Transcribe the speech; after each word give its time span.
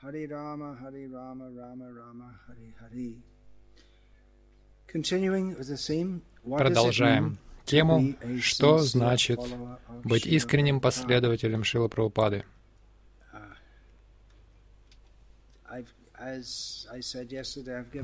Hare 0.00 0.28
Rama, 0.28 0.76
Hare 0.80 1.08
Rama, 1.08 1.50
Rama 1.50 1.92
Rama, 1.92 2.40
Hare 2.46 2.72
Hare. 2.80 3.14
Continuing 4.86 5.56
with 5.56 5.68
the 5.68 5.76
theme, 5.76 6.22
what 6.44 6.58
Продолжаем 6.58 7.38
тему, 7.64 8.14
что 8.40 8.78
значит 8.78 9.40
быть 10.04 10.24
искренним 10.24 10.80
последователем 10.80 11.64
Шила 11.64 11.88
Прабхупады. 11.88 12.44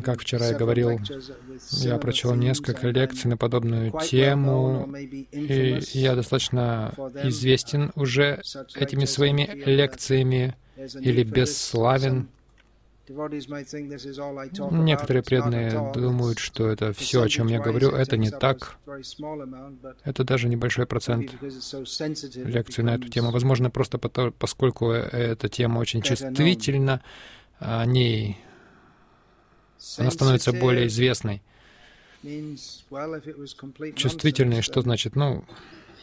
Как 0.02 0.20
вчера 0.20 0.48
я 0.48 0.58
говорил, 0.58 1.00
Я 1.80 1.98
прочел 1.98 2.34
несколько 2.34 2.88
лекций 2.88 3.30
на 3.30 3.36
подобную 3.36 3.92
тему, 4.02 4.92
и 4.96 5.78
я 5.92 6.14
them. 6.14 7.28
известен 7.28 7.92
уже 7.94 8.42
этими 8.74 9.04
своими 9.04 9.50
лекциями 9.64 10.56
или 10.76 11.22
бесславен. 11.22 12.28
Некоторые 14.70 15.22
преданные 15.22 15.92
думают, 15.92 16.38
что 16.38 16.68
это 16.68 16.94
все, 16.94 17.22
о 17.22 17.28
чем 17.28 17.48
я 17.48 17.60
говорю, 17.60 17.90
это 17.90 18.16
не 18.16 18.30
так. 18.30 18.76
Это 20.04 20.24
даже 20.24 20.48
небольшой 20.48 20.86
процент 20.86 21.30
лекций 22.34 22.82
на 22.84 22.94
эту 22.94 23.08
тему. 23.08 23.30
Возможно, 23.30 23.68
просто 23.70 23.98
пото- 23.98 24.32
поскольку 24.38 24.90
эта 24.90 25.48
тема 25.50 25.80
очень 25.80 26.00
чувствительна, 26.02 27.02
о 27.58 27.84
ней 27.84 28.38
она 29.98 30.10
становится 30.10 30.52
более 30.54 30.86
известной. 30.86 31.42
Чувствительной, 33.96 34.62
что 34.62 34.80
значит? 34.80 35.14
Ну, 35.14 35.44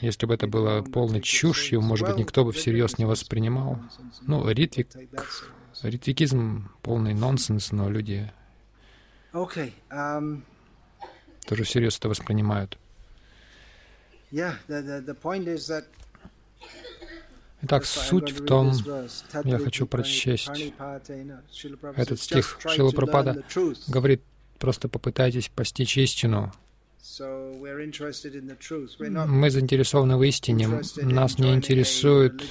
если 0.02 0.26
бы 0.26 0.34
это 0.34 0.48
было 0.48 0.82
полной 0.82 1.22
чушью, 1.22 1.82
может 1.82 2.08
быть, 2.08 2.18
никто 2.18 2.44
бы 2.44 2.52
всерьез 2.52 2.98
не 2.98 3.06
воспринимал. 3.06 3.80
Ну, 4.22 4.50
ритвик, 4.50 4.90
ритвикизм 5.84 6.72
полный 6.82 7.14
нонсенс, 7.14 7.72
но 7.72 7.90
люди. 7.90 8.32
Um, 9.34 10.42
тоже 11.46 11.64
всерьез 11.64 11.98
это 11.98 12.10
воспринимают. 12.10 12.78
Итак, 17.64 17.86
суть 17.86 18.32
в 18.32 18.46
том, 18.46 18.74
я 19.44 19.60
хочу 19.60 19.86
прочесть 19.86 20.74
этот 21.96 22.20
стих 22.20 22.58
"Just 22.60 22.66
try 22.66 22.76
Шрила 22.76 22.90
to 22.90 22.92
learn 22.92 22.96
Прабхупада 22.96 23.32
the 23.32 23.46
truth." 23.48 23.78
говорит, 23.88 24.24
просто 24.58 24.90
попытайтесь 24.90 25.50
постичь 25.50 25.98
истину. 25.98 26.52
Мы 29.28 29.50
заинтересованы 29.50 30.18
в 30.18 30.24
истине. 30.24 30.68
Нас 30.98 31.40
не 31.40 31.54
интересует 31.54 32.44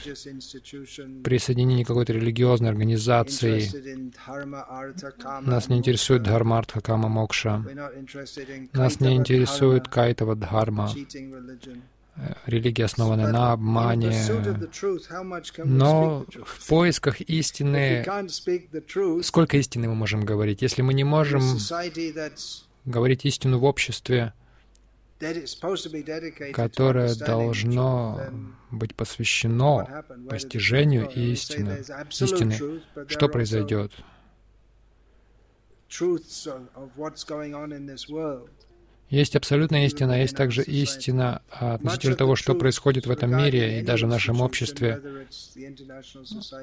присоединение 1.23 1.85
какой-то 1.85 2.13
религиозной 2.13 2.69
организации. 2.69 3.63
Нас 5.43 5.69
не 5.69 5.79
интересует 5.79 6.25
дхармартха, 6.25 6.81
кама, 6.81 7.09
мокша. 7.09 7.65
Нас 8.73 8.99
не 8.99 9.15
интересует 9.15 9.87
кайтова 9.87 10.35
дхарма, 10.35 10.91
э, 12.17 12.35
религия, 12.47 12.87
основанная 12.87 13.31
на 13.31 13.53
обмане. 13.53 14.13
Но 15.65 16.27
в 16.45 16.69
поисках 16.69 17.21
истины, 17.21 18.05
сколько 19.23 19.57
истины 19.57 19.89
мы 19.89 19.95
можем 19.95 20.25
говорить? 20.25 20.61
Если 20.61 20.83
мы 20.83 20.93
не 20.93 21.05
можем 21.05 21.43
говорить 22.85 23.25
истину 23.25 23.61
в 23.61 23.65
обществе, 23.65 24.33
которое 26.53 27.15
должно 27.15 28.21
быть 28.71 28.95
посвящено 28.95 30.05
постижению 30.29 31.09
истины, 31.11 31.85
истины, 32.11 32.83
что 33.09 33.29
произойдет? 33.29 33.93
Есть 39.11 39.35
абсолютная 39.35 39.87
истина, 39.87 40.15
а 40.15 40.19
есть 40.19 40.37
также 40.37 40.63
истина 40.63 41.43
относительно 41.51 42.15
того, 42.15 42.37
что 42.37 42.55
происходит 42.55 43.07
в 43.07 43.11
этом 43.11 43.37
мире 43.37 43.81
и 43.81 43.83
даже 43.83 44.07
в 44.07 44.09
нашем 44.09 44.41
обществе, 44.41 45.03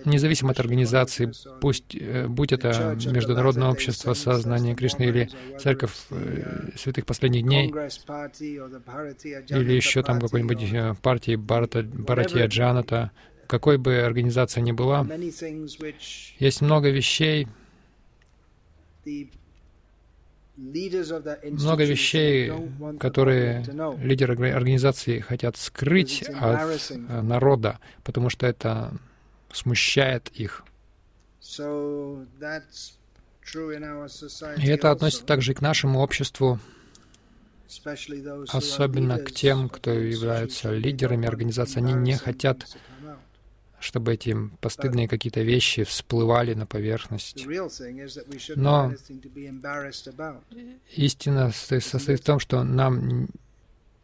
независимо 0.06 0.52
от 0.52 0.60
организации, 0.62 1.34
пусть 1.60 1.94
э, 1.94 2.26
будь 2.28 2.54
это 2.54 2.98
Международное 3.06 3.68
общество 3.68 4.14
сознания 4.14 4.76
Кришны 4.76 5.04
или 5.04 5.30
Церковь 5.60 5.92
э, 6.10 6.70
Святых 6.78 7.06
Последних 7.06 7.44
Дней, 7.44 7.68
или 7.68 9.74
еще 9.74 10.02
там 10.02 10.22
какой-нибудь 10.22 10.72
э, 10.72 10.96
партии 11.02 11.36
Барата, 11.36 12.46
Джаната, 12.46 13.12
какой 13.46 13.78
бы 13.78 13.98
организация 13.98 14.62
ни 14.62 14.72
была, 14.72 15.06
есть 16.40 16.62
много 16.62 16.92
вещей, 16.92 17.50
много 20.58 21.84
вещей, 21.84 22.52
которые 23.00 23.64
лидеры 24.02 24.34
орга- 24.34 24.54
организации 24.56 25.20
хотят 25.20 25.56
скрыть 25.58 26.24
от 26.24 26.80
э, 26.90 27.22
народа, 27.22 27.80
потому 28.04 28.30
что 28.30 28.48
это 28.48 28.94
смущает 29.52 30.30
их. 30.30 30.64
И 34.58 34.68
это 34.68 34.92
относится 34.92 35.26
также 35.26 35.52
и 35.52 35.56
к 35.56 35.62
нашему 35.62 36.00
обществу, 36.00 36.60
особенно 38.50 39.20
к 39.20 39.32
тем, 39.32 39.70
кто 39.70 39.92
являются 39.92 40.72
лидерами 40.72 41.28
организации. 41.28 41.80
Они 41.80 41.94
не 41.94 42.16
хотят, 42.18 42.66
чтобы 43.88 44.16
эти 44.16 44.36
постыдные 44.60 45.08
какие-то 45.08 45.42
вещи 45.42 45.86
всплывали 45.86 46.54
на 46.54 46.66
поверхность. 46.66 47.48
Но 48.58 48.94
истина 50.98 51.52
сто- 51.54 51.80
состоит 51.80 52.20
в 52.20 52.24
том, 52.26 52.40
что 52.40 52.66
нам 52.66 53.30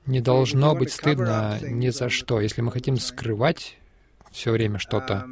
не 0.06 0.22
должно 0.22 0.74
быть 0.74 0.94
стыдно 0.94 1.60
ни 1.62 1.90
за 1.90 2.08
что. 2.08 2.40
Если 2.40 2.62
мы 2.62 2.72
хотим 2.72 2.96
скрывать 2.98 3.78
все 4.32 4.52
время 4.52 4.80
что-то, 4.80 5.28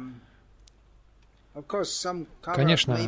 Конечно, 2.42 2.98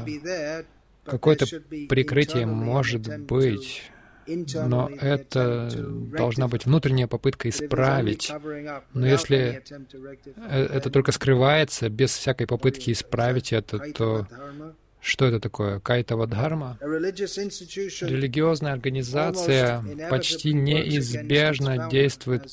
какое-то 1.04 1.46
прикрытие 1.88 2.46
может 2.46 3.20
быть, 3.20 3.90
но 4.26 4.88
это 5.00 5.70
должна 6.16 6.48
быть 6.48 6.66
внутренняя 6.66 7.06
попытка 7.06 7.48
исправить. 7.48 8.32
Но 8.92 9.06
если 9.06 9.62
э, 10.48 10.64
это 10.66 10.90
только 10.90 11.12
скрывается 11.12 11.88
без 11.88 12.10
всякой 12.12 12.46
попытки 12.46 12.90
исправить 12.92 13.52
это, 13.52 13.78
то 13.92 14.26
что 15.00 15.26
это 15.26 15.38
такое? 15.38 15.80
Кайтава 15.80 16.26
дхарма? 16.26 16.78
Религиозная 16.80 18.72
организация 18.72 19.84
почти 20.08 20.54
неизбежно 20.54 21.88
действует 21.90 22.50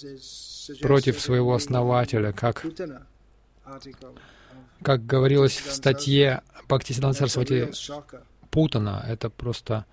против 0.82 1.20
своего 1.20 1.54
основателя, 1.54 2.34
как, 2.34 2.66
как 4.84 5.06
говорилось 5.06 5.58
в 5.58 5.72
статье 5.72 6.42
Бхактисиданта 6.68 7.18
Сарасвати 7.20 7.70
Путана. 8.50 9.06
Это 9.08 9.30
просто 9.30 9.86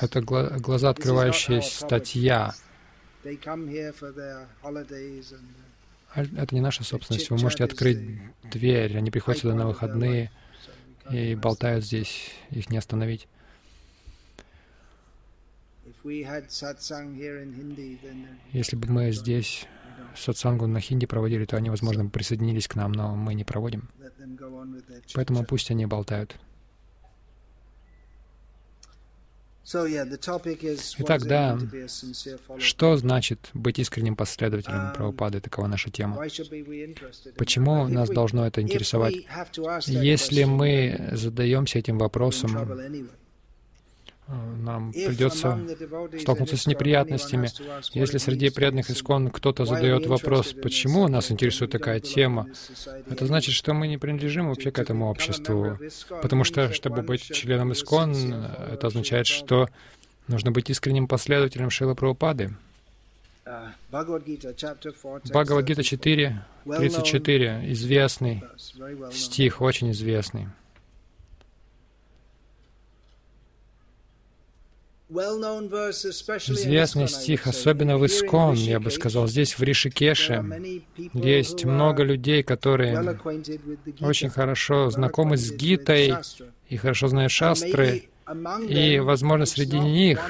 это 0.00 0.20
гла- 0.20 0.50
глаза 0.58 0.90
открывающая 0.90 1.60
статья. 1.62 2.54
А 6.14 6.22
Это 6.22 6.54
не 6.54 6.60
наша 6.60 6.84
собственность. 6.84 7.30
Вы 7.30 7.36
можете 7.38 7.64
открыть 7.64 7.98
дверь. 8.50 8.96
Они 8.96 9.10
приходят 9.10 9.40
сюда 9.40 9.54
на 9.54 9.66
выходные 9.66 10.30
и 11.10 11.34
болтают 11.34 11.84
здесь. 11.84 12.30
Их 12.50 12.70
не 12.70 12.78
остановить. 12.78 13.28
Если 18.52 18.76
бы 18.76 18.88
мы 18.88 19.12
здесь 19.12 19.66
сатсангу 20.16 20.66
на 20.66 20.80
хинди 20.80 21.06
проводили, 21.06 21.44
то 21.44 21.56
они, 21.56 21.70
возможно, 21.70 22.08
присоединились 22.08 22.68
к 22.68 22.74
нам, 22.76 22.92
но 22.92 23.14
мы 23.14 23.34
не 23.34 23.44
проводим. 23.44 23.88
Поэтому 25.14 25.44
пусть 25.44 25.70
они 25.70 25.86
болтают. 25.86 26.36
Итак, 30.98 31.26
да, 31.26 31.58
Что 32.58 32.96
значит 32.96 33.50
быть 33.52 33.78
искренним 33.78 34.16
последователем 34.16 34.92
Прабхупады? 34.94 35.40
Такова 35.40 35.66
наша 35.66 35.90
тема. 35.90 36.16
Почему 37.36 37.86
нас 37.88 38.08
должно 38.08 38.46
это 38.46 38.62
интересовать? 38.62 39.14
Если 39.86 40.44
мы 40.44 41.10
задаемся 41.12 41.78
этим 41.78 41.98
вопросом, 41.98 42.56
нам 44.28 44.92
придется 44.92 45.58
столкнуться 46.20 46.56
с 46.56 46.66
неприятностями. 46.66 47.48
Если 47.92 48.18
среди 48.18 48.50
преданных 48.50 48.90
искон 48.90 49.30
кто-то 49.30 49.64
задает 49.64 50.06
вопрос, 50.06 50.52
почему 50.52 51.08
нас 51.08 51.30
интересует 51.30 51.70
такая 51.70 52.00
тема, 52.00 52.46
это 53.10 53.26
значит, 53.26 53.54
что 53.54 53.72
мы 53.72 53.88
не 53.88 53.98
принадлежим 53.98 54.48
вообще 54.48 54.70
к 54.70 54.78
этому 54.78 55.08
обществу. 55.08 55.78
Потому 56.22 56.44
что, 56.44 56.72
чтобы 56.72 57.02
быть 57.02 57.22
членом 57.22 57.72
искон, 57.72 58.34
это 58.70 58.86
означает, 58.88 59.26
что 59.26 59.68
нужно 60.26 60.50
быть 60.50 60.70
искренним 60.70 61.08
последователем 61.08 61.70
Шила 61.70 61.94
Прабхупады. 61.94 62.54
Бхагавадгита 63.90 64.52
4 65.82 66.44
34. 66.64 67.72
Известный 67.72 68.44
стих, 69.10 69.62
очень 69.62 69.90
известный. 69.92 70.48
Известный 76.50 77.08
стих, 77.08 77.46
особенно 77.46 77.96
в 77.96 78.04
Искон, 78.04 78.54
я 78.54 78.78
бы 78.78 78.90
сказал, 78.90 79.26
здесь 79.26 79.58
в 79.58 79.62
Ришикеше 79.62 80.44
есть 81.14 81.64
много 81.64 82.02
людей, 82.02 82.42
которые 82.42 83.18
очень 84.00 84.28
хорошо 84.28 84.90
знакомы 84.90 85.38
с 85.38 85.50
Гитой 85.50 86.14
и 86.68 86.76
хорошо 86.76 87.08
знают 87.08 87.32
шастры, 87.32 88.10
и, 88.68 88.98
возможно, 88.98 89.46
среди 89.46 89.78
них 89.78 90.20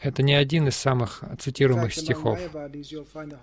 это 0.00 0.22
не 0.22 0.34
один 0.34 0.68
из 0.68 0.76
самых 0.76 1.22
цитируемых 1.38 1.94
стихов. 1.94 2.38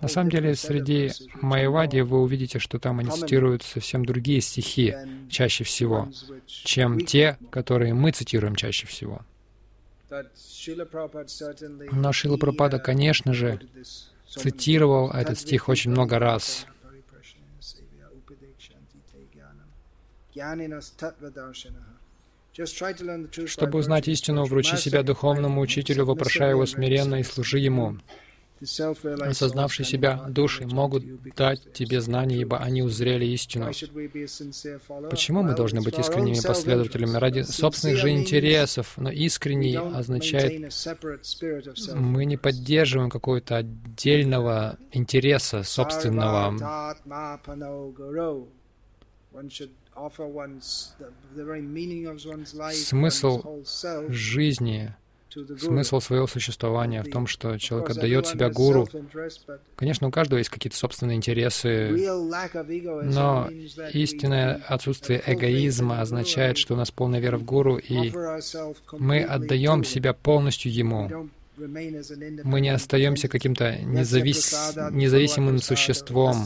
На 0.00 0.08
самом 0.08 0.30
деле, 0.30 0.54
среди 0.54 1.10
Майявади 1.40 2.00
вы 2.00 2.20
увидите, 2.20 2.58
что 2.58 2.78
там 2.78 2.98
они 2.98 3.10
цитируют 3.10 3.62
совсем 3.62 4.04
другие 4.04 4.40
стихи 4.40 4.94
чаще 5.30 5.64
всего, 5.64 6.08
чем 6.46 7.00
те, 7.00 7.38
которые 7.50 7.94
мы 7.94 8.10
цитируем 8.10 8.56
чаще 8.56 8.86
всего. 8.86 9.22
Но 11.92 12.12
Шила 12.12 12.36
Прабхупада, 12.36 12.78
конечно 12.78 13.34
же, 13.34 13.60
цитировал 14.28 15.10
этот 15.10 15.38
стих 15.38 15.68
очень 15.68 15.90
много 15.90 16.18
раз. 16.18 16.66
Чтобы 23.46 23.78
узнать 23.78 24.08
истину, 24.08 24.44
вручи 24.44 24.76
себя 24.76 25.02
духовному 25.02 25.60
учителю, 25.60 26.04
вопрошая 26.04 26.50
его 26.50 26.66
смиренно 26.66 27.16
и 27.16 27.22
служи 27.22 27.58
ему. 27.58 27.98
Осознавшие 28.60 29.86
себя 29.86 30.24
души 30.28 30.66
могут 30.66 31.04
дать 31.36 31.72
тебе 31.72 32.00
знания, 32.00 32.38
ибо 32.38 32.58
они 32.58 32.82
узрели 32.82 33.24
истину. 33.26 33.70
Почему 35.10 35.42
мы 35.42 35.54
должны 35.54 35.80
быть 35.80 35.98
искренними 35.98 36.40
последователями? 36.44 37.16
Ради 37.16 37.42
собственных 37.42 37.98
же 37.98 38.10
интересов, 38.10 38.94
но 38.96 39.10
искренний 39.10 39.76
означает, 39.76 40.72
мы 41.94 42.24
не 42.24 42.36
поддерживаем 42.36 43.10
какого-то 43.10 43.58
отдельного 43.58 44.76
интереса 44.90 45.62
собственного. 45.62 46.96
Смысл 52.72 53.64
жизни, 54.08 54.94
смысл 55.58 56.00
своего 56.00 56.26
существования 56.26 57.02
в 57.02 57.10
том, 57.10 57.26
что 57.26 57.58
человек 57.58 57.90
отдает 57.90 58.26
себя 58.26 58.50
гуру. 58.50 58.88
Конечно, 59.76 60.08
у 60.08 60.10
каждого 60.10 60.38
есть 60.38 60.50
какие-то 60.50 60.76
собственные 60.76 61.16
интересы, 61.16 61.90
но 63.04 63.48
истинное 63.92 64.62
отсутствие 64.66 65.22
эгоизма 65.26 66.00
означает, 66.00 66.58
что 66.58 66.74
у 66.74 66.76
нас 66.76 66.90
полная 66.90 67.20
вера 67.20 67.38
в 67.38 67.44
гуру, 67.44 67.76
и 67.76 68.12
мы 68.92 69.22
отдаем 69.22 69.84
себя 69.84 70.12
полностью 70.14 70.72
ему. 70.72 71.28
Мы 71.56 72.60
не 72.60 72.68
остаемся 72.68 73.28
каким-то 73.28 73.76
независ... 73.78 74.76
независимым 74.92 75.58
существом. 75.58 76.36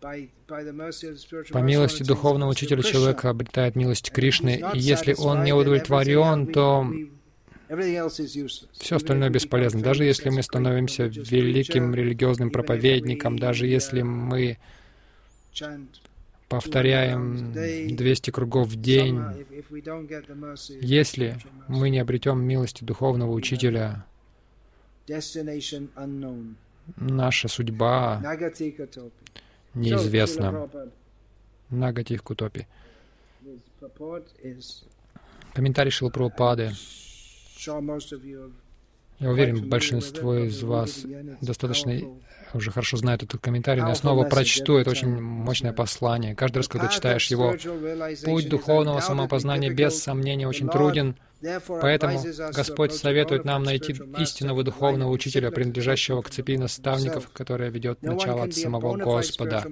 По 0.00 1.58
милости 1.58 2.02
духовного 2.02 2.50
учителя 2.50 2.82
человек 2.82 3.24
обретает 3.24 3.76
милость 3.76 4.10
Кришны, 4.10 4.62
и 4.74 4.78
если 4.78 5.14
он 5.14 5.44
не 5.44 5.52
удовлетворен, 5.52 6.46
то 6.46 6.90
все 8.72 8.96
остальное 8.96 9.30
бесполезно. 9.30 9.82
Даже 9.82 10.04
если 10.04 10.30
мы 10.30 10.42
становимся 10.42 11.04
великим 11.06 11.94
религиозным 11.94 12.50
проповедником, 12.50 13.38
даже 13.38 13.66
если 13.66 14.02
мы 14.02 14.58
повторяем 16.48 17.52
200 17.94 18.30
кругов 18.30 18.68
в 18.68 18.80
день, 18.80 19.20
если 20.80 21.36
мы 21.68 21.90
не 21.90 21.98
обретем 21.98 22.42
милости 22.42 22.82
духовного 22.84 23.32
учителя, 23.32 24.06
наша 26.96 27.48
судьба 27.48 28.20
неизвестно. 29.74 30.68
Нагатив 31.70 32.22
Кутопи. 32.22 32.66
Комментарий 35.54 35.90
Шилпрупады. 35.90 36.72
Я 39.18 39.30
уверен, 39.30 39.68
большинство 39.68 40.34
из 40.36 40.62
вас 40.62 41.04
достаточно 41.42 41.92
уже 42.54 42.70
хорошо 42.70 42.96
знают 42.96 43.22
этот 43.22 43.40
комментарий, 43.40 43.82
но 43.82 43.90
я 43.90 43.94
снова 43.94 44.24
прочту, 44.24 44.78
это 44.78 44.90
очень 44.90 45.20
мощное 45.20 45.72
послание. 45.72 46.34
Каждый 46.34 46.58
раз, 46.58 46.68
когда 46.68 46.88
читаешь 46.88 47.26
его, 47.26 47.54
путь 48.24 48.48
духовного 48.48 49.00
самопознания 49.00 49.70
без 49.70 50.02
сомнения 50.02 50.48
очень 50.48 50.68
труден, 50.68 51.16
Поэтому 51.42 52.20
Господь 52.52 52.92
советует 52.92 53.44
нам 53.44 53.62
найти 53.62 53.94
истинного 54.18 54.62
духовного 54.62 55.10
учителя, 55.10 55.50
принадлежащего 55.50 56.22
к 56.22 56.30
цепи 56.30 56.56
наставников, 56.56 57.30
которая 57.32 57.70
ведет 57.70 58.02
начало 58.02 58.44
от 58.44 58.54
самого 58.54 58.96
Господа. 58.96 59.64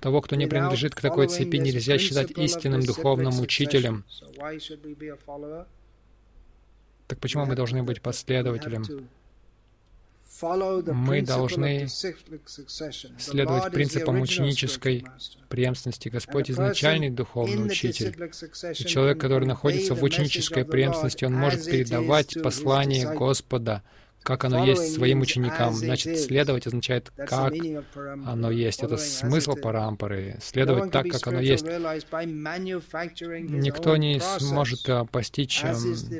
Того, 0.00 0.20
кто 0.20 0.36
не 0.36 0.46
принадлежит 0.46 0.94
к 0.94 1.00
такой 1.00 1.28
цепи, 1.28 1.56
нельзя 1.56 1.98
считать 1.98 2.30
истинным 2.32 2.82
духовным 2.82 3.40
учителем. 3.40 4.04
Так 7.06 7.18
почему 7.20 7.46
мы 7.46 7.54
должны 7.54 7.82
быть 7.82 8.02
последователем? 8.02 8.84
Мы 10.40 11.22
должны 11.22 11.88
следовать 13.18 13.72
принципам 13.72 14.20
ученической 14.20 15.04
преемственности. 15.48 16.08
Господь 16.08 16.50
изначальный 16.50 17.10
духовный 17.10 17.66
учитель. 17.66 18.14
И 18.78 18.84
человек, 18.84 19.20
который 19.20 19.46
находится 19.46 19.94
в 19.94 20.02
ученической 20.02 20.64
преемственности, 20.64 21.24
он 21.24 21.34
может 21.34 21.64
передавать 21.64 22.40
послание 22.42 23.12
Господа 23.14 23.82
как 24.28 24.44
оно 24.44 24.62
есть 24.62 24.94
своим 24.96 25.22
ученикам. 25.22 25.72
Значит, 25.72 26.20
следовать 26.20 26.66
означает, 26.66 27.10
как 27.16 27.54
оно 28.26 28.50
есть. 28.50 28.82
Это 28.82 28.98
смысл 28.98 29.54
парампары. 29.54 30.36
Следовать 30.42 30.92
так, 30.92 31.08
как 31.08 31.26
оно 31.28 31.40
есть. 31.40 31.64
Никто 33.64 33.96
не 33.96 34.20
сможет 34.20 34.86
а, 34.90 35.06
постичь 35.06 35.60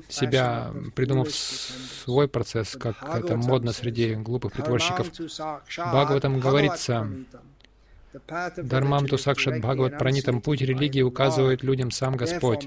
себя, 0.08 0.72
придумав 0.94 1.28
свой 1.31 2.28
процесс, 2.28 2.78
как 2.81 2.96
это 3.14 3.37
модно 3.37 3.75
среди 3.75 4.14
глупых 4.14 4.54
притворщиков. 4.54 5.12
Бхагаватам 5.66 6.40
говорится, 6.40 7.06
Дармам 8.56 9.06
Тусакшат 9.06 9.60
Бхагават 9.60 9.98
Пранитам 9.98 10.40
путь 10.40 10.60
религии 10.60 11.02
указывает 11.02 11.62
людям 11.62 11.90
сам 11.90 12.16
Господь. 12.16 12.66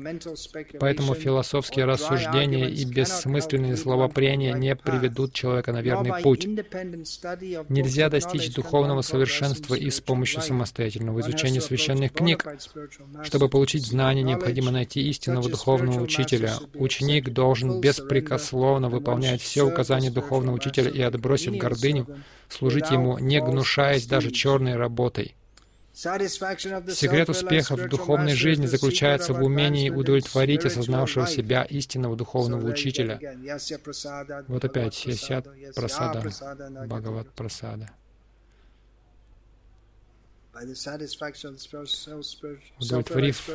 Поэтому 0.79 1.13
философские 1.15 1.86
рассуждения 1.86 2.70
и 2.70 2.86
бессмысленные 2.86 3.77
словопрения 3.77 4.53
не 4.53 4.75
приведут 4.75 5.34
человека 5.34 5.72
на 5.72 5.81
верный 5.81 6.22
путь. 6.22 6.48
Нельзя 7.70 8.10
достичь 8.10 8.53
духовного 8.53 9.01
совершенства 9.01 9.75
и 9.75 9.89
с 9.89 10.01
помощью 10.01 10.41
самостоятельного 10.41 11.22
изучения 11.22 11.62
священных 11.62 12.13
книг. 12.13 12.46
Чтобы 13.24 13.50
получить 13.50 13.86
знания, 13.86 14.24
необходимо 14.24 14.72
найти 14.72 15.01
истинного 15.10 15.50
духовного 15.50 16.01
учителя. 16.01 16.53
Ученик 16.74 17.29
должен 17.29 17.81
беспрекословно 17.81 18.89
выполнять 18.89 19.41
все 19.41 19.63
указания 19.63 20.12
духовного 20.12 20.55
учителя 20.55 20.89
и, 20.89 21.01
отбросив 21.01 21.55
гордыню, 21.58 22.08
служить 22.50 22.91
ему, 22.91 23.17
не 23.20 23.41
гнушаясь 23.41 24.05
даже 24.05 24.31
черной 24.31 24.75
работой. 24.75 25.36
Секрет 26.01 27.29
успеха 27.29 27.75
в 27.75 27.88
духовной 27.88 28.34
жизни 28.34 28.65
заключается 28.65 29.34
в 29.34 29.43
умении 29.43 29.91
удовлетворить 29.91 30.65
осознавшего 30.65 31.27
себя 31.27 31.62
истинного 31.63 32.15
духовного 32.15 32.67
учителя. 32.67 33.20
Вот 34.48 34.65
опять 34.65 35.05
Ясят 35.05 35.48
Прасада, 35.75 36.24
Бхагават 36.88 37.29
Прасада. 37.34 37.91
Удовлетворив 42.79 43.50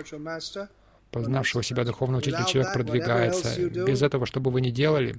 познавшего 1.11 1.63
себя 1.65 1.85
духовного 1.85 2.21
учителя, 2.21 2.45
человек 2.45 2.73
продвигается. 2.73 3.59
Без 3.69 4.03
этого, 4.03 4.25
что 4.25 4.39
бы 4.39 4.53
вы 4.53 4.61
ни 4.61 4.71
делали, 4.71 5.17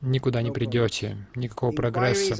никуда 0.00 0.42
не 0.42 0.50
придете, 0.50 1.16
никакого 1.34 1.72
прогресса. 1.72 2.36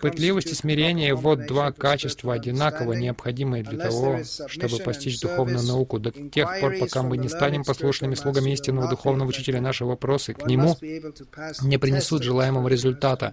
Пытливость 0.00 0.52
и 0.52 0.54
смирение— 0.54 1.14
вот 1.16 1.46
два 1.46 1.72
качества, 1.72 2.34
одинаково 2.34 2.92
необходимые 2.92 3.62
для 3.62 3.78
того, 3.78 4.20
чтобы 4.46 4.78
постичь 4.78 5.20
духовную 5.20 5.64
науку. 5.64 5.98
До 5.98 6.10
тех 6.10 6.60
пор, 6.60 6.74
пока 6.78 7.02
мы 7.02 7.16
не 7.16 7.28
станем 7.28 7.64
послушными 7.64 8.14
слугами 8.14 8.50
истинного 8.50 8.88
духовного 8.88 9.28
учителя, 9.28 9.60
наши 9.60 9.84
вопросы 9.84 10.34
к 10.34 10.46
нему 10.46 10.76
не 11.62 11.78
принесут 11.78 12.22
желаемого 12.22 12.68
результата. 12.68 13.32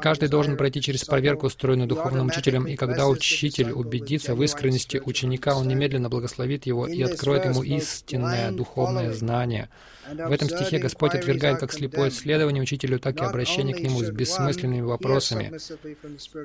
Каждый 0.00 0.28
должен 0.28 0.56
пройти 0.56 0.80
через 0.80 1.04
проверку, 1.04 1.46
устроенную 1.46 1.88
духовным 1.88 2.26
учителем, 2.28 2.66
и 2.66 2.76
когда 2.76 3.08
учитель 3.08 3.72
убедится 3.72 4.34
в 4.34 4.42
искренности 4.42 5.00
ученика, 5.04 5.56
он 5.56 5.68
немедленно 5.68 6.08
благословит 6.08 6.66
его 6.66 6.86
и 6.86 7.02
откроет 7.02 7.44
ему 7.44 7.62
истинное 7.62 8.50
духовное 8.50 9.12
знание. 9.12 9.68
В 10.06 10.32
этом 10.32 10.48
стихе 10.48 10.78
Господь 10.78 11.14
отвергает 11.14 11.60
как 11.60 11.72
слепое 11.72 12.10
следование 12.10 12.62
учителю, 12.62 12.98
так 12.98 13.20
и 13.20 13.24
обращение 13.24 13.74
к 13.74 13.80
нему 13.80 14.00
с 14.00 14.10
бессмысленными 14.10 14.80
вопросами. 14.80 15.52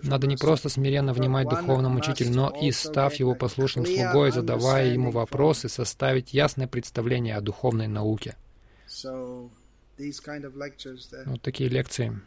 Надо 0.04 0.28
не 0.28 0.38
просто 0.38 0.70
смиренно 0.70 1.14
внимать 1.14 1.50
духовному 1.50 2.00
учителю, 2.00 2.32
но 2.32 2.50
и, 2.50 2.72
став 2.72 3.14
его 3.16 3.36
послушным 3.36 3.86
слугой, 3.86 4.32
задавая 4.32 4.88
ему 4.88 5.12
вопросы, 5.12 5.70
составить 5.70 6.34
ясное 6.34 6.68
представление 6.68 7.36
о 7.36 7.42
духовной 7.42 7.88
науке. 7.88 8.36
Вот 11.26 11.42
такие 11.42 11.70
лекции 11.70 12.20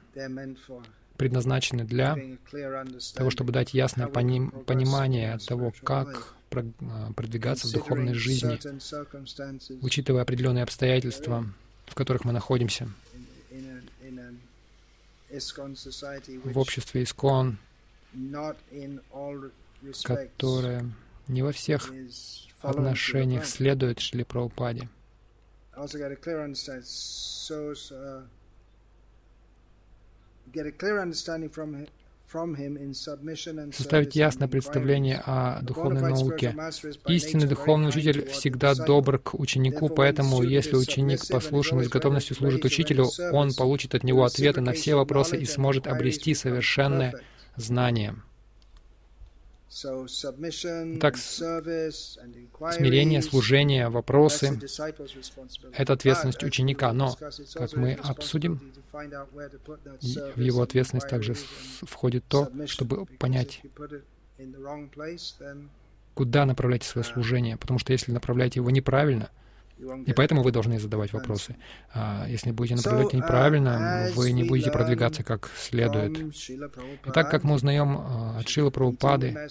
предназначены 1.16 1.84
для 1.84 2.16
того, 3.14 3.30
чтобы 3.30 3.52
дать 3.52 3.74
ясное 3.74 4.06
поним 4.08 4.50
понимание 4.50 5.38
того, 5.46 5.72
как 5.84 6.34
продвигаться 6.50 7.68
в 7.68 7.72
духовной 7.72 8.14
жизни, 8.14 8.58
учитывая 9.82 10.22
определенные 10.22 10.64
обстоятельства, 10.64 11.46
в 11.86 11.94
которых 11.94 12.24
мы 12.24 12.32
находимся. 12.32 12.88
В 16.44 16.58
обществе 16.58 17.04
Искон, 17.04 17.58
которое 20.02 20.90
не 21.28 21.42
во 21.42 21.52
всех 21.52 21.92
отношениях 22.62 23.46
следует 23.46 24.00
Шли 24.00 24.24
Прабхупаде 24.24 24.88
составить 33.72 34.16
ясное 34.16 34.48
представление 34.48 35.22
о 35.24 35.60
духовной 35.62 36.02
науке. 36.02 36.54
Истинный 37.08 37.48
духовный 37.48 37.88
учитель 37.88 38.26
всегда 38.28 38.74
добр 38.74 39.18
к 39.18 39.34
ученику, 39.34 39.88
поэтому 39.88 40.42
если 40.42 40.76
ученик 40.76 41.26
послушен 41.28 41.80
и 41.80 41.84
с 41.84 41.88
готовностью 41.88 42.36
служит 42.36 42.64
учителю, 42.64 43.06
он 43.32 43.52
получит 43.54 43.94
от 43.94 44.04
него 44.04 44.24
ответы 44.24 44.60
на 44.60 44.72
все 44.72 44.94
вопросы 44.94 45.36
и 45.38 45.44
сможет 45.44 45.86
обрести 45.86 46.34
совершенное 46.34 47.14
знание. 47.56 48.14
Так, 49.70 51.16
смирение, 51.16 53.22
служение, 53.22 53.88
вопросы— 53.88 54.58
это 55.72 55.92
ответственность 55.92 56.42
ученика. 56.42 56.92
Но, 56.92 57.16
как 57.54 57.74
мы 57.74 57.94
обсудим, 57.94 58.60
в 58.90 60.40
его 60.40 60.62
ответственность 60.62 61.08
также 61.08 61.34
входит 61.82 62.24
то, 62.26 62.50
чтобы 62.66 63.06
понять, 63.06 63.62
куда 66.14 66.46
направлять 66.46 66.82
свое 66.82 67.04
служение. 67.04 67.56
Потому 67.56 67.78
что 67.78 67.92
если 67.92 68.10
направляете 68.10 68.58
его 68.58 68.72
неправильно, 68.72 69.30
и 70.06 70.12
поэтому 70.12 70.42
вы 70.42 70.52
должны 70.52 70.78
задавать 70.78 71.12
вопросы. 71.12 71.56
А 71.92 72.26
если 72.28 72.50
будете 72.50 72.76
направлять 72.76 73.12
неправильно, 73.12 74.08
uh, 74.08 74.12
вы 74.12 74.32
не 74.32 74.44
будете 74.44 74.70
продвигаться 74.70 75.22
как 75.22 75.50
следует. 75.56 76.18
И 76.48 77.10
так 77.12 77.30
как 77.30 77.44
мы 77.44 77.54
узнаем 77.54 77.96
а, 77.98 78.38
от 78.38 78.48
Шила 78.48 78.70
Прабхупады, 78.70 79.48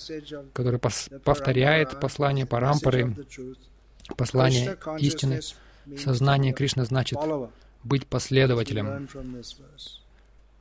который 0.54 0.80
повторяет 0.80 2.00
послание 2.00 2.46
Парампары, 2.46 3.16
послание 4.16 4.78
истины, 5.00 5.42
сознание 5.98 6.54
Кришны 6.54 6.86
значит 6.86 7.20
быть 7.84 8.08
последователем 8.08 9.08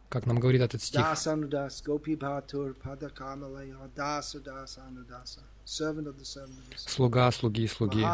как 0.09 0.27
нам 0.27 0.41
говорит 0.41 0.62
этот 0.62 0.83
стих. 0.83 1.05
Слуга, 6.77 7.31
слуги, 7.31 7.67
слуги. 7.67 8.05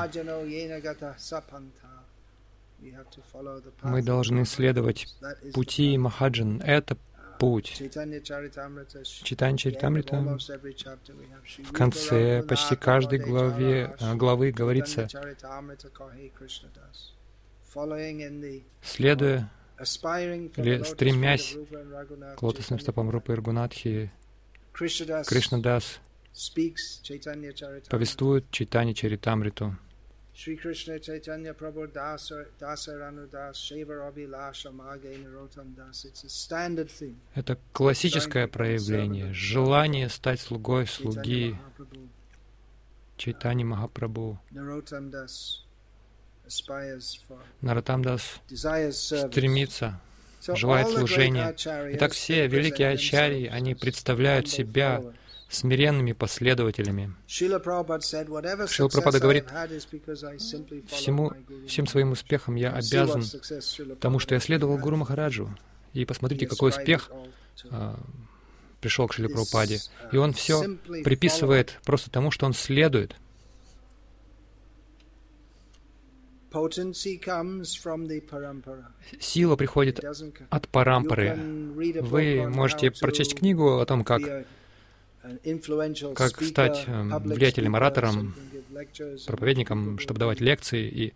Мы 3.83 4.03
должны 4.03 4.45
следовать 4.45 5.07
пути 5.55 5.97
Махаджан. 5.97 6.61
Это 6.63 6.99
путь. 7.39 7.75
Читание 7.77 8.21
Чаритамрита 8.21 9.03
в 11.59 11.73
конце 11.73 12.43
почти 12.43 12.77
каждой 12.77 13.19
главе, 13.19 13.97
э, 13.99 14.15
главы 14.15 14.53
говорится, 14.53 15.09
следуя 18.83 19.51
или 19.79 20.83
стремясь 20.83 21.57
к 22.37 22.43
лотосным 22.43 22.79
стопам 22.81 23.11
Рупы 23.11 23.33
Иргунатхи, 23.33 24.13
Кришнадас 24.73 26.01
повествует 27.89 28.51
Чайтани 28.51 28.93
Чаритамриту. 28.93 29.77
Это 37.35 37.59
классическое 37.73 38.49
проявление, 38.49 39.33
желание 39.33 40.09
стать 40.09 40.41
слугой 40.41 40.89
слуги 40.89 41.57
Чайтани 43.17 43.63
Махапрабху. 43.63 44.41
Наратамдас 47.61 48.41
стремится, 48.91 50.01
желает 50.47 50.89
служения. 50.89 51.55
Итак, 51.95 52.13
все 52.13 52.47
великие 52.47 52.91
ачарьи, 52.91 53.47
они 53.47 53.75
представляют 53.75 54.49
себя 54.49 55.03
смиренными 55.49 56.13
последователями. 56.13 57.15
Шила 57.27 57.59
Прабхупада 57.59 59.21
говорит, 59.21 59.45
всему, 60.89 61.33
всем 61.69 61.87
своим 61.87 62.13
успехом 62.13 62.57
я 62.57 62.73
обязан 62.73 63.25
тому, 64.01 64.19
что 64.19 64.35
я 64.35 64.41
следовал 64.41 64.79
Гуру 64.79 64.97
Махараджу. 64.97 65.55
И 65.93 66.05
посмотрите, 66.05 66.47
какой 66.47 66.71
успех 66.71 67.11
а, 67.71 68.01
пришел 68.81 69.07
к 69.07 69.15
Шиле 69.15 69.29
Прабхупаде. 69.29 69.81
И 70.13 70.17
он 70.17 70.33
все 70.33 70.77
приписывает 71.05 71.79
просто 71.85 72.11
тому, 72.11 72.31
что 72.33 72.47
он 72.47 72.53
следует 72.53 73.15
Сила 79.21 79.57
приходит 79.57 80.01
от 80.51 80.69
парампары. 80.69 81.37
Вы 82.01 82.49
можете 82.49 82.91
прочесть 82.91 83.37
книгу 83.37 83.79
о 83.79 83.87
том, 83.87 84.05
как, 84.05 84.23
как 86.15 86.43
стать 86.43 86.85
эм, 86.87 87.19
влиятельным 87.23 87.75
оратором, 87.77 88.35
проповедником, 89.27 89.99
чтобы 89.99 90.21
давать 90.21 90.41
лекции. 90.41 90.89
И... 90.89 91.15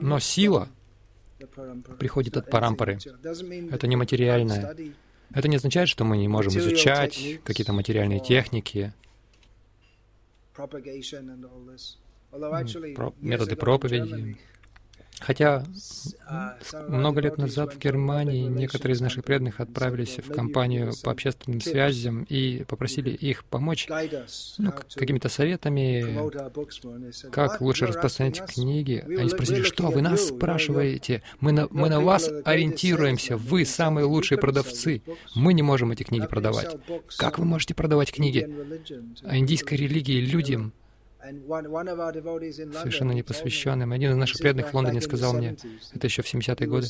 Но 0.00 0.18
сила 0.18 0.68
приходит 1.98 2.36
от 2.36 2.50
парампары. 2.50 2.98
Это 3.70 3.86
не 3.86 3.96
материальное. 3.96 4.76
Это 5.34 5.48
не 5.48 5.56
означает, 5.56 5.88
что 5.88 6.04
мы 6.04 6.18
не 6.18 6.28
можем 6.28 6.56
изучать 6.58 7.40
какие-то 7.44 7.72
материальные 7.72 8.20
техники, 8.20 8.92
методы 13.20 13.56
проповеди. 13.56 14.36
Хотя 15.18 15.64
uh, 16.30 16.90
много 16.90 17.22
лет 17.22 17.38
назад 17.38 17.74
в 17.74 17.78
Германии 17.78 18.46
некоторые 18.48 18.96
из 18.96 19.00
наших 19.00 19.24
преданных 19.24 19.60
отправились 19.60 20.18
в 20.18 20.30
компанию 20.30 20.92
по 21.02 21.10
общественным 21.10 21.62
связям 21.62 22.24
и 22.24 22.64
попросили 22.64 23.10
их 23.10 23.44
помочь 23.46 23.88
ну, 24.58 24.72
какими-то 24.94 25.30
советами, 25.30 26.04
как 27.30 27.62
лучше 27.62 27.86
распространять 27.86 28.44
книги. 28.44 29.04
Они 29.06 29.30
спросили, 29.30 29.62
что 29.62 29.88
вы 29.88 30.02
нас 30.02 30.28
спрашиваете? 30.28 31.22
Мы 31.40 31.52
на, 31.52 31.66
мы 31.70 31.88
на 31.88 32.00
вас 32.00 32.28
ориентируемся, 32.44 33.38
вы 33.38 33.64
самые 33.64 34.04
лучшие 34.04 34.36
продавцы. 34.38 35.02
Мы 35.34 35.54
не 35.54 35.62
можем 35.62 35.92
эти 35.92 36.02
книги 36.02 36.26
продавать. 36.26 36.76
Как 37.16 37.38
вы 37.38 37.46
можете 37.46 37.74
продавать 37.74 38.12
книги 38.12 38.48
о 39.24 39.38
индийской 39.38 39.78
религии 39.78 40.20
людям, 40.20 40.74
совершенно 42.52 43.12
непосвященным. 43.12 43.92
Один 43.92 44.12
из 44.12 44.16
наших 44.16 44.38
преданных 44.38 44.72
в 44.72 44.74
Лондоне 44.74 45.00
сказал 45.00 45.34
мне, 45.34 45.56
это 45.92 46.06
еще 46.06 46.22
в 46.22 46.34
70-е 46.34 46.66
годы 46.66 46.88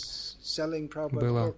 было, 1.11 1.55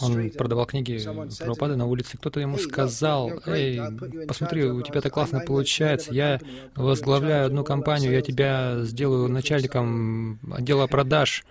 он 0.00 0.30
продавал 0.30 0.66
книги 0.66 1.00
Прабхупады 1.38 1.76
на 1.76 1.86
улице, 1.86 2.16
кто-то 2.18 2.40
ему 2.40 2.58
сказал, 2.58 3.30
«Эй, 3.46 3.80
посмотри, 4.26 4.64
у 4.64 4.82
тебя 4.82 5.00
так 5.00 5.12
классно 5.12 5.40
получается, 5.40 6.12
я 6.12 6.40
возглавляю 6.74 7.46
одну 7.46 7.64
компанию, 7.64 8.12
я 8.12 8.22
тебя 8.22 8.78
сделаю 8.82 9.28
начальником 9.28 10.40
отдела 10.52 10.86
продаж 10.86 11.44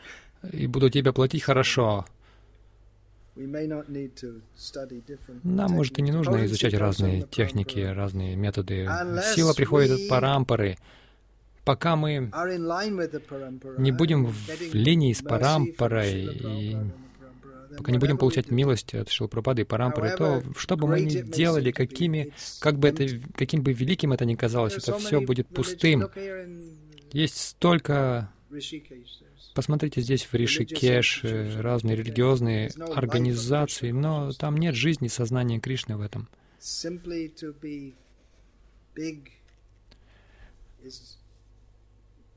и 0.52 0.68
буду 0.68 0.90
тебе 0.90 1.14
платить 1.14 1.44
хорошо». 1.44 2.06
Нам, 5.44 5.72
может, 5.72 6.00
и 6.00 6.02
не 6.02 6.12
нужно 6.12 6.46
изучать 6.46 6.74
разные 6.74 7.24
техники, 7.24 7.80
разные 7.80 8.36
методы. 8.36 8.88
Сила 9.36 9.54
приходит 9.54 9.92
от 9.92 10.08
парампары. 10.08 10.78
Пока 11.66 11.96
мы 11.96 12.32
не 13.78 13.92
будем 13.92 14.28
в 14.28 14.74
линии 14.74 15.14
с 15.14 15.22
парампарой, 15.22 16.24
и 16.24 16.78
пока 17.76 17.92
не 17.92 17.98
будем 17.98 18.18
получать 18.18 18.52
милость 18.52 18.94
от 18.94 19.10
Шилпрапады 19.10 19.64
и 19.64 19.66
парампары, 19.66 20.16
то 20.16 20.44
что 20.56 20.78
бы 20.78 20.88
мы 20.88 21.02
ни 21.02 21.22
делали, 21.22 21.72
какими, 21.72 22.32
как 22.60 22.78
бы 22.78 22.88
это, 22.88 23.08
каким 23.36 23.64
бы 23.64 23.74
великим 23.74 24.14
это 24.14 24.26
ни 24.26 24.36
казалось, 24.36 24.78
это 24.78 24.98
все 24.98 25.20
будет 25.22 25.48
пустым. 25.48 26.08
Есть 27.12 27.38
столько 27.38 28.30
Посмотрите 29.56 30.02
здесь 30.02 30.26
в 30.26 30.34
Ришикеш 30.34 31.24
разные 31.24 31.96
религиозные 31.96 32.72
организации, 32.94 33.92
но 33.92 34.34
там 34.34 34.58
нет 34.58 34.76
жизни 34.76 35.08
сознания 35.08 35.62
Кришны 35.62 35.96
в 35.96 36.02
этом. 36.02 36.28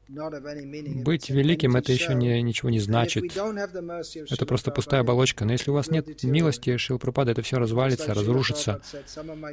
Быть 0.08 1.28
великим— 1.28 1.76
это 1.76 1.92
еще 1.92 2.14
не, 2.14 2.40
ничего 2.40 2.70
не 2.70 2.78
значит. 2.78 3.24
Это 3.34 4.46
просто 4.46 4.70
пустая 4.70 5.00
оболочка. 5.00 5.44
Но 5.44 5.52
если 5.52 5.70
у 5.70 5.74
вас 5.74 5.90
нет 5.90 6.22
милости 6.22 6.76
Шилпрапада, 6.76 7.32
это 7.32 7.42
все 7.42 7.58
развалится, 7.58 8.14
разрушится. 8.14 8.80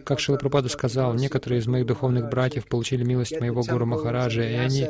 Как 0.06 0.20
Шилпрапада 0.20 0.70
сказал, 0.70 1.16
некоторые 1.16 1.60
из 1.60 1.68
моих 1.68 1.88
духовных 1.88 2.30
братьев 2.30 2.68
получили 2.68 3.04
милость 3.04 3.40
моего 3.40 3.64
Гуру 3.64 3.88
Махараджа, 3.88 4.48
и 4.48 4.54
они 4.54 4.88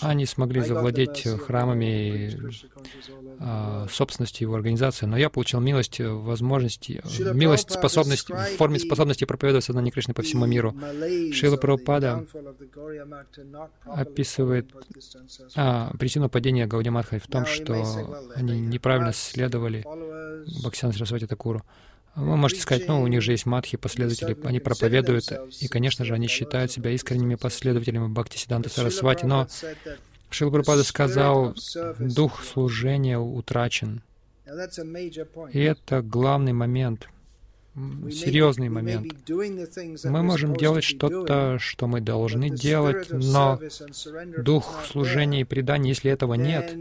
они 0.00 0.26
смогли 0.26 0.60
завладеть 0.60 1.24
храмами 1.46 2.36
а, 3.38 3.86
собственностью 3.88 4.46
его 4.46 4.56
организации, 4.56 5.06
но 5.06 5.16
я 5.16 5.30
получил 5.30 5.60
милость, 5.60 6.00
э, 6.00 6.08
возможности, 6.08 7.00
милость, 7.32 7.70
способность, 7.70 8.28
в 8.28 8.56
форме 8.56 8.80
способности 8.80 9.24
проповедовать 9.24 9.64
сознание 9.64 9.92
Кришны 9.92 10.14
по 10.14 10.22
всему 10.22 10.46
миру. 10.46 10.74
Шила 11.32 11.56
Прабхупада 11.56 12.26
описывает 13.84 14.68
а, 15.54 15.92
причину 15.96 16.28
падения 16.28 16.66
Гаудиматхай 16.66 17.20
в 17.20 17.26
том, 17.28 17.46
что 17.46 17.74
они 18.34 18.58
неправильно 18.58 19.12
следовали 19.12 19.84
Бхактисану 20.62 20.92
Сарасвати 20.92 21.26
Такуру. 21.26 21.62
Вы 22.16 22.36
можете 22.36 22.62
сказать, 22.62 22.88
ну, 22.88 23.02
у 23.02 23.06
них 23.06 23.20
же 23.20 23.32
есть 23.32 23.44
матхи, 23.44 23.76
последователи, 23.76 24.36
они 24.44 24.58
проповедуют, 24.58 25.30
и, 25.60 25.68
конечно 25.68 26.04
же, 26.04 26.14
они 26.14 26.28
считают 26.28 26.72
себя 26.72 26.90
искренними 26.90 27.34
последователями 27.34 28.08
Бхакти 28.08 28.38
Сиданта 28.38 28.70
Сарасвати, 28.70 29.26
но 29.26 29.46
Прабхупада 30.30 30.82
сказал, 30.82 31.54
дух 31.98 32.42
служения 32.42 33.18
утрачен. 33.18 34.02
И 35.52 35.60
это 35.60 36.02
главный 36.02 36.52
момент, 36.52 37.08
серьезный 37.74 38.70
момент. 38.70 39.12
Мы 39.28 40.22
можем 40.22 40.56
делать 40.56 40.84
что-то, 40.84 41.58
что 41.58 41.86
мы 41.86 42.00
должны 42.00 42.48
делать, 42.48 43.08
но 43.10 43.60
дух 44.38 44.84
служения 44.90 45.42
и 45.42 45.44
предания, 45.44 45.90
если 45.90 46.10
этого 46.10 46.34
нет, 46.34 46.72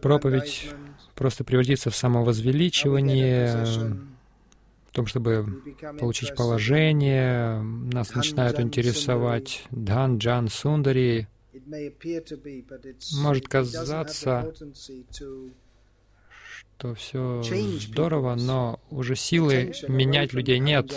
Проповедь 0.00 0.70
просто 1.14 1.44
превратится 1.44 1.90
в 1.90 1.96
самовозвеличивание, 1.96 3.64
в 4.88 4.92
том, 4.92 5.06
чтобы 5.06 5.62
получить 5.98 6.34
положение, 6.34 7.60
нас 7.60 8.14
начинают 8.14 8.58
интересовать 8.60 9.64
Дан, 9.70 10.18
Джан, 10.18 10.48
Сундари. 10.48 11.28
Может 13.20 13.48
казаться, 13.48 14.52
что 16.78 16.94
все 16.94 17.42
здорово, 17.42 18.34
но 18.36 18.80
уже 18.90 19.16
силы 19.16 19.72
менять 19.88 20.32
людей 20.32 20.58
нет. 20.58 20.92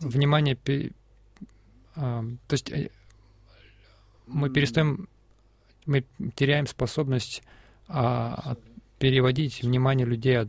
Внимание, 0.00 0.58
а, 1.94 2.24
то 2.46 2.54
есть 2.54 2.70
э, 2.70 2.90
мы 4.32 4.50
перестаем, 4.50 5.08
мы 5.86 6.04
теряем 6.34 6.66
способность 6.66 7.42
а, 7.88 8.56
переводить 8.98 9.62
внимание 9.62 10.06
людей 10.06 10.38
от 10.38 10.48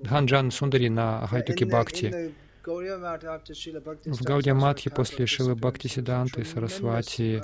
Дханджан 0.00 0.50
Сундари 0.50 0.88
на 0.88 1.22
Ахайтуки 1.24 1.64
Бхакти. 1.64 2.32
В 2.64 4.22
Гаудия 4.22 4.54
Матхи 4.54 4.88
после 4.88 5.26
Шилы 5.26 5.56
Бхакти 5.56 5.88
Сиданты 5.88 6.44
Сарасвати 6.44 7.42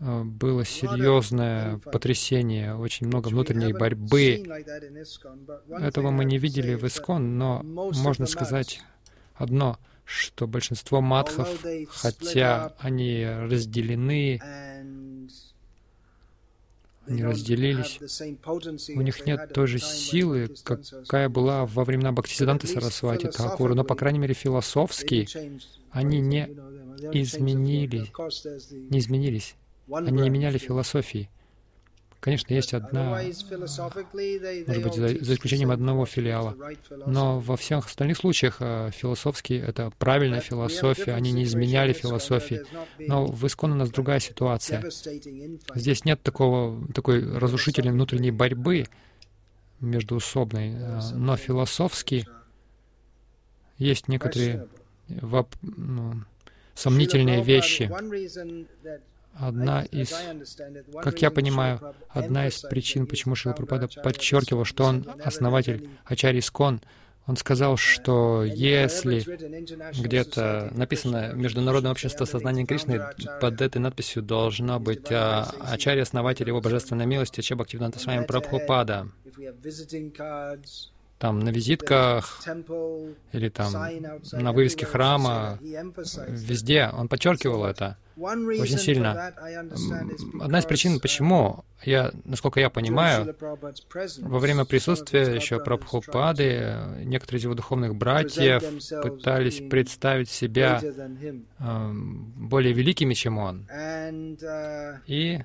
а, 0.00 0.24
было 0.24 0.64
серьезное 0.64 1.78
потрясение, 1.78 2.74
очень 2.74 3.06
много 3.06 3.28
внутренней 3.28 3.72
борьбы. 3.72 4.44
Этого 5.70 6.10
мы 6.10 6.24
не 6.24 6.38
видели 6.38 6.74
в 6.74 6.84
Искон, 6.84 7.38
но 7.38 7.62
можно 7.62 8.26
сказать 8.26 8.82
одно— 9.34 9.78
что 10.08 10.46
большинство 10.46 11.02
матхов, 11.02 11.62
хотя 11.90 12.72
они 12.78 13.26
разделены, 13.26 14.40
они 17.06 17.22
разделились, 17.22 18.00
у 18.88 19.02
них 19.02 19.26
нет 19.26 19.52
той 19.52 19.66
же 19.66 19.78
силы, 19.78 20.48
какая 20.64 21.28
была 21.28 21.66
во 21.66 21.84
времена 21.84 22.12
Бхактисиданта 22.12 22.66
Сарасвати 22.66 23.26
Такура, 23.26 23.74
но, 23.74 23.84
по 23.84 23.94
крайней 23.94 24.18
мере, 24.18 24.32
философски 24.32 25.28
они 25.90 26.20
не 26.20 26.44
изменили, 27.12 28.10
не 28.90 28.98
изменились, 29.00 29.56
они 29.92 30.22
не 30.22 30.30
меняли 30.30 30.56
философии. 30.56 31.28
Конечно, 32.20 32.52
есть 32.52 32.74
одна, 32.74 33.20
может 33.20 34.82
быть, 34.82 34.94
за, 34.94 35.24
за 35.24 35.34
исключением 35.34 35.70
одного 35.70 36.04
филиала. 36.04 36.56
Но 37.06 37.38
во 37.38 37.56
всех 37.56 37.86
остальных 37.86 38.16
случаях 38.16 38.56
э, 38.58 38.90
философски 38.92 39.52
это 39.52 39.92
правильная 39.98 40.40
философия, 40.40 41.14
они 41.14 41.30
не 41.30 41.44
изменяли 41.44 41.92
философии. 41.92 42.62
Но 42.98 43.26
в 43.26 43.46
Искон 43.46 43.72
у 43.72 43.76
нас 43.76 43.90
другая 43.90 44.18
ситуация. 44.18 44.82
Здесь 45.74 46.04
нет 46.04 46.20
такого, 46.22 46.84
такой 46.92 47.22
разрушительной 47.38 47.92
внутренней 47.92 48.32
борьбы 48.32 48.86
междуусобной, 49.80 50.72
э, 50.72 51.00
но 51.14 51.36
философски 51.36 52.26
есть 53.78 54.08
некоторые 54.08 54.66
воп, 55.08 55.54
ну, 55.62 56.14
сомнительные 56.74 57.44
вещи. 57.44 57.90
Одна 59.38 59.84
из, 59.84 60.12
как 61.02 61.22
я 61.22 61.30
понимаю, 61.30 61.94
одна 62.08 62.48
из 62.48 62.60
причин, 62.60 63.06
почему 63.06 63.34
Шила 63.36 63.52
Прабхупада 63.52 63.88
подчеркивал, 64.02 64.64
что 64.64 64.84
он 64.84 65.06
основатель 65.24 65.88
Ачари 66.04 66.40
Скон, 66.40 66.80
он 67.28 67.36
сказал, 67.36 67.76
что 67.76 68.42
если 68.42 69.20
где-то 70.00 70.72
написано 70.74 71.34
«Международное 71.34 71.92
общество 71.92 72.24
сознания 72.24 72.64
Кришны», 72.64 73.02
под 73.40 73.60
этой 73.60 73.78
надписью 73.78 74.22
должно 74.22 74.80
быть 74.80 75.12
а, 75.12 75.50
«Ачарья, 75.60 76.02
основатель 76.02 76.48
его 76.48 76.62
божественной 76.62 77.04
милости, 77.04 77.42
Чеба 77.42 77.64
Активнанта 77.64 77.98
с 77.98 78.06
вами 78.06 78.24
Прабхупада» 78.24 79.08
там 81.18 81.40
на 81.40 81.50
визитках 81.50 82.42
или 83.32 83.48
там 83.48 83.72
на 84.32 84.52
вывеске 84.52 84.86
храма, 84.86 85.58
везде 85.60 86.90
он 86.92 87.08
подчеркивал 87.08 87.64
это 87.64 87.96
очень 88.18 88.78
сильно. 88.78 89.32
Одна 90.40 90.58
из 90.58 90.64
причин, 90.64 90.98
почему, 91.00 91.64
я, 91.84 92.10
насколько 92.24 92.60
я 92.60 92.70
понимаю, 92.70 93.34
во 94.20 94.38
время 94.38 94.64
присутствия 94.64 95.34
еще 95.34 95.60
Прабхупады 95.60 96.76
некоторые 97.04 97.38
из 97.38 97.44
его 97.44 97.54
духовных 97.54 97.94
братьев 97.94 98.62
пытались 99.02 99.60
представить 99.68 100.30
себя 100.30 100.80
э, 100.82 101.92
более 101.92 102.72
великими, 102.72 103.14
чем 103.14 103.38
он. 103.38 103.68
И 105.06 105.40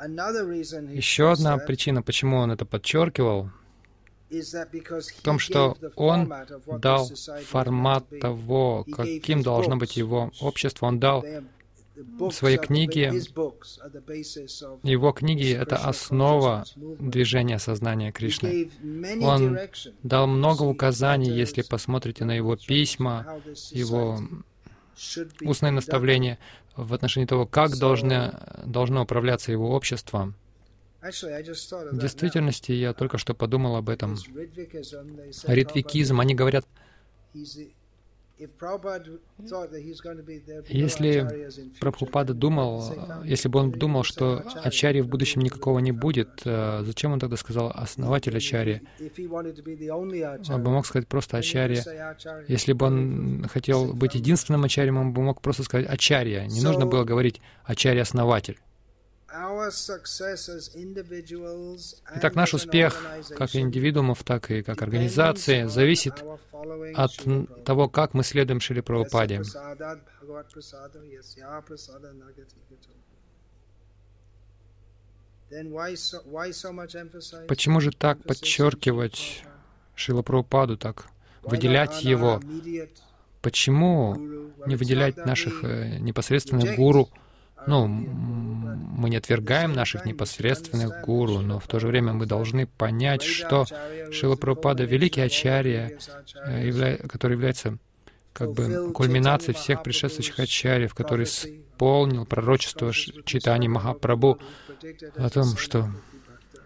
еще 0.00 1.32
одна 1.32 1.58
причина, 1.58 2.02
почему 2.02 2.38
он 2.38 2.50
это 2.52 2.64
подчеркивал, 2.64 3.50
в 4.30 5.22
том, 5.22 5.38
что 5.38 5.76
он 5.96 6.32
дал 6.80 7.10
формат 7.46 8.04
того, 8.20 8.84
каким 8.92 9.42
должно 9.42 9.76
быть 9.76 9.96
его 9.96 10.30
общество. 10.40 10.86
Он 10.86 11.00
дал 11.00 11.24
свои 12.30 12.58
книги, 12.58 13.10
его 14.86 15.12
книги— 15.12 15.52
это 15.60 15.76
основа 15.76 16.64
движения 16.76 17.58
сознания 17.58 18.12
Кришны. 18.12 18.70
Он 19.20 19.58
дал 20.02 20.26
много 20.26 20.62
указаний, 20.62 21.30
если 21.30 21.62
посмотрите 21.62 22.24
на 22.24 22.32
его 22.32 22.56
письма, 22.56 23.40
его 23.70 24.20
устные 25.42 25.70
наставления 25.72 26.38
в 26.76 26.94
отношении 26.94 27.26
того, 27.26 27.46
как 27.46 27.76
должны, 27.76 28.32
должно 28.64 29.02
управляться 29.02 29.52
его 29.52 29.70
обществом. 29.70 30.34
В 31.00 31.98
действительности, 31.98 32.72
я 32.72 32.92
только 32.92 33.18
что 33.18 33.34
подумал 33.34 33.76
об 33.76 33.88
этом. 33.88 34.16
Ритвикизм, 35.46 36.20
они 36.20 36.34
говорят, 36.34 36.66
если 40.68 41.78
Прабхупада 41.80 42.34
думал, 42.34 42.94
если 43.24 43.48
бы 43.48 43.60
он 43.60 43.72
думал, 43.72 44.04
что 44.04 44.44
Ачарьи 44.62 45.00
в 45.00 45.08
будущем 45.08 45.40
никакого 45.42 45.78
не 45.80 45.92
будет, 45.92 46.42
э, 46.44 46.82
зачем 46.84 47.12
он 47.12 47.20
тогда 47.20 47.36
сказал 47.36 47.72
основатель 47.74 48.36
Ачарьи? 48.36 48.82
Он 50.48 50.62
бы 50.62 50.70
мог 50.70 50.86
сказать 50.86 51.08
просто 51.08 51.38
Ачарья. 51.38 51.84
Если 52.48 52.72
бы 52.72 52.86
он 52.86 53.46
хотел 53.52 53.92
быть 53.92 54.14
единственным 54.14 54.64
Ачарьем, 54.64 54.98
он 54.98 55.12
бы 55.12 55.22
мог 55.22 55.40
просто 55.40 55.62
сказать 55.62 55.88
Ачарья. 55.88 56.46
Не 56.46 56.60
нужно 56.62 56.86
было 56.86 57.04
говорить 57.04 57.40
Ачарья-основатель. 57.64 58.58
Итак, 62.16 62.34
наш 62.34 62.54
успех 62.54 63.04
как 63.36 63.54
индивидуумов, 63.54 64.24
так 64.24 64.50
и 64.50 64.62
как 64.62 64.80
организации 64.80 65.64
зависит 65.66 66.24
от 66.94 67.64
того, 67.64 67.88
как 67.88 68.14
мы 68.14 68.24
следуем 68.24 68.60
Шри 68.60 68.80
Прабхупаде. 68.80 69.42
Почему 77.48 77.80
же 77.80 77.90
так 77.90 78.22
подчеркивать 78.22 79.44
Шила 79.94 80.22
Прабхупаду, 80.22 80.76
так 80.76 81.06
выделять 81.42 82.02
его? 82.02 82.40
Почему 83.42 84.14
не 84.66 84.76
выделять 84.76 85.16
наших 85.16 85.64
э, 85.64 85.98
непосредственных 85.98 86.76
гуру? 86.76 87.08
Ну, 87.66 87.86
мы 87.86 89.10
не 89.10 89.16
отвергаем 89.16 89.72
наших 89.72 90.04
непосредственных 90.04 91.04
гуру, 91.04 91.40
но 91.40 91.58
в 91.58 91.66
то 91.66 91.78
же 91.78 91.86
время 91.86 92.12
мы 92.12 92.26
должны 92.26 92.66
понять, 92.66 93.22
что 93.22 93.66
Шила 94.10 94.36
Прабхупада— 94.36 94.84
великий 94.84 95.20
ачарья, 95.20 95.98
э, 96.46 96.96
который 97.08 97.32
является 97.32 97.78
как 98.32 98.52
бы 98.52 98.92
кульминацией 98.92 99.54
всех 99.56 99.82
предшествующих 99.82 100.38
ачарьев, 100.38 100.94
который 100.94 101.24
исполнил 101.24 102.24
пророчество 102.24 102.92
Читани 102.92 103.68
Махапрабху 103.68 104.38
о 105.16 105.28
том, 105.30 105.56
что 105.56 105.90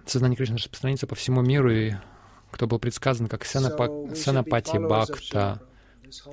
сознание 0.07 0.37
Кришны 0.37 0.57
распространится 0.57 1.07
по 1.07 1.15
всему 1.15 1.43
миру, 1.43 1.73
и 1.73 1.95
кто 2.51 2.67
был 2.67 2.79
предсказан 2.79 3.29
как 3.29 3.45
Санапати 3.45 4.79
Бхакта. 4.79 5.63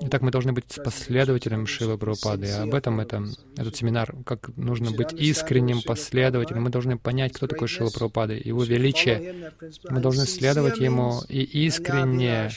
Итак, 0.01 0.21
мы 0.21 0.31
должны 0.31 0.53
быть 0.53 0.79
последователем 0.83 1.67
Шилы 1.67 1.97
Прабхупады. 1.97 2.47
И 2.47 2.51
об 2.51 2.73
этом 2.73 2.99
это, 2.99 3.23
этот 3.55 3.75
семинар, 3.75 4.15
как 4.25 4.55
нужно 4.57 4.91
быть 4.91 5.13
искренним 5.13 5.81
последователем. 5.81 6.63
Мы 6.63 6.69
должны 6.69 6.97
понять, 6.97 7.33
кто 7.33 7.47
такой 7.47 7.67
Шила 7.67 7.89
Прабхупада, 7.89 8.33
его 8.33 8.63
величие. 8.63 9.51
Мы 9.89 10.01
должны 10.01 10.25
следовать 10.25 10.77
ему 10.79 11.21
и 11.29 11.41
искренне, 11.65 12.49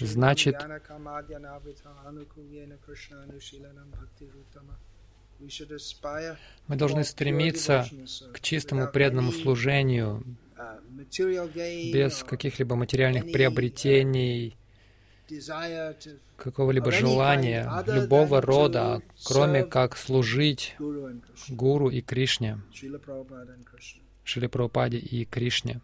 значит, 0.00 0.56
мы 6.68 6.76
должны 6.76 7.04
стремиться 7.04 7.86
к 8.32 8.40
чистому 8.40 8.86
преданному 8.88 9.32
служению, 9.32 10.24
без 11.92 12.22
каких-либо 12.22 12.76
материальных 12.76 13.32
приобретений, 13.32 14.56
какого-либо 16.36 16.90
желания, 16.90 17.70
любого 17.86 18.40
рода, 18.40 19.02
кроме 19.24 19.64
как 19.64 19.96
служить 19.96 20.76
Гуру 21.48 21.88
и 21.90 22.00
Кришне, 22.00 22.60
Шили 24.24 24.46
Прабхупаде 24.46 24.98
и 24.98 25.24
Кришне. 25.24 25.80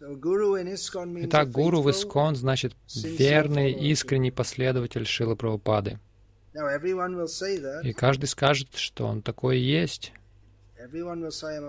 Итак, 0.00 1.50
гуру 1.50 1.82
в 1.82 1.90
Искон 1.90 2.34
значит 2.34 2.74
верный, 2.94 3.70
искренний 3.70 4.30
последователь 4.30 5.04
Шилы 5.04 5.36
Прабхупады. 5.36 5.98
И 7.84 7.92
каждый 7.92 8.26
скажет, 8.26 8.74
что 8.74 9.06
он 9.06 9.22
такой 9.22 9.58
и 9.58 9.62
есть. 9.62 10.12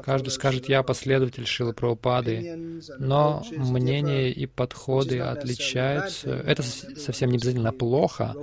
Каждый 0.04 0.30
скажет, 0.30 0.70
я 0.70 0.84
последователь 0.84 1.46
Шилы 1.46 1.74
Прабхупады, 1.74 2.82
но 2.98 3.44
мнения 3.52 4.30
и 4.30 4.46
подходы 4.46 5.20
отличаются. 5.20 6.30
Это 6.30 6.64
совсем 6.64 7.30
не 7.32 7.38
обязательно 7.38 7.74
плохо. 7.74 8.36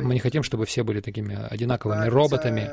Мы 0.00 0.14
не 0.14 0.20
хотим, 0.20 0.42
чтобы 0.42 0.66
все 0.66 0.84
были 0.84 1.00
такими 1.00 1.38
одинаковыми 1.50 2.06
роботами. 2.08 2.70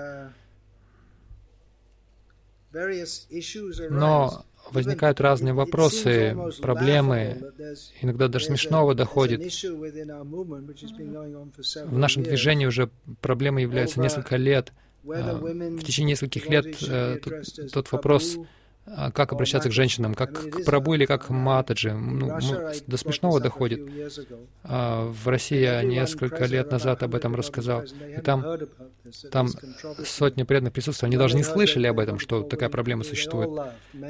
Но 3.89 4.45
возникают 4.69 5.19
разные 5.19 5.53
вопросы, 5.53 6.37
проблемы, 6.61 7.51
иногда 8.01 8.27
даже 8.27 8.45
смешного 8.45 8.93
доходит. 8.95 9.41
В 11.85 11.97
нашем 11.97 12.23
движении 12.23 12.65
уже 12.65 12.89
проблемы 13.21 13.61
являются 13.61 13.99
несколько 13.99 14.37
лет— 14.37 14.71
а, 14.81 14.90
в 15.03 15.83
течение 15.83 16.11
нескольких 16.11 16.49
лет 16.49 16.77
э, 16.87 17.17
тот, 17.23 17.71
тот 17.71 17.91
вопрос, 17.91 18.37
а, 18.87 19.11
как 19.11 19.31
обращаться 19.31 19.69
к 19.69 19.71
женщинам, 19.71 20.15
как 20.15 20.33
к 20.33 20.65
прабу 20.65 20.95
или 20.95 21.05
как 21.05 21.27
к 21.27 21.29
матаджи, 21.29 21.93
ну, 21.93 22.39
до 22.87 22.97
смешного 22.97 23.39
доходит. 23.39 23.81
А 24.63 25.05
в 25.05 25.27
России 25.27 25.59
я 25.59 25.83
несколько 25.83 26.45
лет 26.45 26.71
назад 26.71 27.03
об 27.03 27.13
этом 27.13 27.35
рассказал, 27.35 27.83
и 27.83 28.21
там, 28.21 28.43
там 29.31 29.49
сотни 30.03 30.43
преданных 30.43 30.73
присутствовали, 30.73 31.13
они 31.13 31.19
даже 31.19 31.35
не 31.35 31.43
слышали 31.43 31.85
об 31.87 31.99
этом, 31.99 32.17
что 32.17 32.41
такая 32.41 32.69
проблема 32.69 33.03
существует. 33.03 33.51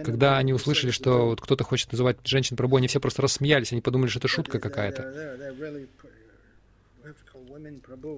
Когда 0.06 0.38
они 0.38 0.54
услышали, 0.54 0.92
что 0.92 1.28
вот 1.28 1.42
кто-то 1.42 1.64
хочет 1.66 1.92
называть 1.92 2.18
женщин 2.24 2.56
прабу, 2.56 2.78
они 2.78 2.88
все 2.88 3.02
просто 3.02 3.22
рассмеялись, 3.22 3.74
они 3.74 3.82
подумали, 3.82 4.10
что 4.10 4.20
это 4.20 4.30
шутка 4.30 4.60
какая-то. 4.60 5.52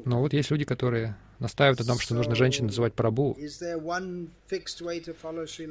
Но 0.06 0.19
вот 0.19 0.34
есть 0.34 0.52
люди, 0.52 0.65
которые 0.65 1.15
настаивают 1.39 1.80
на 1.80 1.86
том, 1.86 2.00
что 2.00 2.15
нужно 2.15 2.36
женщин 2.36 2.67
называть 2.67 2.93
прабу. 2.93 3.38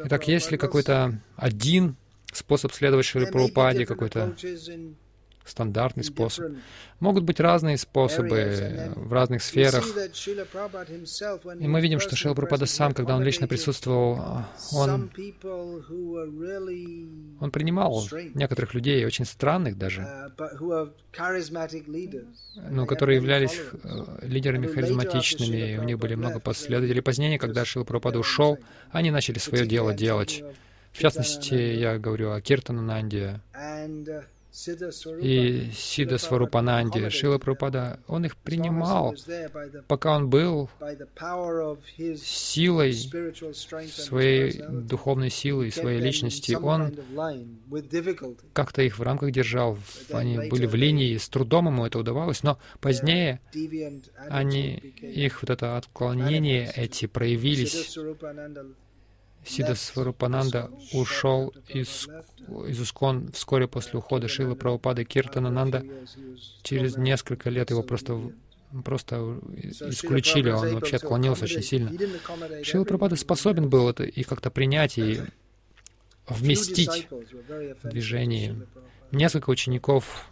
Итак, 0.04 0.28
есть 0.28 0.50
ли 0.50 0.58
какой-то 0.58 1.20
один 1.36 1.96
способ 2.32 2.72
следовать 2.72 3.06
Шри 3.06 3.26
Прабхупаде, 3.26 3.86
какой-то 3.86 4.34
стандартный 5.44 6.04
способ. 6.04 6.52
Могут 7.00 7.24
быть 7.24 7.40
разные 7.40 7.76
способы 7.78 8.92
в 8.94 9.12
разных 9.12 9.42
сферах. 9.42 9.84
И 11.58 11.68
мы 11.68 11.80
видим, 11.80 12.00
что 12.00 12.16
Шрила 12.16 12.34
Прабхупада 12.34 12.66
сам, 12.66 12.94
когда 12.94 13.16
он 13.16 13.22
лично 13.22 13.48
присутствовал, 13.48 14.44
он, 14.72 15.10
он 17.40 17.50
принимал 17.50 18.04
некоторых 18.34 18.74
людей, 18.74 19.04
очень 19.04 19.24
странных 19.24 19.76
даже, 19.76 20.06
но 22.70 22.86
которые 22.86 23.16
являлись 23.16 23.58
э, 23.58 24.26
лидерами 24.26 24.66
харизматичными, 24.66 25.74
и 25.74 25.78
у 25.78 25.82
них 25.82 25.98
были 25.98 26.14
много 26.14 26.40
последователей. 26.40 27.02
Позднее, 27.02 27.38
когда 27.38 27.64
Шрила 27.64 27.84
Прабхупада 27.84 28.18
ушел, 28.18 28.58
они 28.90 29.10
начали 29.10 29.38
свое 29.38 29.66
дело 29.66 29.94
делать. 29.94 30.42
В 30.92 30.98
частности, 30.98 31.54
я 31.54 31.98
говорю 31.98 32.32
о 32.32 32.40
Киртанананде, 32.40 33.40
и 35.22 35.70
Сида 35.74 36.18
Сварупананди, 36.18 37.08
Шила 37.08 37.38
Прабхупада, 37.38 38.00
он 38.06 38.26
их 38.26 38.36
принимал, 38.36 39.14
пока 39.88 40.16
он 40.16 40.28
был 40.28 40.68
силой, 42.16 42.92
своей 42.92 44.62
духовной 44.68 45.30
силой, 45.30 45.72
своей 45.72 46.00
личности. 46.00 46.52
Он 46.52 46.94
как-то 48.52 48.82
их 48.82 48.98
в 48.98 49.02
рамках 49.02 49.32
держал, 49.32 49.78
они 50.10 50.48
были 50.48 50.66
в 50.66 50.74
линии, 50.74 51.16
с 51.16 51.28
трудом 51.30 51.68
ему 51.68 51.86
это 51.86 51.98
удавалось, 51.98 52.42
но 52.42 52.58
позднее 52.80 53.40
они, 54.28 54.74
их 55.00 55.42
вот 55.42 55.48
это 55.48 55.78
отклонение 55.78 56.70
эти 56.76 57.06
проявились 57.06 57.96
Сида 59.44 59.74
Сварупананда 59.74 60.70
ушел 60.92 61.52
из, 61.68 62.08
из 62.68 62.80
Ускон 62.80 63.32
вскоре 63.32 63.66
после 63.66 63.98
ухода 63.98 64.28
Шилы 64.28 64.54
Прабхупады 64.54 65.04
Киртанананда. 65.04 65.84
Через 66.62 66.96
несколько 66.96 67.50
лет 67.50 67.70
его 67.70 67.82
просто 67.82 68.32
просто 68.84 69.38
исключили, 69.54 70.50
он 70.50 70.74
вообще 70.74 70.96
отклонился 70.96 71.44
очень 71.44 71.62
сильно. 71.62 71.92
Шила 72.64 72.84
Прабхупада 72.84 73.16
способен 73.16 73.68
был 73.68 73.88
это 73.90 74.04
и 74.04 74.22
как-то 74.22 74.50
принять, 74.50 74.96
и 74.96 75.20
вместить 76.26 77.08
в 77.10 77.88
движение. 77.88 78.56
Несколько 79.10 79.50
учеников 79.50 80.26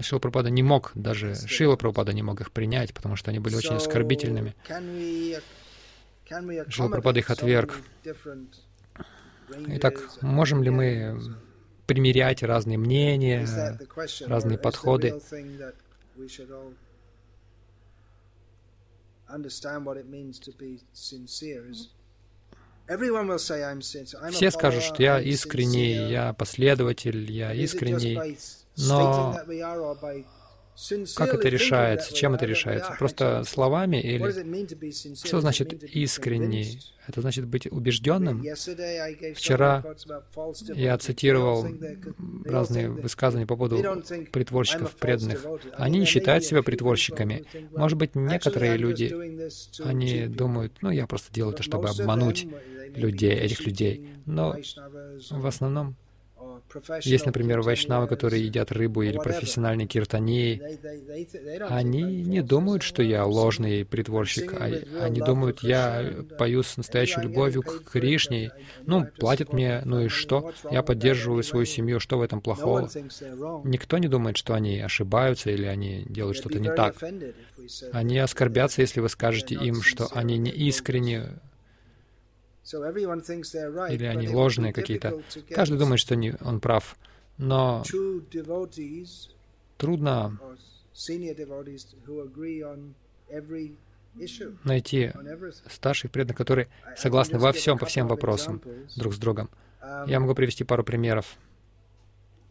Шила 0.00 0.18
Прабхупада 0.18 0.50
не 0.50 0.62
мог, 0.62 0.92
даже 0.94 1.34
Шила 1.46 1.76
Прабхупада 1.76 2.12
не 2.12 2.22
мог 2.22 2.40
их 2.40 2.50
принять, 2.50 2.92
потому 2.92 3.16
что 3.16 3.30
они 3.30 3.38
были 3.38 3.54
очень 3.54 3.74
оскорбительными. 3.74 4.54
Шилапрапада 6.68 7.20
их 7.20 7.30
отверг. 7.30 7.80
Итак, 9.68 10.00
можем 10.20 10.62
ли 10.62 10.70
мы 10.70 11.18
примерять 11.86 12.42
разные 12.42 12.76
мнения, 12.76 13.46
разные 14.26 14.58
подходы? 14.58 15.20
Все 24.30 24.50
скажут, 24.50 24.82
что 24.82 25.02
я 25.02 25.20
искренний, 25.20 26.10
я 26.10 26.32
последователь, 26.32 27.30
я 27.30 27.52
искренний, 27.52 28.38
но 28.76 29.38
Как 31.16 31.34
это 31.34 31.48
решается? 31.48 32.14
Чем 32.14 32.34
это 32.34 32.46
решается? 32.46 32.94
Просто 32.98 33.42
словами 33.44 34.00
или... 34.00 35.24
Что 35.26 35.40
значит 35.40 35.82
искренний? 35.82 36.80
Это 37.08 37.22
значит 37.22 37.46
быть 37.46 37.66
убежденным. 37.66 38.44
Вчера 39.34 39.82
я 40.74 40.98
цитировал 40.98 41.66
разные 42.44 42.90
высказывания 42.90 43.46
по 43.46 43.56
поводу 43.56 44.02
притворщиков 44.30 44.94
преданных. 44.96 45.44
Они 45.74 46.00
не 46.00 46.04
считают 46.04 46.44
себя 46.44 46.62
притворщиками. 46.62 47.44
Может 47.72 47.98
быть, 47.98 48.14
некоторые 48.14 48.76
люди, 48.76 49.12
они 49.82 50.26
думают, 50.26 50.74
ну, 50.82 50.90
я 50.90 51.06
просто 51.06 51.32
делаю 51.32 51.54
это, 51.54 51.62
чтобы 51.62 51.88
обмануть 51.88 52.46
людей, 52.94 53.32
этих 53.32 53.66
людей. 53.66 54.14
Но 54.26 54.56
в 55.30 55.46
основном 55.46 55.96
есть, 57.02 57.26
например, 57.26 57.60
вайшнавы, 57.60 58.06
которые 58.06 58.44
едят 58.44 58.72
рыбу, 58.72 59.02
или 59.02 59.16
профессиональные 59.16 59.86
киртании. 59.86 60.60
Они 61.68 62.02
не 62.02 62.42
думают, 62.42 62.82
что 62.82 63.02
я 63.02 63.24
ложный 63.24 63.84
притворщик. 63.84 64.54
А 64.54 64.64
они 65.02 65.20
думают, 65.20 65.62
я 65.62 66.24
пою 66.38 66.62
с 66.62 66.76
настоящей 66.76 67.20
любовью 67.20 67.62
к 67.62 67.90
Кришне. 67.90 68.50
Ну, 68.86 69.06
платят 69.18 69.52
мне, 69.52 69.82
ну 69.84 70.00
и 70.02 70.08
что? 70.08 70.52
Я 70.70 70.82
поддерживаю 70.82 71.42
свою 71.42 71.66
семью, 71.66 72.00
что 72.00 72.18
в 72.18 72.22
этом 72.22 72.40
плохого? 72.40 72.88
Никто 73.64 73.98
не 73.98 74.08
думает, 74.08 74.36
что 74.36 74.54
они 74.54 74.80
ошибаются 74.80 75.50
или 75.50 75.64
они 75.64 76.04
делают 76.08 76.36
что-то 76.36 76.58
не 76.60 76.72
так. 76.74 76.96
Они 77.92 78.18
оскорбятся, 78.18 78.82
если 78.82 79.00
вы 79.00 79.08
скажете 79.08 79.54
им, 79.54 79.82
что 79.82 80.08
они 80.12 80.38
не 80.38 80.50
искренне 80.50 81.38
или 82.72 84.04
они 84.04 84.28
ложные 84.28 84.72
какие-то. 84.72 85.22
Каждый 85.50 85.78
думает, 85.78 86.00
что 86.00 86.16
не, 86.16 86.34
он 86.40 86.60
прав. 86.60 86.96
Но 87.38 87.82
трудно 89.76 90.38
найти 94.64 95.12
старших 95.68 96.10
преданных, 96.10 96.36
которые 96.36 96.68
согласны 96.96 97.38
во 97.38 97.52
всем, 97.52 97.78
по 97.78 97.86
всем 97.86 98.08
вопросам 98.08 98.60
друг 98.96 99.14
с 99.14 99.18
другом. 99.18 99.48
Я 99.80 100.16
um, 100.16 100.20
могу 100.20 100.34
привести 100.34 100.64
пару 100.64 100.82
примеров. 100.82 101.36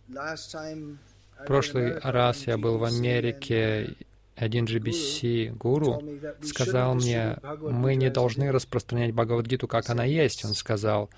В 0.07 1.45
прошлый 1.45 1.99
раз 1.99 2.47
я 2.47 2.57
был 2.57 2.77
в 2.77 2.83
Америке, 2.85 3.95
один 4.37 4.65
GBC 4.65 5.57
гуру 5.57 6.01
сказал 6.43 6.93
мне, 6.95 7.37
мы 7.61 7.95
не 7.95 8.09
должны 8.11 8.51
распространять 8.51 9.11
Бхагавадгиту, 9.11 9.67
как 9.67 9.89
она 9.89 10.03
есть. 10.03 10.45
Он 10.45 10.53
сказал, 10.53 11.09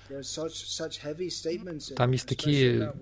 там 1.96 2.10
есть 2.12 2.28
такие 2.28 2.94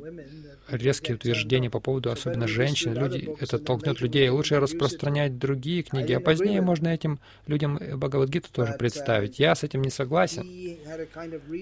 резкие 0.69 1.15
утверждения 1.15 1.71
по 1.71 1.79
поводу 1.79 2.11
особенно 2.11 2.49
женщин. 2.49 2.95
Люди, 2.95 3.31
это 3.41 3.59
толкнет 3.59 4.01
людей. 4.01 4.29
Лучше 4.29 4.59
распространять 4.59 5.39
другие 5.39 5.85
книги, 5.85 6.13
а 6.13 6.21
позднее 6.21 6.63
можно 6.63 6.89
этим 6.89 7.21
людям 7.47 7.77
Бхагавадгиту 7.77 8.51
тоже 8.51 8.75
представить. 8.75 9.39
Я 9.39 9.55
с 9.55 9.63
этим 9.63 9.83
не 9.83 9.91
согласен. 9.91 10.45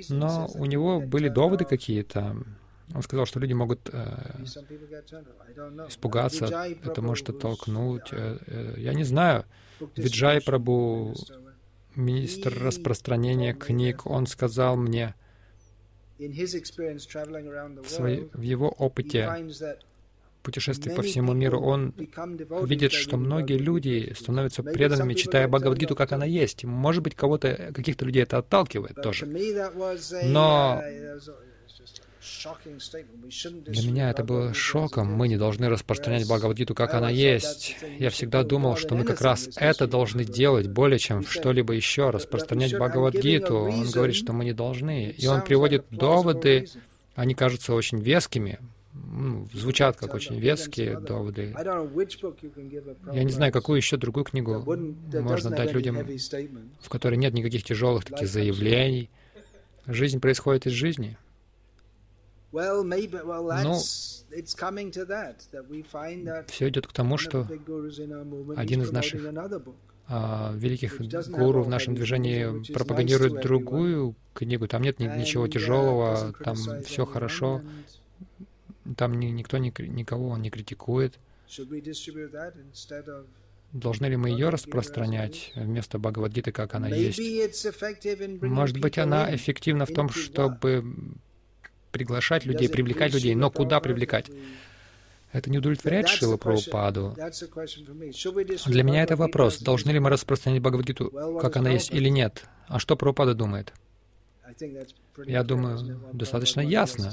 Но 0.09 0.49
у 0.55 0.65
него 0.65 1.01
были 1.01 1.29
доводы 1.29 1.65
какие-то. 1.65 2.37
Он 2.95 3.03
сказал, 3.03 3.27
что 3.27 3.41
люди 3.41 3.53
могут 3.53 3.91
э, 3.93 4.45
испугаться, 5.89 6.47
это 6.85 7.03
может 7.03 7.29
оттолкнуть. 7.29 8.13
Э, 8.13 8.39
э, 8.47 8.75
я 8.79 8.95
не 8.95 9.05
знаю. 9.05 9.45
Виджай 9.97 10.41
Прабу, 10.41 11.15
министр 11.97 12.57
распространения 12.59 13.55
книг, 13.55 14.07
он 14.07 14.27
сказал 14.27 14.77
мне, 14.77 15.15
в, 16.19 17.89
своей, 17.89 18.31
в 18.33 18.41
его 18.41 18.69
опыте 18.69 19.29
путешествий 20.43 20.95
по 20.95 21.03
всему 21.03 21.35
миру, 21.35 21.61
он 21.61 21.93
видит, 22.63 22.93
что 22.93 23.17
многие 23.17 23.59
люди 23.59 24.15
становятся 24.17 24.63
преданными, 24.63 25.15
читая 25.15 25.49
Бхагавадгиту, 25.49 25.97
как 25.97 26.13
она 26.13 26.25
есть. 26.25 26.65
Может 26.65 27.03
быть, 27.03 27.17
кого-то, 27.17 27.73
каких-то 27.75 28.05
людей 28.05 28.23
это 28.23 28.39
отталкивает 28.39 28.95
тоже. 29.03 29.27
Но 30.23 30.81
для 33.67 33.89
меня 33.89 34.11
это 34.11 34.25
было 34.25 34.55
шоком. 34.55 35.13
Мы 35.13 35.29
не 35.29 35.37
должны 35.37 35.69
распространять 35.69 36.27
Бхагавадгиту, 36.27 36.75
как 36.75 36.95
она 36.95 37.11
есть. 37.11 37.77
Я 37.99 38.11
всегда 38.11 38.43
думал, 38.43 38.77
что 38.77 38.95
мы 38.95 39.05
как 39.05 39.21
раз 39.21 39.49
это 39.57 39.87
должны 39.87 40.25
делать, 40.25 40.69
более 40.69 40.99
чем 40.99 41.27
что-либо 41.27 41.73
еще, 41.73 42.11
распространять 42.11 42.75
Бхагавадгиту. 42.75 43.57
Он 43.57 43.91
говорит, 43.91 44.17
что 44.17 44.33
мы 44.33 44.45
не 44.45 44.53
должны. 44.53 45.11
И 45.11 45.27
он 45.27 45.43
приводит 45.43 45.87
доводы, 45.91 46.69
они 47.15 47.35
кажутся 47.35 47.75
очень 47.75 47.99
вескими, 47.99 48.59
ну, 48.93 49.47
звучат 49.53 49.97
как 49.97 50.15
очень 50.15 50.39
веские 50.39 50.99
доводы. 51.01 51.55
Я 53.13 53.25
не 53.25 53.33
знаю, 53.33 53.53
какую 53.53 53.77
еще 53.77 53.97
другую 53.97 54.25
книгу 54.25 54.65
можно 55.21 55.51
дать 55.51 55.73
людям, 55.73 56.07
в 56.81 56.89
которой 56.89 57.17
нет 57.17 57.35
никаких 57.35 57.65
тяжелых 57.65 58.05
таких 58.05 58.29
заявлений. 58.29 59.11
Жизнь 59.87 60.21
происходит 60.21 60.67
из 60.67 60.73
жизни. 60.73 61.17
Ну, 63.65 63.79
все 66.47 66.69
идет 66.69 66.87
к 66.87 66.93
тому, 66.93 67.19
что 67.19 67.47
один 68.57 68.83
из 68.83 68.93
наших 68.93 69.23
а, 70.09 70.53
великих 70.55 71.01
гуру 71.31 71.63
в 71.63 71.69
нашем 71.69 71.95
движении 71.95 72.73
пропагандирует 72.73 73.43
другую 73.43 74.15
книгу. 74.35 74.69
Там 74.69 74.83
нет 74.83 74.99
ничего 75.01 75.49
тяжелого, 75.49 76.33
там 76.45 76.57
все 76.85 77.05
хорошо, 77.05 77.63
там 78.97 79.19
ни, 79.19 79.27
никто 79.27 79.59
ни, 79.59 79.73
никого 79.83 80.37
не 80.37 80.51
критикует. 80.51 81.19
Должны 83.73 84.07
ли 84.07 84.17
мы 84.17 84.31
ее 84.31 84.49
распространять 84.49 85.53
вместо 85.57 85.99
Бхагавадгиты, 85.99 86.53
как 86.53 86.75
она 86.75 86.89
есть? 86.89 87.21
Может 88.43 88.79
быть, 88.79 88.97
она 88.97 89.35
эффективна 89.35 89.87
в 89.87 89.93
том, 89.93 90.09
чтобы 90.09 90.85
приглашать 91.97 92.45
людей, 92.45 92.69
привлекать 92.69 93.15
людей, 93.15 93.35
но 93.35 93.51
куда 93.51 93.81
привлекать? 93.81 94.27
Это 95.33 95.51
не 95.51 95.59
удовлетворяет 95.59 96.09
Шила 96.09 96.37
Прабхупаду. 96.37 97.15
Для 98.67 98.83
меня 98.83 99.03
это 99.03 99.17
вопрос, 99.17 99.59
должны 99.59 99.91
ли 99.91 99.99
мы 99.99 100.11
распространять 100.11 100.63
Бхагавадгиту, 100.63 101.39
как 101.41 101.57
она 101.57 101.71
есть, 101.71 101.93
или 101.93 102.09
нет. 102.09 102.45
А 102.69 102.79
что 102.79 102.97
Прабхупада 102.97 103.35
думает? 103.35 103.73
Я 105.27 105.43
думаю, 105.43 106.01
достаточно 106.13 106.61
ясно, 106.61 107.13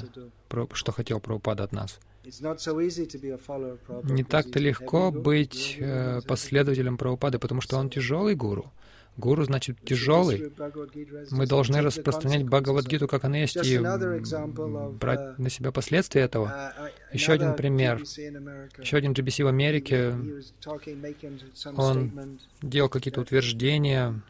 что 0.72 0.92
хотел 0.92 1.20
Прабхупада 1.20 1.64
от 1.64 1.72
нас. 1.72 1.98
Не 2.24 4.24
так-то 4.24 4.58
легко 4.58 5.10
быть 5.10 5.76
э, 5.78 6.20
последователем 6.26 6.96
Прабхупады, 6.96 7.38
потому 7.38 7.60
что 7.60 7.76
он 7.76 7.90
тяжелый 7.90 8.34
гуру. 8.34 8.72
Гуру 9.16 9.44
значит 9.44 9.76
тяжелый. 9.84 10.52
Мы 11.30 11.46
должны 11.46 11.80
распространять 11.82 12.44
Бхагавадгиту, 12.44 13.06
как 13.06 13.24
она 13.24 13.38
есть, 13.38 13.56
и 13.64 13.78
брать 13.78 15.38
на 15.38 15.50
себя 15.50 15.70
последствия 15.70 16.22
этого. 16.22 16.72
Еще 17.12 17.32
один 17.32 17.54
пример. 17.54 18.00
Еще 18.00 18.96
один 18.96 19.12
GBC 19.12 19.44
в 19.44 19.48
Америке. 19.48 20.16
Он 21.76 22.38
делал 22.60 22.88
какие-то 22.88 23.20
утверждения. 23.20 24.20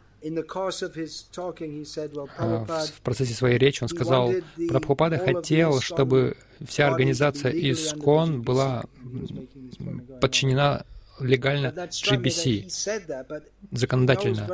А, 2.39 2.65
в 2.65 3.01
процессе 3.03 3.35
своей 3.35 3.59
речи 3.59 3.83
он 3.83 3.89
сказал, 3.89 4.33
Прабхупада 4.69 5.19
хотел, 5.19 5.81
чтобы 5.81 6.37
вся 6.67 6.89
организация 6.89 7.53
ИСКОН 7.53 8.41
была 8.41 8.85
подчинена 10.23 10.85
легально 11.21 11.69
GBC, 11.69 12.69
законодательно. 13.71 14.49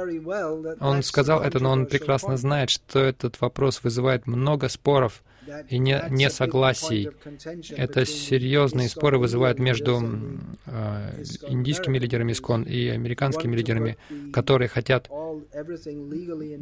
Он 0.81 1.03
сказал 1.03 1.43
это, 1.43 1.61
но 1.61 1.71
он 1.71 1.87
прекрасно 1.87 2.37
знает, 2.37 2.71
что 2.71 3.01
этот 3.01 3.41
вопрос 3.41 3.83
вызывает 3.83 4.27
много 4.27 4.69
споров 4.69 5.23
и 5.69 5.79
не, 5.79 6.03
несогласий. 6.11 7.11
Это 7.77 8.07
серьезные 8.07 8.89
споры 8.89 9.19
вызывают 9.19 9.59
между 9.59 10.01
э, 10.67 11.25
индийскими 11.49 11.99
лидерами 11.99 12.33
СКОН 12.33 12.63
и 12.65 12.89
американскими 12.89 13.55
лидерами, 13.57 13.97
которые 14.33 14.69
хотят 14.69 15.09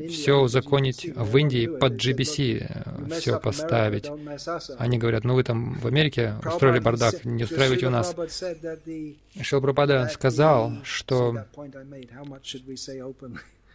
все 0.09 0.41
узаконить 0.41 1.11
в 1.15 1.37
Индии 1.37 1.67
под 1.67 1.95
GBC, 1.95 2.67
э, 3.09 3.19
все 3.19 3.39
поставить. 3.39 4.11
Они 4.79 4.99
говорят, 4.99 5.25
ну 5.25 5.35
вы 5.35 5.45
там 5.45 5.75
в 5.75 5.87
Америке 5.87 6.35
устроили 6.45 6.79
бардак, 6.79 7.25
не 7.25 7.45
устраивайте 7.45 7.87
у 7.87 7.91
нас. 7.91 8.15
Шил 9.41 9.61
Прабхада 9.61 10.09
сказал, 10.13 10.73
что 10.83 11.45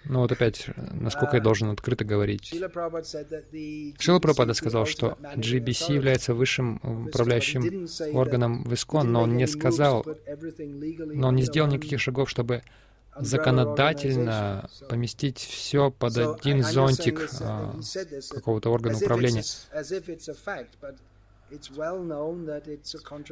ну 0.05 0.19
вот 0.19 0.31
опять, 0.31 0.67
насколько 0.75 1.37
я 1.37 1.41
uh, 1.41 1.43
должен 1.43 1.69
открыто 1.69 2.03
говорить. 2.03 2.49
Шила 3.99 4.19
Прабхупада 4.19 4.53
сказал, 4.53 4.85
что 4.85 5.17
GBC 5.21 5.93
является 5.93 6.33
высшим 6.33 6.75
управляющим 7.07 7.87
органом 8.13 8.63
в 8.63 8.73
ИСКОН, 8.73 9.11
но 9.11 9.21
он 9.21 9.37
не 9.37 9.47
сказал, 9.47 10.05
но 10.97 11.29
он 11.29 11.35
не 11.35 11.43
сделал 11.43 11.69
никаких 11.69 12.01
шагов, 12.01 12.29
чтобы 12.29 12.63
законодательно 13.15 14.69
поместить 14.89 15.37
все 15.37 15.91
под 15.91 16.17
один 16.17 16.63
зонтик 16.63 17.29
а, 17.41 17.75
какого-то 18.29 18.71
органа 18.71 18.97
управления. 18.97 19.43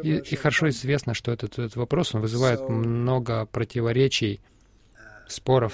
И, 0.04 0.18
и 0.18 0.36
хорошо 0.36 0.70
известно, 0.70 1.14
что 1.14 1.32
этот, 1.32 1.54
этот 1.54 1.76
вопрос 1.76 2.14
он 2.14 2.22
вызывает 2.22 2.62
много 2.70 3.48
противоречий, 3.48 4.42
споров. 5.32 5.74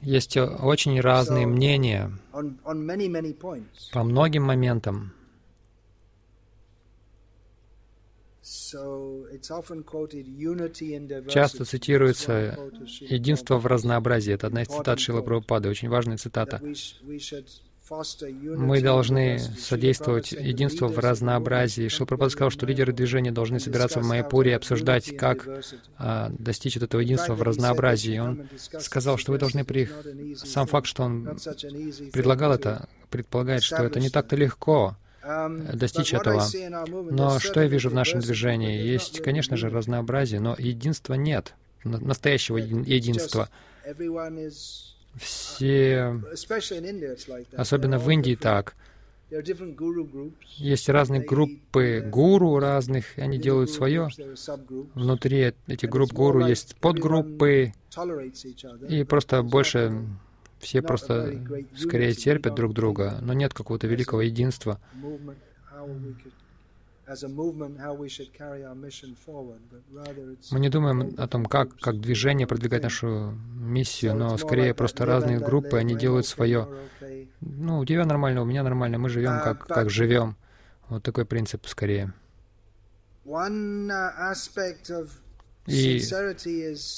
Есть 0.00 0.36
очень 0.36 1.00
разные 1.00 1.46
мнения 1.46 2.12
по 3.92 4.02
многим 4.02 4.42
моментам. 4.44 5.12
Часто 11.28 11.64
цитируется 11.64 12.58
«единство 13.00 13.58
в 13.58 13.66
разнообразии». 13.66 14.32
Это 14.32 14.46
одна 14.46 14.62
из 14.62 14.68
цитат 14.68 15.00
Шила 15.00 15.20
Прабхупады, 15.22 15.68
очень 15.68 15.88
важная 15.88 16.16
цитата. 16.16 16.62
Мы 17.88 18.80
должны 18.80 19.38
содействовать 19.38 20.32
единству 20.32 20.88
в 20.88 20.98
разнообразии. 20.98 21.88
Шилпрапад 21.88 22.32
сказал, 22.32 22.50
что 22.50 22.66
лидеры 22.66 22.92
движения 22.92 23.30
должны 23.30 23.60
собираться 23.60 24.00
в 24.00 24.04
Майяпуре 24.04 24.52
и 24.52 24.54
обсуждать, 24.54 25.16
как 25.16 25.46
а, 25.96 26.30
достичь 26.36 26.76
этого 26.76 27.00
единства 27.00 27.34
в 27.34 27.42
разнообразии. 27.42 28.18
Он 28.18 28.48
сказал, 28.80 29.18
что 29.18 29.32
вы 29.32 29.38
должны 29.38 29.64
при... 29.64 29.88
Сам 30.36 30.66
факт, 30.66 30.86
что 30.86 31.04
он 31.04 31.38
предлагал 32.12 32.52
это, 32.52 32.88
предполагает, 33.10 33.62
что 33.62 33.82
это 33.84 34.00
не 34.00 34.10
так-то 34.10 34.34
легко 34.34 34.96
достичь 35.72 36.12
этого. 36.14 36.44
Но 37.10 37.38
что 37.38 37.60
я 37.60 37.68
вижу 37.68 37.90
в 37.90 37.94
нашем 37.94 38.20
движении? 38.20 38.82
Есть, 38.82 39.22
конечно 39.22 39.56
же, 39.56 39.68
разнообразие, 39.68 40.40
но 40.40 40.56
единства 40.58 41.14
нет, 41.14 41.54
настоящего 41.84 42.56
единства. 42.56 43.48
Все, 45.18 46.20
особенно 47.56 47.98
в 47.98 48.10
Индии 48.10 48.34
так, 48.34 48.74
есть 50.56 50.88
разные 50.88 51.20
группы 51.20 52.00
гуру 52.06 52.58
разных, 52.58 53.18
и 53.18 53.22
они 53.22 53.38
делают 53.38 53.70
свое. 53.70 54.08
Внутри 54.94 55.54
этих 55.66 55.88
групп 55.90 56.12
гуру 56.12 56.46
есть 56.46 56.76
подгруппы, 56.76 57.72
и 58.88 59.04
просто 59.04 59.42
больше 59.42 60.04
все 60.58 60.80
просто 60.80 61.42
скорее 61.76 62.12
терпят 62.12 62.54
друг 62.54 62.72
друга, 62.72 63.18
но 63.20 63.32
нет 63.32 63.52
какого-то 63.52 63.86
великого 63.86 64.22
единства. 64.22 64.80
Мы 70.50 70.60
не 70.60 70.68
думаем 70.68 71.14
о 71.18 71.28
том, 71.28 71.46
как, 71.46 71.76
как 71.78 72.00
движение 72.00 72.46
продвигать 72.46 72.82
нашу 72.82 73.32
миссию, 73.54 74.14
но 74.16 74.36
скорее 74.36 74.74
просто 74.74 75.06
разные 75.06 75.38
группы, 75.38 75.76
они 75.76 75.94
делают 75.94 76.26
свое. 76.26 76.68
Ну, 77.40 77.78
у 77.78 77.84
тебя 77.84 78.04
нормально, 78.04 78.42
у 78.42 78.44
меня 78.44 78.62
нормально, 78.62 78.98
мы 78.98 79.08
живем 79.08 79.40
как, 79.42 79.66
как 79.66 79.90
живем. 79.90 80.36
Вот 80.88 81.02
такой 81.02 81.24
принцип 81.24 81.66
скорее. 81.66 82.12
И 85.66 86.00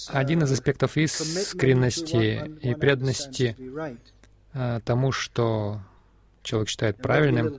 один 0.09 0.43
из 0.43 0.53
аспектов 0.53 0.97
искренности 0.97 2.51
и 2.61 2.75
преданности 2.75 3.57
а, 4.53 4.81
тому, 4.81 5.13
что 5.13 5.81
человек 6.43 6.69
считает 6.69 6.99
правильным, 6.99 7.59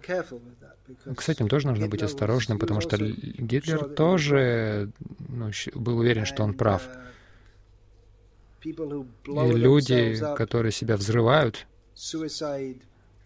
с 1.20 1.30
этим 1.30 1.48
тоже 1.48 1.68
нужно 1.68 1.88
быть 1.88 2.02
осторожным, 2.02 2.60
потому 2.60 2.82
что 2.82 2.98
Гитлер 2.98 3.86
тоже 3.90 4.92
ну, 5.28 5.52
был 5.76 5.98
уверен, 6.00 6.26
что 6.26 6.44
он 6.44 6.54
прав. 6.54 6.88
И 8.64 8.74
люди, 8.74 10.20
которые 10.36 10.72
себя 10.72 10.98
взрывают, 10.98 11.66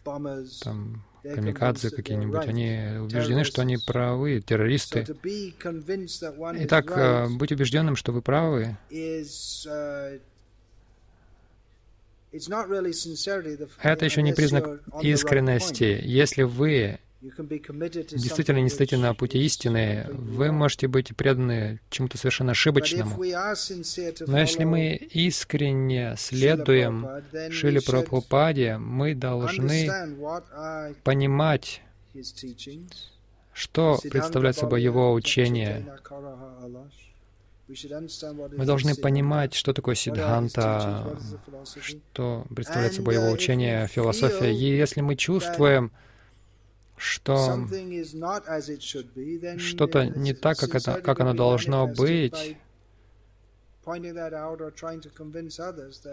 там, 0.04 1.04
камикадзе 1.24 1.90
какие-нибудь, 1.90 2.46
они 2.48 3.00
убеждены, 3.00 3.44
что 3.44 3.62
они 3.62 3.78
правы, 3.78 4.42
террористы. 4.42 5.06
Итак, 6.56 6.92
э, 6.92 7.28
быть 7.30 7.52
убежденным, 7.52 7.96
что 7.96 8.12
вы 8.12 8.22
правы, 8.22 8.78
это 13.82 14.06
еще 14.06 14.22
не 14.24 14.34
признак 14.34 14.82
искренности. 15.02 16.02
Если 16.04 16.44
вы 16.44 17.00
действительно 17.24 18.60
не 18.60 18.70
стоите 18.70 18.98
на 18.98 19.14
пути 19.14 19.44
истины, 19.46 20.08
вы 20.10 20.52
можете 20.52 20.88
быть 20.88 21.16
преданы 21.16 21.80
чему-то 21.90 22.18
совершенно 22.18 22.52
ошибочному. 22.52 23.16
Но 24.28 24.40
если 24.40 24.66
мы 24.66 24.96
искренне 24.96 26.16
следуем 26.18 27.08
Шиле 27.50 27.82
Прабхупаде, 27.82 28.78
мы 28.78 29.16
должны 29.16 29.90
понимать, 31.04 31.82
что 33.54 34.00
представляет 34.12 34.58
собой 34.58 34.82
его 34.82 35.14
учение. 35.14 35.86
Мы 38.58 38.66
должны 38.66 38.96
понимать, 38.96 39.54
что 39.54 39.72
такое 39.74 39.96
Сиддханта, 39.96 41.18
что 41.82 42.46
представляет 42.54 42.94
собой 42.96 43.16
его 43.16 43.32
учение, 43.32 43.88
философия. 43.88 44.52
И 44.54 44.78
если 44.78 45.00
мы 45.00 45.16
чувствуем, 45.16 45.94
что 47.04 47.68
что-то 49.58 50.06
не 50.06 50.34
так, 50.34 50.58
как, 50.58 50.76
это, 50.76 51.02
как 51.02 51.20
оно 51.20 51.34
должно 51.34 51.86
быть. 51.88 52.58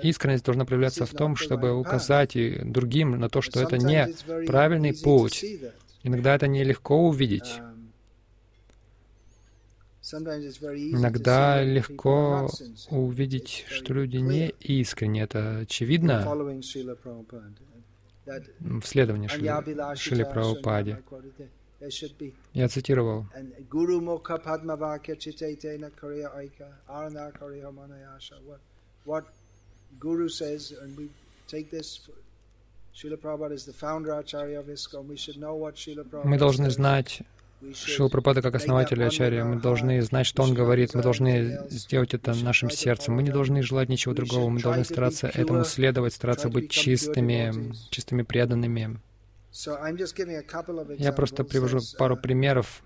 Искренность 0.03 0.45
должна 0.45 0.65
проявляться 0.65 1.07
в 1.07 1.11
том, 1.11 1.37
чтобы 1.37 1.73
указать 1.73 2.35
и 2.35 2.61
другим 2.65 3.21
на 3.21 3.29
то, 3.29 3.41
что 3.41 3.61
это 3.61 3.79
не 3.79 4.09
правильный 4.47 4.93
путь. 4.93 5.45
Иногда 6.03 6.35
это 6.35 6.49
нелегко 6.49 7.07
увидеть. 7.07 7.61
Иногда 10.13 11.63
легко 11.63 12.51
увидеть, 12.91 13.65
что 13.69 13.95
люди 13.95 14.17
не 14.17 14.49
искренне. 14.59 15.23
Это 15.23 15.59
очевидно 15.59 16.27
в 18.61 18.83
следовании 18.85 19.29
Шили, 19.29 19.97
Шили 19.97 20.25
Прабхупаде. 20.25 21.03
Я 22.53 22.69
цитировал. 22.69 23.27
Мы 36.25 36.39
должны 36.39 36.71
знать 36.71 37.23
Шила 37.75 38.09
Прабхупада 38.09 38.43
как 38.43 38.55
основатель 38.55 39.03
Ачарья, 39.05 39.45
мы 39.45 39.61
должны 39.61 40.01
знать, 40.03 40.27
что 40.27 40.43
он 40.43 40.55
говорит, 40.55 40.95
мы 40.95 41.03
должны 41.03 41.59
сделать 41.69 42.15
это 42.15 42.35
нашим 42.35 42.71
сердцем. 42.71 43.15
Мы 43.15 43.23
не 43.23 43.31
должны 43.31 43.63
желать 43.63 43.89
ничего 43.89 44.15
другого, 44.15 44.49
мы 44.49 44.61
должны 44.61 44.85
стараться 44.85 45.27
этому 45.29 45.65
следовать, 45.65 46.15
стараться 46.15 46.49
быть 46.49 46.71
чистыми, 46.71 47.75
чистыми 47.91 48.23
преданными. 48.23 49.01
Я 50.99 51.13
просто 51.13 51.45
привожу 51.45 51.81
пару 51.99 52.17
примеров. 52.17 52.83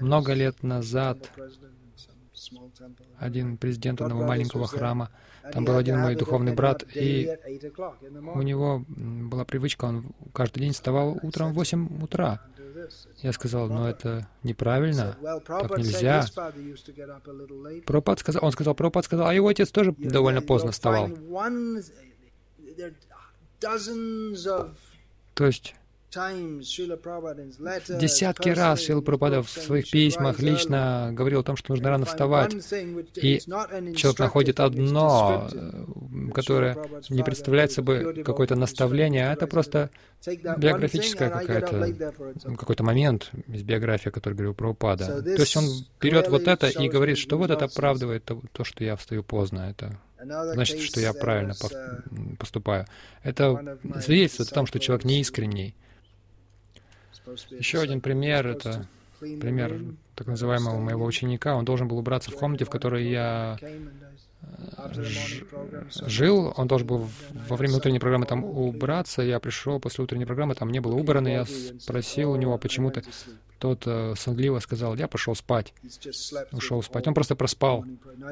Много 0.00 0.34
лет 0.34 0.62
назад 0.62 1.30
один 3.18 3.56
президент 3.56 4.00
одного 4.02 4.24
маленького 4.24 4.66
храма, 4.66 5.10
там 5.52 5.64
был 5.64 5.76
один 5.76 5.98
мой 5.98 6.16
духовный 6.16 6.54
брат, 6.54 6.84
и 6.94 7.38
у 8.34 8.42
него 8.42 8.84
была 8.88 9.44
привычка, 9.44 9.86
он 9.86 10.10
каждый 10.32 10.60
день 10.60 10.72
вставал 10.72 11.18
утром 11.22 11.52
в 11.52 11.54
8 11.54 12.02
утра. 12.02 12.42
Я 13.22 13.32
сказал, 13.32 13.68
ну 13.68 13.86
это 13.86 14.28
неправильно, 14.42 15.16
так 15.46 15.78
нельзя. 15.78 16.26
Пропад 17.86 18.20
сказал, 18.20 18.44
он 18.44 18.52
сказал, 18.52 18.74
Пропад 18.74 19.04
сказал, 19.04 19.28
а 19.28 19.34
его 19.34 19.48
отец 19.48 19.70
тоже 19.70 19.92
довольно 19.98 20.42
поздно 20.42 20.72
вставал. 20.72 21.10
То 25.34 25.46
есть 25.46 25.74
Десятки 28.00 28.48
раз 28.48 28.80
Шил 28.82 29.02
Прабхупада 29.02 29.42
в 29.42 29.50
своих 29.50 29.90
письмах 29.90 30.40
лично 30.40 31.10
говорил 31.12 31.40
о 31.40 31.42
том, 31.42 31.56
что 31.56 31.72
нужно 31.72 31.90
рано 31.90 32.06
вставать. 32.06 32.54
И 33.16 33.40
человек 33.40 34.18
находит 34.18 34.60
одно, 34.60 35.48
которое 36.34 36.76
не 37.10 37.22
представляет 37.22 37.72
собой 37.72 38.22
какое-то 38.22 38.56
наставление, 38.56 39.28
а 39.28 39.32
это 39.32 39.46
просто 39.46 39.90
биографическая 40.26 41.30
какая-то, 41.30 41.94
какой-то 42.56 42.82
момент 42.82 43.30
из 43.46 43.62
биографии, 43.62 44.10
который 44.10 44.34
говорил 44.34 44.54
Прабхупада. 44.54 45.22
То 45.22 45.40
есть 45.40 45.56
он 45.56 45.64
берет 46.00 46.28
вот 46.28 46.48
это 46.48 46.68
и 46.68 46.88
говорит, 46.88 47.18
что 47.18 47.36
вот 47.36 47.50
это 47.50 47.66
оправдывает 47.66 48.24
то, 48.24 48.40
то 48.52 48.64
что 48.64 48.84
я 48.84 48.96
встаю 48.96 49.22
поздно. 49.22 49.70
Это 49.70 49.98
значит, 50.54 50.80
что 50.80 51.00
я 51.00 51.12
правильно 51.12 51.54
поступаю. 52.38 52.86
Это 53.22 53.78
свидетельствует 54.00 54.50
о 54.50 54.54
том, 54.54 54.66
что 54.66 54.78
человек 54.78 55.04
неискренний. 55.04 55.74
Еще 57.50 57.80
один 57.80 58.00
пример— 58.00 58.46
это 58.48 58.86
пример 59.20 59.80
так 60.14 60.26
называемого 60.26 60.78
моего 60.78 61.04
ученика. 61.04 61.56
Он 61.56 61.64
должен 61.64 61.88
был 61.88 61.98
убраться 61.98 62.30
в 62.30 62.34
комнате, 62.36 62.64
в 62.64 62.70
которой 62.70 63.08
я 63.08 63.58
жил, 66.06 66.52
он 66.56 66.68
должен 66.68 66.86
был 66.86 67.08
во 67.48 67.56
время 67.56 67.76
утренней 67.76 67.98
программы 67.98 68.26
там 68.26 68.44
убраться, 68.44 69.22
я 69.22 69.40
пришел 69.40 69.80
после 69.80 70.04
утренней 70.04 70.26
программы, 70.26 70.54
там 70.54 70.70
не 70.70 70.80
было 70.80 70.94
убрано, 70.94 71.28
я 71.28 71.44
спросил 71.44 72.32
у 72.32 72.36
него 72.36 72.56
почему-то, 72.58 73.02
тот 73.58 73.84
э, 73.86 74.14
сонливо 74.16 74.58
сказал, 74.58 74.96
я 74.96 75.08
пошел 75.08 75.34
спать, 75.34 75.72
ушел 76.52 76.82
спать. 76.82 77.06
Он 77.06 77.14
просто 77.14 77.36
проспал 77.36 77.84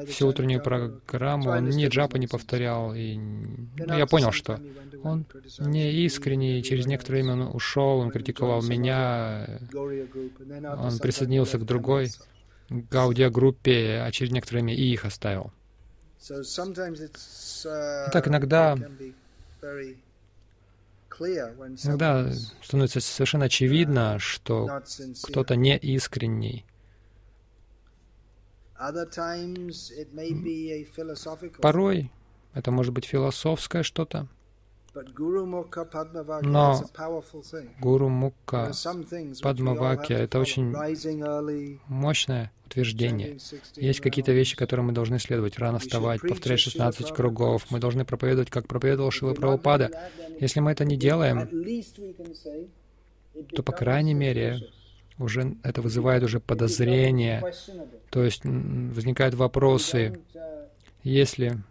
всю 0.07 0.27
утреннюю 0.27 0.61
программу, 0.61 1.51
он 1.51 1.69
ни 1.69 1.87
джапа 1.87 2.17
не 2.17 2.27
повторял, 2.27 2.93
и 2.93 3.17
ну, 3.17 3.97
я 3.97 4.05
понял, 4.05 4.31
что 4.31 4.59
он 5.03 5.25
не 5.59 5.91
искренний, 6.05 6.63
через 6.63 6.85
некоторое 6.85 7.23
время 7.23 7.33
он 7.33 7.55
ушел, 7.55 7.99
он 7.99 8.11
критиковал 8.11 8.61
меня, 8.61 9.59
он 9.73 10.97
присоединился 10.99 11.57
к 11.57 11.65
другой 11.65 12.11
гаудия-группе, 12.69 14.01
а 14.05 14.11
через 14.11 14.31
некоторое 14.31 14.61
время 14.61 14.75
и 14.75 14.93
их 14.93 15.05
оставил. 15.05 15.51
Итак, 18.07 18.27
иногда 18.27 18.77
Иногда 21.19 22.31
становится 22.61 23.01
совершенно 23.01 23.45
очевидно, 23.45 24.19
что 24.19 24.81
кто-то 25.23 25.55
не 25.55 25.77
искренний. 25.77 26.65
Порой 31.61 32.11
это 32.53 32.71
может 32.71 32.93
быть 32.93 33.05
философское 33.05 33.83
что-то, 33.83 34.27
но 36.41 36.81
Гуру 37.79 38.09
Мукка 38.09 38.71
Падмаваки— 39.41 40.13
это 40.13 40.39
очень 40.39 40.75
мощное 41.87 42.51
утверждение. 42.65 43.37
Есть 43.75 43.99
какие-то 43.99 44.31
вещи, 44.31 44.55
которые 44.55 44.85
мы 44.85 44.93
должны 44.93 45.19
следовать. 45.19 45.59
Рано 45.59 45.79
вставать, 45.79 46.21
повторять 46.21 46.59
16 46.59 47.11
кругов. 47.11 47.65
Мы 47.69 47.79
должны 47.79 48.05
проповедовать, 48.05 48.49
как 48.49 48.67
проповедовал 48.67 49.11
Шила 49.11 49.33
Прабхупада. 49.33 49.91
Если 50.39 50.59
мы 50.59 50.71
это 50.71 50.85
не 50.85 50.97
делаем, 50.97 51.49
то, 53.53 53.63
по 53.63 53.71
крайней 53.71 54.13
мере, 54.13 54.69
уже 55.17 55.55
это 55.63 55.81
вызывает 55.81 56.23
уже 56.23 56.39
подозрения. 56.39 57.43
То 58.09 58.23
есть 58.23 58.43
возникают 58.45 59.35
вопросы, 59.35 60.19
если 61.03 61.61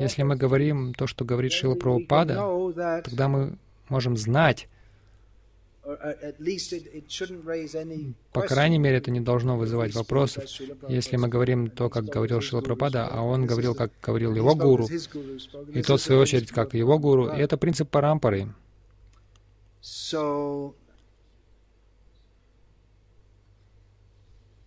если 0.00 0.22
мы 0.22 0.36
говорим 0.36 0.94
то, 0.94 1.06
что 1.06 1.24
говорит 1.24 1.52
Шила 1.52 1.74
Прабхупада, 1.74 3.02
тогда 3.02 3.28
мы 3.28 3.58
можем 3.88 4.16
знать, 4.16 4.68
по 8.32 8.42
крайней 8.42 8.78
мере, 8.78 8.96
это 8.96 9.10
не 9.10 9.20
должно 9.20 9.58
вызывать 9.58 9.94
вопросов. 9.94 10.44
Если 10.88 11.16
мы 11.16 11.28
говорим 11.28 11.68
то, 11.68 11.90
как 11.90 12.06
говорил 12.06 12.40
Шила 12.40 12.62
Прабхупада, 12.62 13.06
а 13.06 13.20
он 13.22 13.46
говорил, 13.46 13.74
как 13.74 13.92
говорил 14.02 14.34
его 14.34 14.54
гуру, 14.54 14.88
и 15.74 15.82
тот, 15.82 16.00
в 16.00 16.04
свою 16.04 16.22
очередь, 16.22 16.50
как 16.50 16.74
его 16.74 16.98
гуру, 16.98 17.28
и 17.28 17.38
это 17.38 17.58
принцип 17.58 17.90
парампары. 17.90 18.48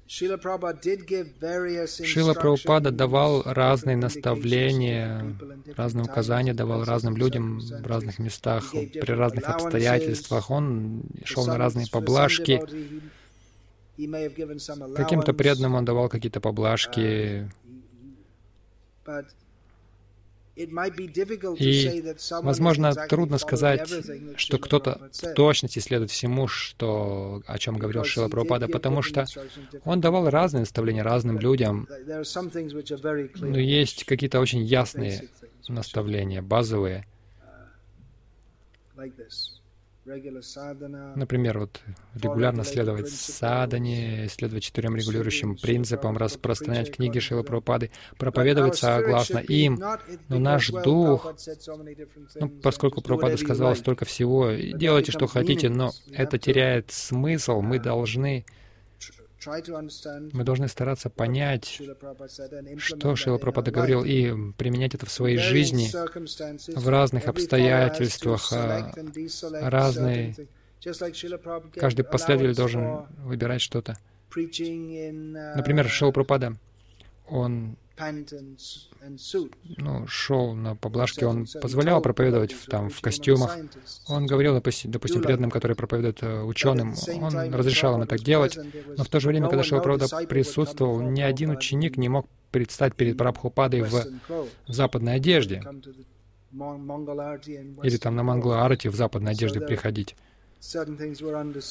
Шила 0.08 0.38
Прабхупада 2.34 2.92
давал 2.92 3.44
разные 3.44 3.98
наставления, 3.98 5.36
разные 5.76 6.06
указания 6.06 6.54
давал 6.54 6.86
разным 6.86 7.18
людям 7.18 7.60
в 7.60 7.86
разных 7.86 8.20
местах, 8.20 8.72
при 8.72 9.12
разных 9.12 9.50
обстоятельствах. 9.50 10.50
Он 10.50 11.04
шел 11.26 11.46
на 11.46 11.58
разные 11.58 11.88
поблажки. 11.92 12.62
Каким-то 14.96 15.34
преданным 15.34 15.76
он 15.76 15.84
давал 15.84 16.08
какие-то 16.08 16.40
поблажки. 16.40 17.50
И, 20.58 22.04
возможно, 22.42 22.94
трудно 22.94 23.38
сказать, 23.38 23.90
что 24.36 24.58
кто-то 24.58 25.10
в 25.14 25.34
точности 25.34 25.80
следует 25.80 26.10
всему, 26.10 26.48
что, 26.48 27.44
о 27.46 27.58
чем 27.60 27.78
говорил 27.78 28.04
Шила 28.04 28.28
Прабхупада, 28.28 28.68
потому 28.68 29.02
что 29.02 29.26
он 29.86 30.02
давал 30.02 30.30
разные 30.30 30.62
наставления 30.62 31.04
разным 31.04 31.40
людям. 31.40 31.88
Но 33.36 33.58
есть 33.60 34.04
какие-то 34.06 34.40
очень 34.40 34.64
ясные 34.64 35.30
наставления, 35.68 36.42
базовые. 36.42 37.06
Например, 41.16 41.60
вот 41.60 41.82
регулярно 42.16 42.64
следовать 42.64 43.10
садане, 43.10 44.28
следовать 44.30 44.64
четырем 44.64 44.96
регулирующим 44.96 45.58
принципам, 45.58 46.18
распространять 46.18 46.92
книги 46.96 47.20
Шила 47.20 47.44
Прабхупады, 47.44 47.92
проповедовать 48.18 48.78
согласно 48.78 49.40
им. 49.40 49.80
Но 50.30 50.40
наш 50.40 50.70
дух, 50.70 51.34
ну, 52.36 52.50
поскольку 52.50 53.02
Прабхупада 53.02 53.38
сказал 53.38 53.76
столько 53.76 54.06
всего, 54.06 54.52
делайте, 54.52 55.12
что 55.12 55.28
хотите, 55.28 55.70
но 55.70 55.92
это 56.14 56.38
теряет 56.38 56.92
смысл. 56.92 57.62
Мы 57.62 57.80
должны 57.80 58.46
мы 59.46 60.44
должны 60.44 60.68
стараться 60.68 61.10
понять, 61.10 61.82
что 62.78 63.16
Шила 63.16 63.38
Прабхупада 63.38 63.72
говорил, 63.72 64.04
и 64.04 64.52
применять 64.54 64.96
это 64.96 65.06
в 65.06 65.12
своей 65.12 65.38
жизни 65.38 65.90
в 66.76 66.88
разных 66.88 67.28
обстоятельствах, 67.28 68.52
а, 68.52 68.92
разные... 69.62 70.36
Каждый 71.76 72.06
последователь 72.06 72.56
должен 72.56 73.06
выбирать 73.20 73.62
что-то. 73.62 73.98
Например, 74.36 75.90
Шила 75.90 76.12
Прабхупада, 76.12 76.56
он 77.28 77.78
ну, 79.78 80.08
шел 80.08 80.54
на 80.54 80.76
поблажке, 80.76 81.26
он 81.26 81.48
позволял 81.62 82.02
проповедовать 82.02 82.54
в, 82.54 82.66
там, 82.68 82.90
в 82.90 83.02
костюмах. 83.02 83.58
Он 84.08 84.26
говорил, 84.28 84.54
допустим, 84.54 84.92
допустим 84.92 85.22
преданным, 85.22 85.50
которые 85.50 85.76
проповедуют 85.76 86.22
э, 86.22 86.42
ученым, 86.44 86.94
он 87.22 87.54
разрешал 87.54 87.96
им 87.96 88.04
это 88.04 88.18
делать. 88.18 88.58
Но 88.98 89.04
в 89.04 89.10
то 89.10 89.20
же 89.20 89.30
время, 89.30 89.50
когда 89.50 89.64
Шилапрада 89.64 90.08
присутствовал, 90.28 91.02
ни 91.02 91.22
один 91.22 91.52
ученик 91.52 91.98
не 91.98 92.10
мог 92.10 92.28
предстать 92.52 92.96
перед 92.96 93.18
Прабхупадой 93.18 93.82
в, 93.82 94.06
в 94.68 94.74
западной 94.74 95.16
одежде. 95.16 95.64
Или 96.52 97.98
там 97.98 98.16
на 98.16 98.24
Мангла-Арте 98.24 98.90
в 98.90 98.96
западной 98.96 99.32
одежде 99.32 99.60
приходить. 99.60 100.16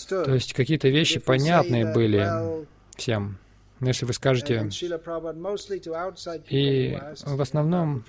То 0.09 0.35
есть 0.35 0.53
какие-то 0.55 0.89
вещи 0.89 1.19
понятные 1.21 1.93
были 1.93 2.67
всем. 2.97 3.39
Если 3.81 4.07
вы 4.07 4.13
скажете, 4.15 4.71
и 6.49 6.99
в 7.25 7.41
основном 7.43 8.05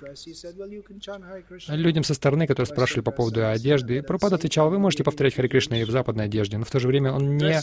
людям 1.68 2.04
со 2.04 2.14
стороны, 2.14 2.46
которые 2.46 2.72
спрашивали 2.72 3.02
по 3.02 3.10
поводу 3.10 3.46
одежды, 3.46 4.02
Прабхупада 4.02 4.36
отвечал, 4.36 4.70
вы 4.70 4.78
можете 4.78 5.04
повторять 5.04 5.34
Хари 5.34 5.48
Кришна 5.48 5.80
и 5.80 5.84
в 5.84 5.90
западной 5.90 6.24
одежде, 6.24 6.56
но 6.56 6.64
в 6.64 6.70
то 6.70 6.80
же 6.80 6.88
время 6.88 7.12
он 7.12 7.36
не, 7.36 7.60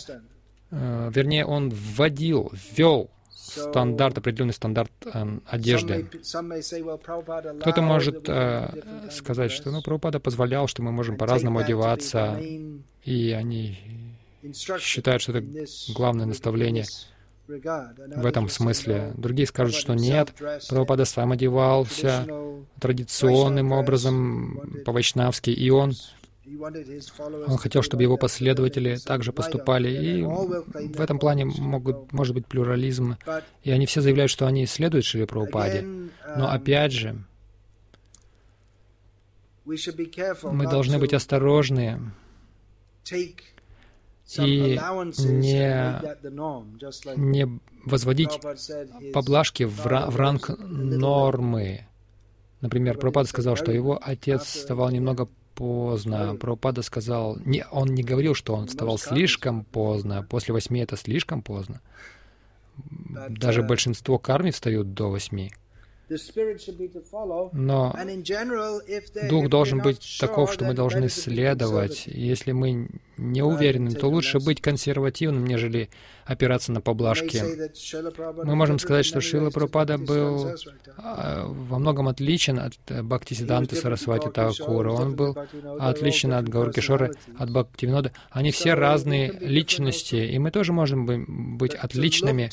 э, 0.72 1.12
вернее, 1.14 1.46
он 1.46 1.70
вводил, 1.70 2.52
ввел 2.54 3.10
стандарт, 3.34 4.18
определенный 4.20 4.54
стандарт 4.54 4.92
э, 5.06 5.40
одежды. 5.48 6.08
Кто-то 7.62 7.82
может 7.82 8.30
э, 8.30 9.10
сказать, 9.12 9.52
что 9.52 9.72
ну, 9.72 9.82
Прабхупада 9.82 10.20
позволял, 10.20 10.68
что 10.68 10.84
мы 10.84 10.92
можем 10.92 11.18
по-разному 11.18 11.60
одеваться, 11.60 12.40
и 13.04 13.32
они 13.32 13.80
считают, 14.54 15.24
что 15.24 15.32
это 15.32 15.48
главное 15.94 16.28
наставление 16.28 16.86
в 17.48 18.26
этом 18.26 18.50
смысле. 18.50 19.14
Другие 19.16 19.48
скажут, 19.48 19.76
что 19.76 19.94
нет, 19.94 20.34
Прабхупада 20.38 21.06
сам 21.06 21.32
одевался 21.32 22.26
традиционным 22.80 23.72
образом, 23.72 24.82
по-вайшнавски, 24.86 25.50
и 25.50 25.70
он 25.70 25.94
он 27.48 27.58
хотел, 27.58 27.82
чтобы 27.82 28.04
его 28.04 28.18
последователи 28.18 28.98
также 28.98 29.34
поступали, 29.34 29.90
и 29.90 30.22
в 30.22 31.02
этом 31.02 31.18
плане 31.18 31.46
могут, 31.46 32.14
может 32.14 32.36
быть 32.36 32.46
плюрализм, 32.46 33.18
и 33.64 33.72
они 33.72 33.88
все 33.88 34.02
заявляют, 34.02 34.30
что 34.30 34.46
они 34.46 34.68
следуют 34.68 35.06
Шри 35.06 35.26
Прабхупаде. 35.26 35.84
Но 36.38 36.52
опять 36.52 36.92
же, 36.92 37.16
мы 39.66 40.68
должны 40.70 41.00
быть 41.00 41.14
осторожны 41.14 42.00
и 44.40 44.80
не, 45.18 46.00
не 47.16 47.60
возводить 47.86 48.40
поблажки 49.14 49.64
в, 49.64 49.86
в 49.86 50.16
ранг 50.16 50.50
нормы. 50.60 51.88
Например, 52.62 52.98
Прабхупада 52.98 53.30
сказал, 53.30 53.56
что 53.56 53.72
его 53.72 54.00
отец 54.02 54.44
вставал 54.44 54.90
немного 54.90 55.28
поздно. 55.54 56.36
Прабхупада 56.36 56.82
сказал, 56.82 57.38
не, 57.46 57.66
он 57.72 57.90
не 57.90 58.04
говорил, 58.04 58.34
что 58.34 58.56
он 58.56 58.68
вставал 58.68 58.98
слишком 58.98 59.64
поздно. 59.64 60.26
После 60.28 60.54
восьми 60.54 60.80
это 60.80 60.98
слишком 60.98 61.42
поздно. 61.42 61.82
Даже 63.30 63.62
большинство 63.62 64.18
карми 64.18 64.52
встают 64.52 64.94
до 64.94 65.10
восьми. 65.12 65.54
Но 67.54 67.96
дух 69.30 69.50
должен 69.50 69.80
быть 69.82 70.18
таков, 70.20 70.54
что 70.54 70.66
мы 70.66 70.74
должны 70.74 71.10
следовать. 71.10 72.04
Если 72.08 72.52
мы 72.52 72.90
не 73.18 73.42
уверены, 73.42 73.94
то 73.96 74.08
лучше 74.08 74.40
быть 74.40 74.62
консервативным, 74.62 75.46
нежели 75.46 75.90
опираться 76.26 76.72
на 76.72 76.82
поблажки. 76.82 77.42
Мы 78.44 78.56
можем 78.56 78.80
сказать, 78.80 79.06
что 79.06 79.22
Шила 79.22 79.52
Прабхупада 79.52 79.98
был 79.98 80.56
а, 80.98 81.46
во 81.48 81.80
многом 81.80 82.08
отличен 82.08 82.60
от 82.60 82.74
Бхактисиданты 82.88 83.76
Сарасвати 83.76 84.30
Такура. 84.30 84.92
Он 84.92 85.16
был 85.16 85.38
отличен 85.80 86.34
от 86.34 86.50
Гауркишора, 86.50 87.12
от 87.38 87.52
Бхактивинода. 87.52 88.12
Они 88.32 88.52
все 88.52 88.74
разные 88.74 89.32
личности, 89.40 90.16
и 90.16 90.38
мы 90.40 90.52
тоже 90.52 90.74
можем 90.74 91.58
быть 91.58 91.76
отличными, 91.76 92.50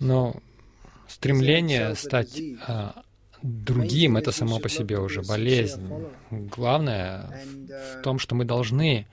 но 0.00 0.36
стремление 1.08 1.94
стать 1.94 2.40
а, 2.66 3.02
другим— 3.42 4.16
это 4.18 4.32
само 4.32 4.58
по 4.58 4.68
себе 4.68 4.98
уже 4.98 5.22
болезнь. 5.22 5.88
Главное 6.30 7.30
в 7.94 8.02
том, 8.02 8.18
что 8.18 8.34
мы 8.34 8.44
должны 8.44 9.06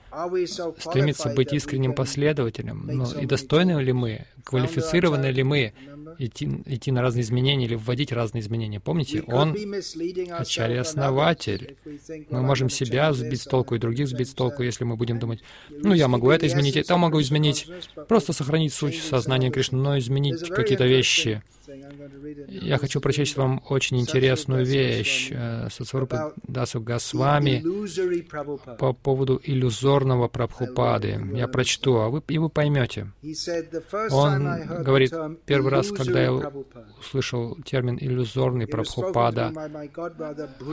стремиться 0.78 1.30
быть 1.30 1.52
искренним 1.52 1.94
последователем. 1.94 2.86
Но 2.86 3.12
и 3.12 3.26
достойны 3.26 3.80
ли 3.82 3.92
мы, 3.92 4.26
квалифицированы 4.44 5.26
ли 5.26 5.42
мы 5.42 5.72
идти, 6.18 6.48
идти 6.66 6.90
на 6.92 7.02
разные 7.02 7.22
изменения 7.22 7.66
или 7.66 7.74
вводить 7.74 8.12
разные 8.12 8.40
изменения. 8.40 8.80
Помните, 8.80 9.22
он 9.26 9.56
ачарья-основатель. 10.30 11.76
Мы 12.30 12.42
можем 12.42 12.70
себя 12.70 13.12
сбить 13.12 13.42
с 13.42 13.44
толку 13.44 13.74
и 13.74 13.78
других 13.78 14.08
сбить 14.08 14.30
с 14.30 14.34
толку, 14.34 14.62
если 14.62 14.84
мы 14.84 14.96
будем 14.96 15.18
думать, 15.18 15.42
ну, 15.70 15.92
я 15.92 16.08
могу 16.08 16.30
это 16.30 16.46
изменить, 16.46 16.76
это 16.76 16.96
могу 16.96 17.20
изменить. 17.20 17.68
Просто 18.08 18.32
сохранить 18.32 18.72
суть 18.72 19.00
сознания 19.00 19.50
Кришны, 19.50 19.78
но 19.78 19.98
изменить 19.98 20.48
какие-то 20.48 20.86
вещи— 20.86 21.42
я 22.48 22.78
хочу 22.78 23.00
прочесть 23.00 23.36
вам 23.36 23.62
очень 23.68 24.00
интересную 24.00 24.64
вещь 24.64 25.30
э, 25.30 25.68
Сацварупа 25.70 26.32
Дасу 26.46 26.80
Госвами 26.80 27.62
по 28.76 28.92
поводу 28.92 29.40
иллюзорного 29.42 30.28
Прабхупады. 30.28 31.20
Я 31.34 31.48
прочту, 31.48 31.96
а 31.98 32.08
вы, 32.08 32.22
и 32.28 32.38
вы 32.38 32.48
поймете. 32.48 33.12
Он 34.10 34.82
говорит, 34.82 35.12
первый 35.44 35.70
раз, 35.70 35.90
когда 35.90 36.22
я 36.22 36.32
услышал 36.98 37.56
термин 37.64 37.98
«иллюзорный 38.00 38.66
Прабхупада», 38.66 39.52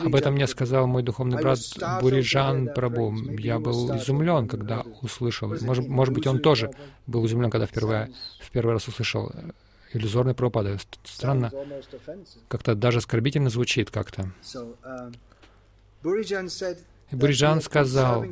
об 0.04 0.16
этом 0.16 0.34
мне 0.34 0.48
сказал 0.48 0.88
мой 0.88 1.04
духовный 1.04 1.42
брат 1.42 1.60
Буриджан 2.02 2.74
Прабу. 2.74 3.14
Я 3.38 3.60
был 3.60 3.96
изумлен, 3.98 4.48
когда 4.48 4.84
услышал. 5.02 5.54
Может, 5.62 5.88
может 5.88 6.14
быть, 6.14 6.28
он 6.28 6.40
тоже 6.40 6.72
был 7.08 7.26
изумлен, 7.26 7.50
когда 7.50 7.66
впервые, 7.66 8.12
в 8.40 8.52
первый 8.52 8.74
раз 8.74 8.88
услышал 8.88 9.32
иллюзорной 9.94 10.34
пропады. 10.34 10.78
Странно, 11.04 11.52
как-то 12.48 12.76
даже 12.76 12.98
оскорбительно 13.00 13.50
звучит 13.50 13.90
как-то. 13.92 14.32
И 17.12 17.16
Буриджан 17.16 17.62
сказал, 17.62 18.26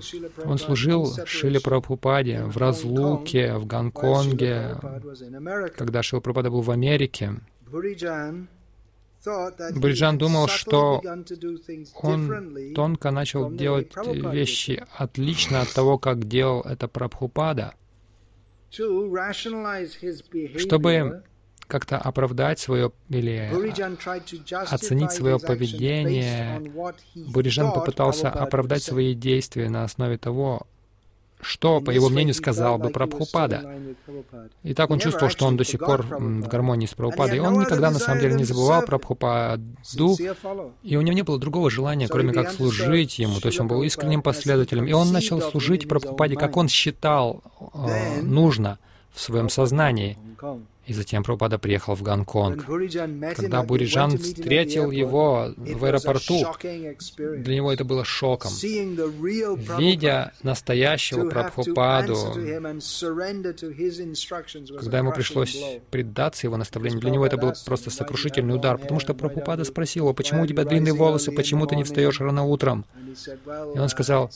он 0.44 0.58
служил 0.58 1.14
Шиле 1.26 1.60
Прабхупаде 1.60 2.44
в 2.44 2.58
разлуке 2.58 3.54
в 3.56 3.66
Гонконге, 3.68 4.78
когда 5.78 6.02
Шила 6.02 6.20
Прабхупада 6.20 6.50
был 6.50 6.62
в 6.62 6.72
Америке. 6.72 7.36
Буриджан 7.68 8.48
думал, 10.18 10.48
что 10.48 11.02
он 12.02 12.74
тонко 12.74 13.12
начал 13.12 13.52
делать 13.52 13.92
вещи 14.06 14.84
отлично 14.98 15.62
от 15.62 15.72
того, 15.72 16.00
как 16.00 16.28
делал 16.28 16.62
это 16.62 16.88
Прабхупада, 16.88 17.76
чтобы 20.58 21.24
как-то 21.72 21.98
оправдать 21.98 22.60
свое 22.60 22.92
или 23.10 23.50
оценить 24.70 25.14
свое 25.14 25.40
поведение. 25.40 26.62
Буриджан 27.16 27.72
попытался 27.72 28.30
оправдать 28.30 28.84
свои 28.84 29.16
действия 29.16 29.70
на 29.70 29.86
основе 29.86 30.18
того, 30.18 30.68
что, 31.40 31.82
по 31.82 31.90
его 31.90 32.10
мнению, 32.10 32.36
сказал 32.36 32.78
бы 32.78 32.90
Прабхупада. 32.90 33.74
И 34.64 34.74
так 34.74 34.92
он 34.92 35.00
чувствовал, 35.00 35.32
что 35.32 35.46
он 35.46 35.58
до 35.58 35.64
сих 35.64 35.80
пор 35.80 36.04
в 36.04 36.48
гармонии 36.48 36.86
с 36.86 36.94
Прабхупадой. 36.94 37.38
И 37.38 37.40
он 37.40 37.60
никогда, 37.60 37.90
на 37.90 38.00
самом 38.00 38.20
деле, 38.22 38.36
не 38.36 38.44
забывал 38.44 38.84
Прабхупаду, 38.84 40.18
и 40.84 40.98
у 40.98 41.02
него 41.02 41.14
не 41.14 41.24
было 41.24 41.40
другого 41.40 41.72
желания, 41.72 42.08
кроме 42.08 42.34
как 42.34 42.52
служить 42.52 43.18
ему. 43.18 43.40
То 43.40 43.48
есть 43.48 43.60
он 43.60 43.68
был 43.68 43.82
искренним 43.84 44.22
последователем. 44.22 44.86
И 44.86 44.92
он 44.92 45.12
начал 45.12 45.42
служить 45.42 45.88
Прабхупаде, 45.88 46.36
как 46.36 46.58
он 46.58 46.68
считал 46.68 47.42
э, 47.74 48.22
нужно 48.22 48.78
в 49.14 49.22
своем 49.22 49.50
сознании. 49.50 50.18
И 50.88 50.94
затем 50.94 51.24
Прабхупада 51.24 51.60
приехал 51.60 51.94
в 51.94 52.02
Гонконг. 52.02 52.66
Когда 53.36 53.62
Буриджан 53.62 54.18
встретил 54.18 54.90
его 54.90 55.54
в 55.56 55.86
аэропорту, 55.86 56.44
для 57.14 57.56
него 57.56 57.72
это 57.72 57.86
было 57.86 58.04
шоком. 58.04 58.52
Видя 59.78 60.34
настоящего 60.42 61.30
Прабхупаду, 61.30 62.16
когда 64.80 64.98
ему 64.98 65.12
пришлось 65.12 65.56
предаться 65.92 66.48
его 66.48 66.58
наставлению, 66.58 67.00
для 67.00 67.12
него 67.12 67.28
это 67.28 67.38
был 67.38 67.54
просто 67.66 67.92
сокрушительный 67.92 68.56
удар, 68.56 68.80
потому 68.80 69.00
что 69.00 69.14
Прабхупада 69.14 69.64
спросил 69.66 70.06
его, 70.06 70.14
почему 70.16 70.44
у 70.44 70.48
тебя 70.48 70.66
длинные 70.66 70.94
волосы, 70.94 71.32
почему 71.32 71.68
ты 71.68 71.76
не 71.76 71.84
встаешь 71.84 72.20
рано 72.20 72.44
утром? 72.44 72.86
И 73.76 73.80
он 73.80 73.88
сказал, 73.90 74.32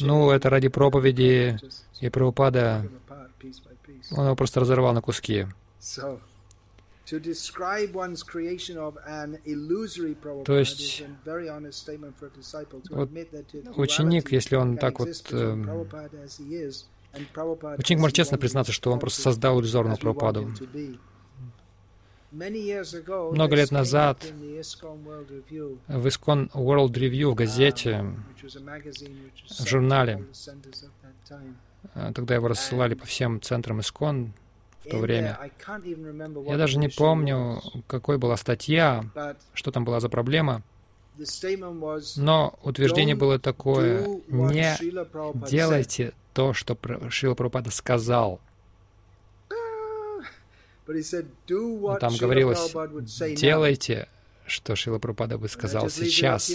ну, 0.00 0.30
это 0.30 0.48
ради 0.48 0.68
проповеди, 0.68 1.58
и 2.00 2.08
Прабхупада, 2.08 2.88
он 4.10 4.24
его 4.24 4.36
просто 4.36 4.60
разорвал 4.60 4.94
на 4.94 5.02
куски. 5.02 5.46
То 10.44 10.58
есть, 10.58 11.02
вот 12.94 13.10
ученик, 13.76 14.30
если 14.30 14.54
он 14.56 14.78
так 14.78 15.00
вот... 15.00 15.08
Э, 15.32 15.86
ученик 17.76 18.00
может 18.00 18.16
честно 18.16 18.38
признаться, 18.38 18.72
что 18.72 18.92
он 18.92 19.00
просто 19.00 19.20
создал 19.20 19.60
иллюзорную 19.60 19.98
Прабхупаду. 19.98 20.52
Много 22.30 23.56
лет 23.56 23.72
назад 23.72 24.24
в 24.24 24.60
Искон 24.60 26.50
World 26.54 26.92
Review 26.92 27.30
в 27.30 27.34
газете, 27.34 27.90
um, 27.90 28.16
в 29.50 29.68
журнале, 29.68 30.24
э, 31.94 32.12
тогда 32.14 32.34
его 32.34 32.48
рассылали 32.48 32.94
по 32.94 33.04
всем 33.04 33.42
центрам 33.42 33.80
Искон, 33.80 34.32
в 34.84 34.88
то 34.90 34.98
время. 34.98 35.38
Я 36.46 36.56
даже 36.56 36.78
не 36.78 36.88
помню, 36.88 37.60
какой 37.86 38.18
была 38.18 38.36
статья, 38.36 39.04
что 39.54 39.70
там 39.70 39.84
была 39.84 40.00
за 40.00 40.08
проблема, 40.08 40.62
но 42.16 42.58
утверждение 42.62 43.14
было 43.14 43.38
такое, 43.38 44.06
не 44.28 44.76
делайте 45.48 46.14
то, 46.32 46.52
что 46.54 46.76
Шила 47.10 47.34
Прабхупада 47.34 47.70
сказал. 47.70 48.40
Там 50.86 52.16
говорилось, 52.16 52.74
делайте, 53.36 54.08
что 54.46 54.74
Шила 54.74 54.98
Прабхупада 54.98 55.38
бы 55.38 55.48
сказал 55.48 55.90
сейчас. 55.90 56.50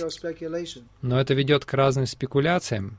Но 1.01 1.19
это 1.19 1.33
ведет 1.33 1.65
к 1.65 1.73
разным 1.73 2.05
спекуляциям. 2.05 2.97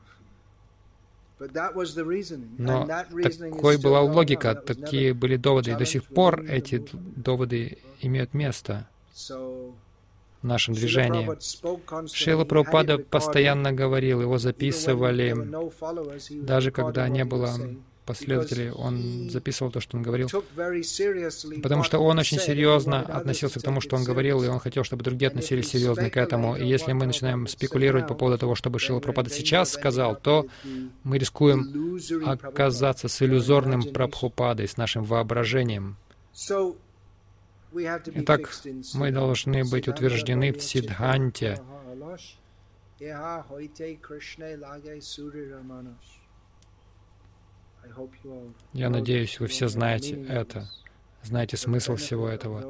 Но 2.58 2.86
такой 2.86 3.78
была 3.78 4.00
логика, 4.00 4.54
такие 4.54 5.14
были 5.14 5.36
доводы, 5.36 5.72
и 5.72 5.74
до 5.74 5.84
сих 5.84 6.04
пор 6.04 6.42
эти 6.42 6.84
доводы 6.92 7.78
имеют 8.00 8.34
место 8.34 8.88
в 9.28 10.46
нашем 10.46 10.74
движении. 10.74 11.28
Шейла 12.12 12.44
Прабхупада 12.44 12.98
постоянно 12.98 13.72
говорил, 13.72 14.20
его 14.20 14.38
записывали, 14.38 15.36
даже 16.44 16.70
когда 16.70 17.08
не 17.08 17.24
было 17.24 17.54
последователей, 18.08 18.70
он 18.70 19.28
записывал 19.30 19.70
то, 19.70 19.80
что 19.80 19.96
он 19.96 20.02
говорил, 20.02 20.28
потому 21.62 21.82
что 21.84 21.98
он 21.98 22.18
очень 22.18 22.38
серьезно 22.38 23.00
относился 23.00 23.60
к 23.60 23.62
тому, 23.62 23.80
что 23.80 23.96
он 23.96 24.04
говорил, 24.04 24.42
и 24.42 24.48
он 24.48 24.58
хотел, 24.58 24.82
чтобы 24.84 25.04
другие 25.04 25.28
относились 25.28 25.68
серьезно 25.68 26.08
к 26.10 26.16
этому. 26.16 26.56
И 26.56 26.66
если 26.66 26.92
мы 26.92 27.06
начинаем 27.06 27.46
спекулировать 27.46 28.08
по 28.08 28.14
поводу 28.14 28.38
того, 28.38 28.54
чтобы 28.54 28.78
Шила 28.78 29.00
Прабхупада 29.00 29.30
сейчас 29.30 29.72
сказал, 29.72 30.16
то 30.16 30.46
мы 31.04 31.18
рискуем 31.18 31.60
оказаться 32.26 33.08
с 33.08 33.22
иллюзорным 33.22 33.82
Прабхупадой, 33.82 34.66
с 34.66 34.76
нашим 34.76 35.04
воображением. 35.04 35.96
Итак, 37.74 38.50
мы 38.94 39.10
должны 39.10 39.64
быть 39.64 39.88
утверждены 39.88 40.52
в 40.52 40.62
Сидханте. 40.62 41.60
Я 48.72 48.90
надеюсь, 48.90 49.40
вы 49.40 49.46
все 49.46 49.68
знаете 49.68 50.24
это, 50.28 50.68
знаете 51.22 51.56
смысл 51.56 51.96
всего 51.96 52.28
этого. 52.28 52.64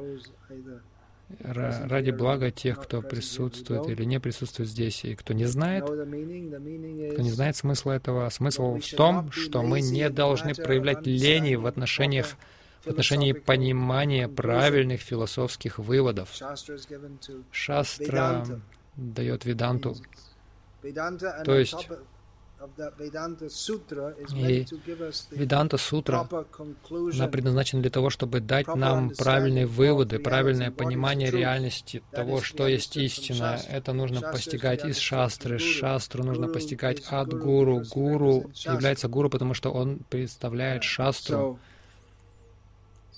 Ради 1.41 2.09
блага 2.09 2.49
тех, 2.49 2.81
кто 2.81 3.03
присутствует 3.03 3.87
или 3.87 4.03
не 4.03 4.19
присутствует 4.19 4.67
здесь, 4.67 5.05
и 5.05 5.13
кто 5.15 5.33
не 5.33 5.45
знает, 5.45 5.83
кто 5.83 7.21
не 7.21 7.31
знает 7.31 7.55
смысла 7.55 7.91
этого, 7.91 8.27
смысл 8.29 8.79
в 8.79 8.95
том, 8.95 9.31
что 9.31 9.61
мы 9.61 9.81
не 9.81 10.09
должны 10.09 10.55
проявлять 10.55 11.05
лени 11.05 11.55
в 11.55 11.67
отношениях 11.67 12.35
в 12.83 12.87
отношении 12.87 13.33
понимания 13.33 14.27
правильных 14.27 15.01
философских 15.01 15.79
выводов. 15.79 16.29
Шастра 17.51 18.45
дает 18.95 19.45
Веданту, 19.45 19.95
то 21.43 21.55
есть 21.55 21.89
и 24.31 24.65
Веданта 25.31 25.77
Сутра, 25.77 26.27
она 27.13 27.27
предназначена 27.27 27.81
для 27.81 27.91
того, 27.91 28.09
чтобы 28.09 28.41
дать 28.41 28.67
нам 28.67 29.11
правильные 29.11 29.65
выводы, 29.65 30.19
правильное 30.19 30.69
понимание 30.71 31.31
реальности 31.31 32.03
того, 32.11 32.41
что 32.41 32.67
есть 32.67 32.97
истина. 32.97 33.59
Это 33.69 33.93
нужно 33.93 34.21
постигать 34.21 34.83
из 34.83 34.97
шастры. 34.97 35.57
Шастру 35.57 36.23
нужно 36.23 36.47
постигать 36.49 37.01
от 37.07 37.33
гуру. 37.33 37.83
Гуру 37.89 38.51
является 38.65 39.07
гуру, 39.07 39.29
потому 39.29 39.53
что 39.53 39.71
он 39.71 39.99
представляет 40.09 40.83
шастру. 40.83 41.59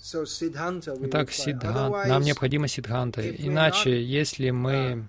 Итак, 0.04 1.30
сиддхант. 1.32 2.08
Нам 2.08 2.22
необходима 2.22 2.68
сиддханта. 2.68 3.28
Иначе, 3.28 4.02
если 4.02 4.50
мы 4.50 5.08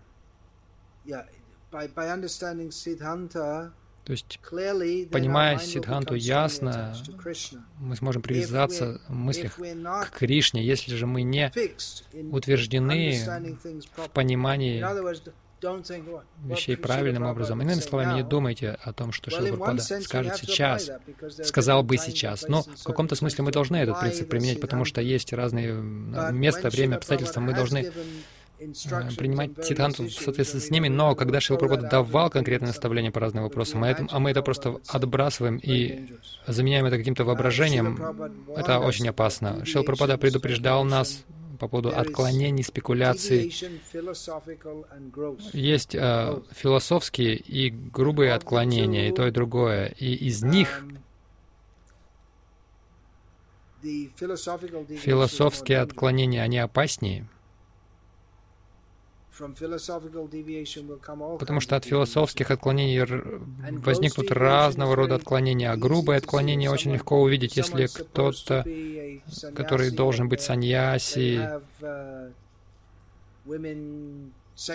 то 4.06 4.12
есть, 4.12 4.40
понимая 5.12 5.58
Сидханту 5.60 6.16
ясно, 6.16 6.94
мы 7.80 7.96
сможем 7.96 8.22
привязаться 8.22 9.00
в 9.08 9.14
мыслях 9.14 9.58
к 9.58 10.10
Кришне, 10.18 10.64
если 10.64 10.94
же 10.94 11.06
мы 11.08 11.22
не 11.22 11.52
утверждены 12.32 13.58
в 13.96 14.10
понимании 14.10 14.84
вещей 16.46 16.76
правильным 16.76 17.24
образом. 17.24 17.62
Иными 17.62 17.80
словами, 17.80 18.16
не 18.16 18.24
думайте 18.24 18.78
о 18.84 18.92
том, 18.92 19.14
что 19.14 19.32
Шилпрапада 19.32 19.82
скажет 20.02 20.36
сейчас, 20.36 20.92
сказал 21.44 21.84
бы 21.84 21.98
сейчас. 21.98 22.48
Но 22.50 22.64
в 22.64 22.84
каком-то 22.84 23.16
смысле 23.16 23.46
мы 23.46 23.52
должны 23.52 23.78
этот 23.78 24.00
принцип 24.02 24.28
применять, 24.28 24.60
потому 24.60 24.84
что 24.84 25.00
есть 25.00 25.32
разные 25.32 25.74
места, 25.74 26.70
время, 26.70 26.98
обстоятельства. 26.98 27.40
Мы 27.40 27.54
должны 27.54 27.90
Э, 27.90 28.43
принимать 29.18 29.52
Сидханту 29.66 30.04
в 30.04 30.12
соответствии 30.12 30.60
с 30.60 30.70
ними, 30.70 30.88
но 30.88 31.16
когда 31.16 31.40
Шила 31.40 31.58
Прабхупада 31.58 31.90
давал 31.90 32.30
конкретные 32.30 32.68
наставления 32.68 33.12
по 33.12 33.20
разным 33.20 33.44
вопросам, 33.44 33.84
а, 33.84 34.20
мы 34.20 34.32
это 34.32 34.42
просто 34.42 34.80
отбрасываем 34.88 35.58
и 35.58 36.14
заменяем 36.48 36.86
это 36.86 36.98
каким-то 36.98 37.26
воображением, 37.26 38.00
это 38.56 38.80
очень 38.80 39.08
опасно. 39.08 39.66
Шила 39.66 39.84
Прабхупада 39.84 40.18
предупреждал 40.18 40.84
нас 40.84 41.24
по 41.60 41.68
поводу 41.68 41.96
отклонений, 41.96 42.64
спекуляций. 42.64 43.54
Есть 45.54 45.96
э, 45.96 46.42
философские 46.52 47.36
и 47.38 47.70
грубые 47.70 48.34
отклонения, 48.34 49.10
и 49.10 49.14
то, 49.14 49.28
и 49.28 49.32
другое. 49.32 49.94
И 49.98 50.14
из 50.14 50.44
них 50.44 50.84
философские 53.82 55.80
отклонения, 55.80 56.42
они 56.42 56.58
опаснее, 56.58 57.28
Потому 61.40 61.60
что 61.60 61.76
от 61.76 61.86
философских 61.86 62.52
отклонений 62.52 63.00
возникнут 63.80 64.32
разного 64.32 64.96
рода 64.96 65.16
отклонения, 65.16 65.72
а 65.72 65.78
грубые 65.78 66.18
отклонения 66.18 66.70
очень 66.70 66.94
легко 66.94 67.20
увидеть, 67.22 67.58
если 67.58 67.88
кто-то, 67.88 68.64
который 69.56 69.92
должен 69.92 70.30
быть 70.30 70.42
саньяси, 70.42 71.50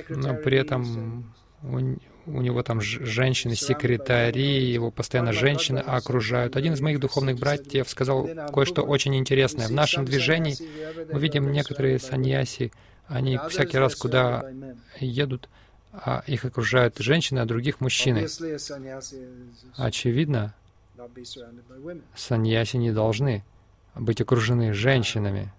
но 0.09 0.35
при 0.35 0.59
этом 0.59 1.33
у, 1.63 1.79
у 2.27 2.41
него 2.41 2.63
там 2.63 2.81
женщины-секретари, 2.81 4.71
его 4.71 4.91
постоянно 4.91 5.33
женщины 5.33 5.79
окружают. 5.79 6.57
Один 6.57 6.75
из 6.75 6.81
моих 6.81 7.01
духовных 7.01 7.39
братьев 7.39 7.89
сказал 7.89 8.29
кое-что 8.53 8.83
очень 8.83 9.17
интересное. 9.17 9.69
В 9.69 9.73
нашем 9.73 10.05
движении 10.05 10.57
мы 11.13 11.19
видим 11.21 11.51
некоторые 11.53 11.99
саньяси, 11.99 12.73
они 13.09 13.39
всякий 13.49 13.79
раз, 13.79 13.95
куда 13.95 14.45
едут, 15.01 15.49
а 15.93 16.23
их 16.27 16.45
окружают 16.45 16.99
женщины, 16.99 17.41
а 17.41 17.47
других 17.47 17.81
мужчины. 17.81 18.27
Очевидно, 19.77 20.55
саньяси 22.15 22.77
не 22.77 22.93
должны 22.93 23.45
быть 23.95 24.21
окружены 24.21 24.73
женщинами. 24.73 25.53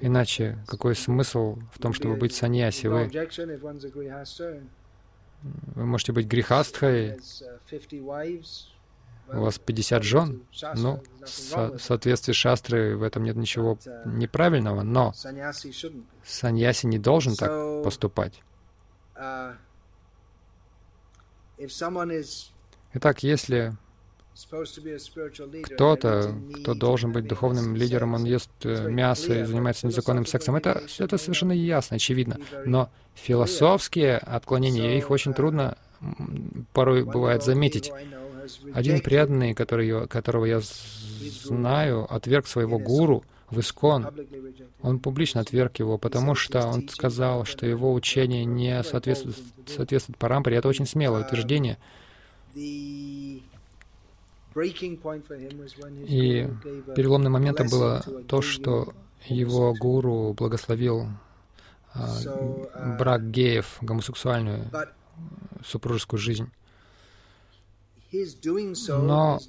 Иначе 0.00 0.58
какой 0.66 0.94
смысл 0.94 1.58
в 1.72 1.78
том, 1.78 1.92
чтобы 1.92 2.16
быть 2.16 2.34
саньяси? 2.34 2.86
Вы, 2.86 3.10
вы 5.74 5.86
можете 5.86 6.12
быть 6.12 6.26
грехастхой, 6.26 7.18
у 9.32 9.40
вас 9.40 9.58
50 9.58 10.02
жен, 10.02 10.42
ну, 10.76 11.02
в 11.20 11.78
соответствии 11.78 12.32
с 12.32 12.36
шастрой 12.36 12.94
в 12.94 13.02
этом 13.02 13.24
нет 13.24 13.36
ничего 13.36 13.78
неправильного, 14.04 14.82
но 14.82 15.12
саньяси 16.24 16.86
не 16.86 16.98
должен 16.98 17.36
так 17.36 17.84
поступать. 17.84 18.42
Итак, 22.94 23.22
если 23.22 23.76
кто-то, 25.64 26.34
кто 26.60 26.74
должен 26.74 27.12
быть 27.12 27.26
духовным 27.26 27.76
лидером, 27.76 28.14
он 28.14 28.24
ест 28.24 28.50
э, 28.64 28.88
мясо 28.88 29.40
и 29.40 29.44
занимается 29.44 29.86
незаконным 29.86 30.24
сексом, 30.24 30.56
это, 30.56 30.82
это 30.98 31.18
совершенно 31.18 31.52
ясно, 31.52 31.96
очевидно. 31.96 32.38
Но 32.64 32.90
философские 33.14 34.16
отклонения, 34.16 34.96
их 34.96 35.10
очень 35.10 35.34
трудно 35.34 35.76
порой 36.72 37.04
бывает 37.04 37.42
заметить. 37.42 37.92
Один 38.72 39.00
преданный, 39.00 39.54
который, 39.54 40.06
которого 40.08 40.44
я 40.44 40.60
знаю, 41.44 42.12
отверг 42.12 42.46
своего 42.46 42.78
гуру 42.78 43.24
в 43.50 43.58
Искон. 43.60 44.08
Он 44.82 44.98
публично 44.98 45.40
отверг 45.40 45.78
его, 45.78 45.98
потому 45.98 46.34
что 46.34 46.66
он 46.66 46.88
сказал, 46.88 47.44
что 47.44 47.66
его 47.66 47.92
учение 47.92 48.44
не 48.44 48.82
соответствует, 48.82 49.36
соответствует 49.66 50.18
парампаре. 50.18 50.56
Это 50.56 50.68
очень 50.68 50.86
смелое 50.86 51.24
утверждение. 51.24 51.78
И 52.54 53.42
переломным 56.96 57.32
моментом 57.32 57.68
было 57.68 58.02
то, 58.26 58.42
что 58.42 58.92
его 59.26 59.74
гуру 59.74 60.32
благословил 60.32 61.08
а, 61.92 62.96
брак 62.98 63.30
геев, 63.30 63.78
гомосексуальную 63.80 64.70
супружескую 65.64 66.18
жизнь. 66.18 66.50
Но 68.88 69.40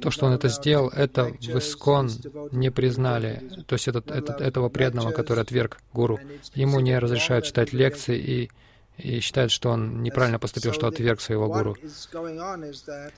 то, 0.00 0.10
что 0.10 0.26
он 0.26 0.32
это 0.32 0.48
сделал, 0.48 0.88
это 0.88 1.24
в 1.26 1.58
Искон 1.58 2.10
не 2.50 2.70
признали. 2.70 3.64
То 3.66 3.74
есть 3.74 3.86
этот, 3.86 4.10
этот, 4.10 4.40
этого 4.40 4.68
преданного, 4.68 5.12
который 5.12 5.42
отверг 5.42 5.78
гуру, 5.92 6.18
ему 6.54 6.80
не 6.80 6.98
разрешают 6.98 7.44
читать 7.44 7.72
лекции 7.72 8.18
и, 8.18 8.50
и 8.98 9.20
считают, 9.20 9.52
что 9.52 9.70
он 9.70 10.02
неправильно 10.02 10.38
поступил, 10.38 10.72
что 10.72 10.88
отверг 10.88 11.20
своего 11.20 11.46
гуру. 11.48 11.76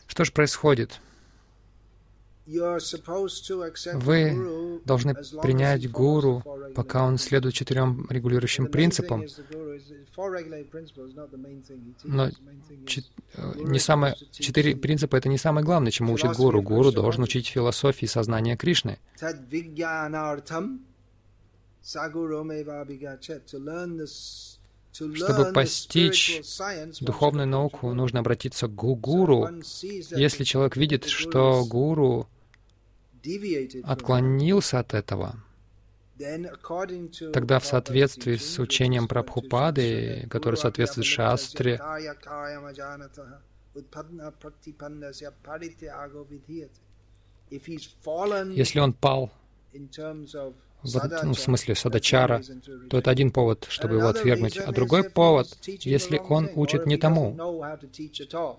Что 0.06 0.24
же 0.24 0.32
происходит? 0.32 1.00
Вы 2.46 2.78
должны 4.84 5.14
принять 5.40 5.90
гуру, 5.90 6.42
пока 6.74 7.04
он 7.04 7.16
следует 7.16 7.54
четырем 7.54 8.06
регулирующим 8.10 8.66
принципам. 8.66 9.24
Но 12.04 12.30
не 13.56 13.78
самое, 13.78 14.14
четыре 14.32 14.76
принципа— 14.76 15.16
это 15.18 15.30
не 15.30 15.38
самое 15.38 15.64
главное, 15.64 15.90
чему 15.90 16.12
учит 16.12 16.36
гуру. 16.36 16.60
Гуру 16.60 16.92
должен 16.92 17.22
учить 17.22 17.46
философии 17.46 18.06
сознания 18.06 18.56
Кришны. 18.56 18.98
Чтобы 24.92 25.52
постичь 25.52 26.42
духовную 27.00 27.48
науку, 27.48 27.94
нужно 27.94 28.20
обратиться 28.20 28.68
к 28.68 28.74
гуру. 28.74 29.48
Если 30.10 30.44
человек 30.44 30.76
видит, 30.76 31.06
что 31.06 31.64
гуру 31.64 32.28
отклонился 33.84 34.78
от 34.78 34.94
этого, 34.94 35.36
тогда 37.32 37.58
в 37.58 37.66
соответствии 37.66 38.36
с 38.36 38.58
учением 38.58 39.08
Прабхупады, 39.08 40.26
который 40.30 40.56
соответствует 40.56 41.06
шастре, 41.06 41.80
если 48.54 48.78
он 48.80 48.92
пал 48.92 49.30
в, 50.84 51.24
ну, 51.24 51.32
в 51.32 51.40
смысле 51.40 51.74
садачара, 51.74 52.42
то 52.90 52.98
это 52.98 53.10
один 53.10 53.30
повод, 53.30 53.66
чтобы 53.68 53.94
его 53.94 54.08
отвергнуть. 54.08 54.58
А 54.58 54.70
другой 54.72 55.08
повод, 55.10 55.48
если 55.66 56.18
он 56.18 56.50
учит 56.54 56.86
не 56.86 56.96
тому, 56.96 57.34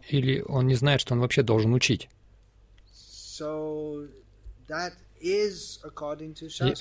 или 0.10 0.42
он 0.42 0.68
не 0.68 0.76
знает, 0.76 1.02
что 1.02 1.14
он 1.14 1.22
вообще 1.22 1.44
должен 1.44 1.74
учить. 1.74 2.10
И 5.20 5.52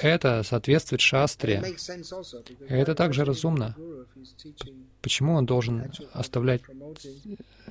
это 0.00 0.42
соответствует 0.42 1.00
шастре. 1.00 1.62
Это 2.68 2.94
также 2.94 3.24
разумно. 3.24 3.76
Почему 5.00 5.34
он 5.34 5.46
должен 5.46 5.90
оставлять, 6.12 6.62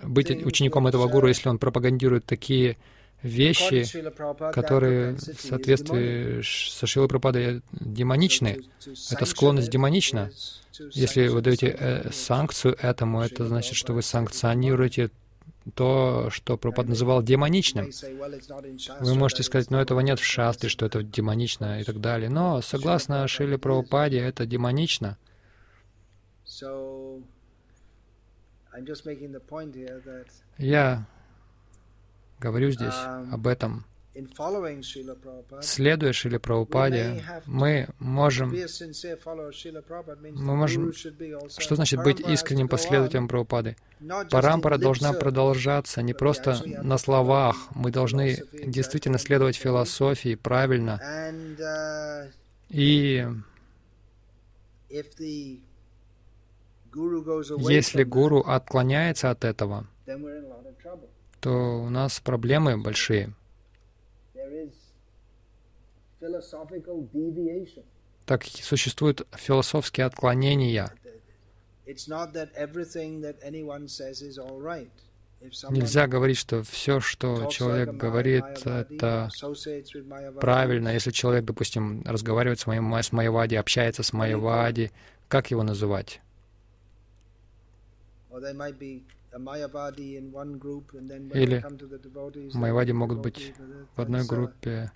быть 0.01 0.31
учеником 0.31 0.87
этого 0.87 1.07
гуру, 1.07 1.27
если 1.27 1.49
он 1.49 1.59
пропагандирует 1.59 2.25
такие 2.25 2.77
вещи, 3.21 3.85
которые 4.51 5.15
в 5.15 5.41
соответствии 5.41 6.41
со 6.41 6.87
Шилой 6.87 7.07
Прабхупадой 7.07 7.61
демоничны? 7.71 8.63
Это 9.11 9.25
склонность 9.25 9.69
демонична. 9.69 10.31
Если 10.91 11.27
вы 11.27 11.41
даете 11.41 11.75
э, 11.77 12.11
санкцию 12.11 12.75
этому, 12.81 13.21
это 13.21 13.45
значит, 13.45 13.75
что 13.75 13.93
вы 13.93 14.01
санкционируете 14.01 15.11
то, 15.75 16.29
что 16.29 16.57
Прабхупад 16.57 16.87
называл 16.87 17.23
демоничным. 17.23 17.89
Вы 18.99 19.15
можете 19.15 19.43
сказать, 19.43 19.71
но 19.71 19.81
этого 19.81 20.01
нет 20.01 20.19
в 20.19 20.25
шастре, 20.25 20.69
что 20.69 20.85
это 20.85 21.03
демонично 21.03 21.79
и 21.79 21.83
так 21.83 22.01
далее. 22.01 22.29
Но 22.29 22.61
согласно 22.61 23.27
Шиле 23.27 23.57
Прабхупаде, 23.57 24.19
это 24.19 24.45
демонично. 24.45 25.17
Я 30.57 31.05
говорю 32.39 32.71
здесь 32.71 32.95
об 33.31 33.47
этом. 33.47 33.85
Следуя 35.61 36.13
Шиле 36.13 36.39
Прабхупаде, 36.39 37.23
мы 37.47 37.87
можем, 37.97 38.53
мы 40.35 40.55
можем, 40.55 40.93
что 41.57 41.75
значит 41.75 42.03
быть 42.03 42.19
искренним 42.19 42.67
последователем 42.67 43.27
Прабхупады? 43.27 43.75
Парампара 44.29 44.77
должна 44.77 45.13
продолжаться 45.13 46.01
не 46.03 46.13
просто 46.13 46.61
на 46.65 46.97
словах, 46.97 47.55
мы 47.73 47.89
должны 47.89 48.37
действительно 48.51 49.17
следовать 49.17 49.55
философии 49.55 50.35
правильно. 50.35 50.99
Uh, 51.03 52.31
И 52.69 53.27
если 57.57 58.03
гуру 58.03 58.41
отклоняется 58.41 59.31
от 59.31 59.43
этого, 59.43 59.87
то 61.39 61.83
у 61.83 61.89
нас 61.89 62.19
проблемы 62.19 62.77
большие. 62.77 63.33
Так 68.25 68.43
существуют 68.45 69.27
философские 69.33 70.05
отклонения. 70.05 70.93
Нельзя 75.69 76.07
говорить, 76.07 76.37
что 76.37 76.63
все, 76.63 77.01
что 77.01 77.47
человек 77.47 77.95
говорит, 77.95 78.45
это 78.65 79.29
правильно. 80.39 80.89
Если 80.89 81.11
человек, 81.11 81.43
допустим, 81.43 82.01
разговаривает 82.05 82.59
с, 82.59 82.67
моим, 82.67 82.93
с 82.93 83.11
Майявади, 83.11 83.55
общается 83.55 84.03
с 84.03 84.13
Майявади, 84.13 84.91
как 85.27 85.51
его 85.51 85.63
называть? 85.63 86.21
Или 91.33 91.65
Майявади 92.53 92.91
могут 92.93 93.19
быть 93.19 93.53
в 93.95 94.01
одной 94.01 94.25
группе, 94.25 94.91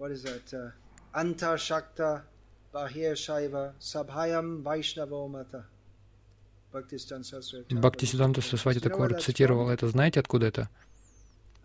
what 0.00 0.10
is 0.10 0.22
that? 0.22 0.54
Uh, 0.54 0.70
Anta 1.14 1.56
Shakta 1.56 2.22
Bahir 2.74 3.12
Shaiva 3.12 3.72
Sabhayam 3.78 4.62
Vaishnavomata. 4.62 5.64
Бхактисиданта 6.72 8.40
Сарасвати 8.42 8.78
такой 8.78 9.20
цитировал 9.20 9.70
это. 9.70 9.88
Знаете, 9.88 10.20
откуда 10.20 10.46
это? 10.46 10.68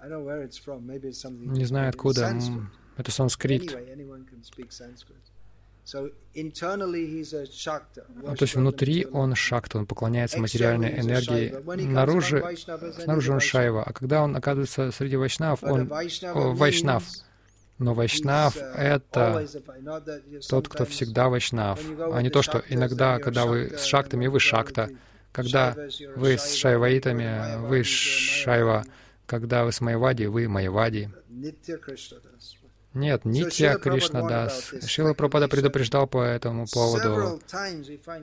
Не 0.01 1.65
знаю, 1.65 1.89
откуда. 1.89 2.35
Это 2.97 3.11
санскрит. 3.11 3.69
То 3.69 3.77
есть 8.41 8.55
внутри 8.55 9.05
он 9.05 9.35
шакта, 9.35 9.77
он 9.77 9.85
поклоняется 9.85 10.39
материальной 10.39 10.99
энергии. 10.99 11.53
Наружу, 11.85 12.41
снаружи 13.03 13.31
он 13.31 13.39
шайва. 13.39 13.83
А 13.83 13.93
когда 13.93 14.23
он 14.23 14.35
оказывается 14.35 14.91
среди 14.91 15.17
вайшнав, 15.17 15.63
он 15.63 15.87
о, 15.91 16.55
вайшнав. 16.55 17.03
Но 17.77 17.93
вайшнав— 17.93 18.55
это 18.75 19.45
тот, 20.49 20.69
кто 20.69 20.85
всегда 20.85 21.27
вайшнав, 21.27 21.79
а 22.11 22.21
не 22.21 22.29
то, 22.29 22.41
что 22.41 22.63
иногда, 22.69 23.19
когда 23.19 23.45
вы 23.45 23.73
с 23.77 23.83
шактами, 23.83 24.27
вы 24.27 24.39
шакта, 24.39 24.89
когда 25.31 25.75
вы 26.15 26.37
с 26.37 26.53
шайваитами, 26.53 27.57
вы 27.67 27.83
шайва, 27.83 28.85
когда 29.25 29.65
вы 29.65 29.73
с 29.73 29.81
майвади, 29.81 30.25
вы 30.25 30.47
майвади. 30.47 31.09
Нет, 32.95 33.25
Нитья 33.25 33.75
Кришна 33.77 34.27
Дас. 34.27 34.73
Шила 34.87 35.13
Пропада 35.13 35.49
предупреждал 35.49 36.07
по 36.07 36.23
этому 36.23 36.65
поводу 36.65 37.41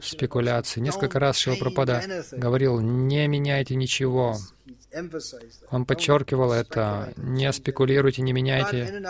спекуляции. 0.01 0.81
Несколько 0.81 1.20
раз 1.20 1.37
Шила 1.37 1.57
Пропада 1.57 2.03
говорил, 2.33 2.81
не 2.81 3.29
меняйте 3.29 3.75
ничего. 3.75 4.37
Он 5.70 5.85
подчеркивал 5.85 6.53
это, 6.53 7.12
не 7.16 7.53
спекулируйте, 7.53 8.23
не 8.23 8.33
меняйте. 8.33 9.03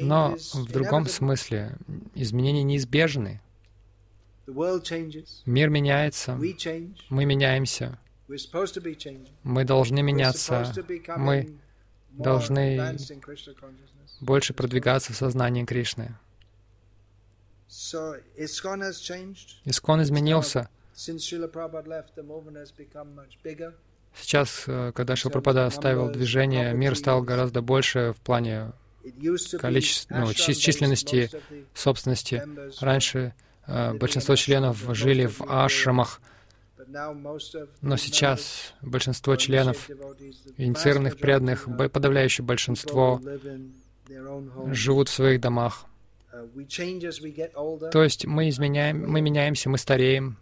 Но 0.00 0.36
в 0.54 0.72
другом 0.72 1.06
смысле 1.06 1.76
изменения 2.16 2.64
неизбежны. 2.64 3.40
Мир 5.46 5.70
меняется, 5.70 6.36
мы 7.08 7.24
меняемся. 7.24 7.98
Мы 9.44 9.64
должны 9.64 10.02
меняться, 10.02 10.72
мы 11.16 11.54
должны 12.10 12.96
больше 14.20 14.54
продвигаться 14.54 15.12
в 15.12 15.16
сознании 15.16 15.64
Кришны. 15.64 16.14
Искон 19.64 20.02
изменился. 20.02 20.68
Сейчас, 24.14 24.64
э, 24.66 24.92
когда 24.94 25.16
Шилпрапада 25.16 25.66
оставил 25.66 26.10
движение, 26.10 26.74
мир 26.74 26.96
стал 26.96 27.22
гораздо 27.22 27.62
больше 27.62 28.12
в 28.12 28.20
плане 28.20 28.72
количества, 29.58 30.16
ну, 30.16 30.34
численности 30.34 31.30
собственности. 31.74 32.42
Раньше 32.80 33.34
э, 33.66 33.94
большинство 33.94 34.36
членов 34.36 34.84
жили 34.94 35.26
в 35.26 35.42
ашрамах, 35.48 36.20
но 37.80 37.96
сейчас 37.96 38.74
большинство 38.82 39.36
членов 39.36 39.88
инициированных 40.56 41.16
преданных, 41.18 41.68
подавляющее 41.92 42.44
большинство, 42.44 43.20
живут 44.72 45.08
в 45.08 45.12
своих 45.12 45.40
домах. 45.40 45.86
То 47.92 48.02
есть 48.02 48.26
мы 48.26 48.48
изменяем, 48.48 49.08
мы 49.08 49.20
меняемся, 49.20 49.68
мы 49.68 49.78
стареем. 49.78 50.38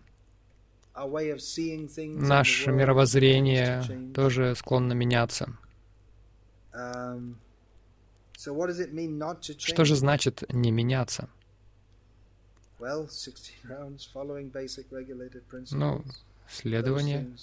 Наше 0.94 2.72
мировоззрение 2.72 4.12
тоже 4.14 4.54
склонно 4.54 4.92
меняться. 4.92 5.56
Что 9.58 9.84
же 9.84 9.96
значит 9.96 10.44
не 10.52 10.70
меняться? 10.70 11.28
Ну, 15.70 16.04
следование 16.48 17.36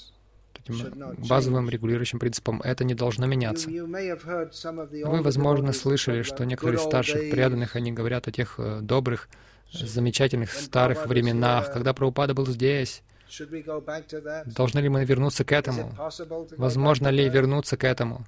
этим 0.60 1.16
базовым 1.28 1.70
регулирующим 1.70 2.20
принципам, 2.20 2.62
это 2.62 2.84
не 2.84 2.94
должно 2.94 3.26
меняться. 3.26 3.70
Вы, 3.70 5.22
возможно, 5.22 5.74
слышали, 5.74 6.22
что 6.22 6.46
некоторые 6.46 6.80
старших 6.80 7.32
преданных, 7.32 7.76
они 7.76 7.92
говорят 7.92 8.28
о 8.28 8.32
тех 8.32 8.56
э, 8.60 8.80
добрых, 8.82 9.30
замечательных 9.72 10.52
старых 10.52 11.08
временах, 11.08 11.72
когда 11.74 11.94
Прабхупада 11.94 12.34
был 12.34 12.46
здесь. 12.48 13.04
Должны 14.46 14.80
ли 14.80 14.90
мы 14.90 15.04
вернуться 15.04 15.44
к 15.44 15.52
этому? 15.52 15.96
Возможно 16.58 17.10
ли 17.10 17.28
вернуться 17.28 17.76
к 17.78 17.84
этому? 17.84 18.26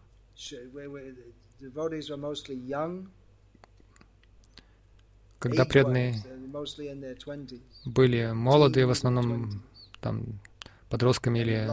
Когда 5.40 5.66
преданные 5.66 6.16
были 7.86 8.32
молодые, 8.34 8.86
в 8.86 8.90
основном 8.90 9.64
там 10.02 10.24
подростками 10.90 11.40
или 11.40 11.68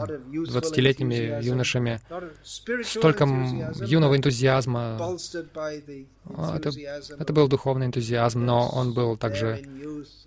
20-летними 0.47 1.43
юношами, 1.43 2.01
столько 2.43 3.25
юного 3.85 4.17
энтузиазма. 4.17 4.99
Это, 6.55 6.71
это 7.19 7.33
был 7.33 7.49
духовный 7.49 7.87
энтузиазм, 7.87 8.45
но 8.45 8.69
он 8.69 8.93
был 8.95 9.17
также 9.17 9.62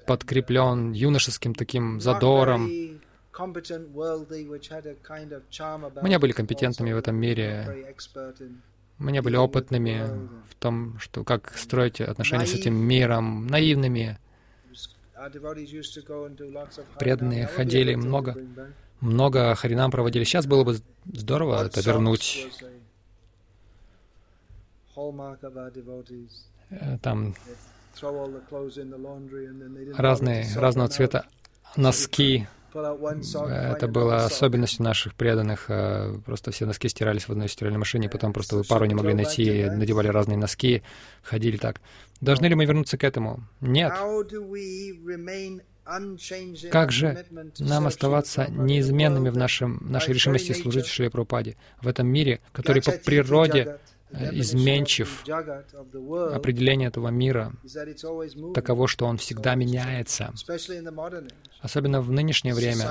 подкреплен 0.06 0.94
юношеским 0.94 1.54
таким 1.54 2.00
задором. 2.00 2.70
Мы 6.02 6.10
не 6.10 6.20
были 6.20 6.32
компетентными 6.32 6.94
в 6.94 6.98
этом 6.98 7.16
мире. 7.16 7.96
Мы 8.98 9.12
не 9.12 9.22
были 9.22 9.36
опытными 9.36 10.28
в 10.50 10.56
том, 10.56 10.98
что 11.00 11.24
как 11.24 11.56
строить 11.56 12.02
отношения 12.02 12.48
с 12.48 12.54
этим 12.56 12.76
миром, 12.76 13.46
наивными. 13.48 14.18
Преданные 17.00 17.48
ходили 17.48 17.96
много, 17.96 18.36
много 19.02 19.56
харинам 19.56 19.92
проводили. 19.92 20.24
Сейчас 20.24 20.46
было 20.46 20.64
бы 20.64 20.78
здорово 21.06 21.66
это 21.66 21.82
вернуть. 21.82 22.48
э, 26.70 26.98
там 27.02 27.36
разные, 29.96 30.46
разного 30.56 30.90
цвета 30.90 31.26
носки. 31.76 32.48
Это 32.74 33.88
было 33.88 34.26
особенностью 34.26 34.84
наших 34.84 35.16
преданных. 35.16 35.66
Э, 35.70 36.18
просто 36.26 36.52
все 36.52 36.66
носки 36.66 36.90
стирались 36.90 37.28
в 37.28 37.32
одной 37.32 37.50
стиральной 37.50 37.80
машине, 37.80 38.10
потом 38.10 38.34
просто 38.34 38.58
вы 38.58 38.64
пару 38.64 38.86
не 38.86 38.96
могли 38.96 39.14
найти, 39.14 39.66
надевали 39.66 40.08
разные 40.08 40.38
носки, 40.38 40.84
ходили 41.24 41.58
так. 41.58 41.82
Должны 42.22 42.48
ли 42.48 42.56
мы 42.56 42.66
вернуться 42.66 42.98
к 42.98 43.04
этому? 43.04 43.44
Нет. 43.62 43.94
Как 46.72 46.92
же 46.92 47.26
нам 47.60 47.88
оставаться 47.88 48.48
неизменными 48.50 49.30
в 49.30 49.38
нашем, 49.38 49.80
нашей 49.90 50.14
решимости 50.14 50.52
служить 50.52 50.86
Шри 50.86 51.10
Прабхупаде 51.10 51.56
в 51.82 51.88
этом 51.88 52.08
мире, 52.08 52.42
который 52.52 52.82
по 52.82 52.92
природе 52.92 53.80
Э, 54.10 54.30
изменчив. 54.32 55.24
Определение 56.34 56.88
этого 56.88 57.10
мира 57.10 57.52
таково, 58.54 58.88
что 58.88 59.06
он 59.06 59.18
всегда 59.18 59.56
меняется. 59.56 60.34
Особенно 61.60 62.02
в 62.02 62.12
нынешнее 62.12 62.54
время. 62.54 62.86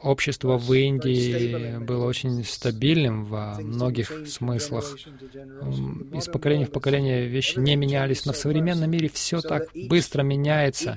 Общество 0.00 0.56
в 0.56 0.72
Индии 0.72 1.78
было 1.78 2.06
очень 2.06 2.44
стабильным 2.44 3.26
во 3.26 3.60
многих 3.60 4.10
смыслах. 4.26 4.96
Из 4.96 6.28
поколения 6.28 6.66
в 6.66 6.70
поколение 6.70 7.26
вещи 7.26 7.58
не 7.58 7.76
менялись, 7.76 8.24
но 8.24 8.32
в 8.32 8.36
современном 8.36 8.90
мире 8.90 9.08
все 9.08 9.40
так 9.40 9.68
быстро 9.88 10.22
меняется. 10.22 10.96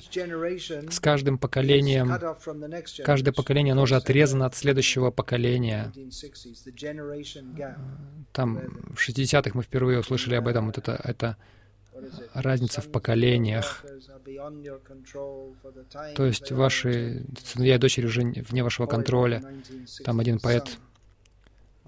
С 0.89 0.99
каждым 0.99 1.38
поколением, 1.38 2.14
каждое 3.03 3.32
поколение, 3.32 3.74
оно 3.74 3.84
уже 3.84 3.95
отрезано 3.95 4.45
от 4.45 4.56
следующего 4.56 5.12
поколения. 5.12 5.91
Там 8.32 8.62
в 8.93 9.10
60-х 9.10 9.51
мы 9.53 9.64
впервые 9.64 9.99
услышали 9.99 10.36
об 10.36 10.47
этом, 10.47 10.68
вот 10.68 10.78
это, 10.78 10.99
это 11.03 11.38
разница 12.34 12.82
в 12.82 12.91
поколениях. 12.91 13.86
То 16.16 16.26
есть 16.26 16.51
ваши 16.51 17.26
сыновья 17.43 17.76
и 17.76 17.78
дочери 17.78 18.06
уже 18.06 18.22
вне 18.22 18.64
вашего 18.64 18.88
контроля. 18.88 19.43
Там 20.03 20.20
один 20.20 20.39
поэт 20.39 20.78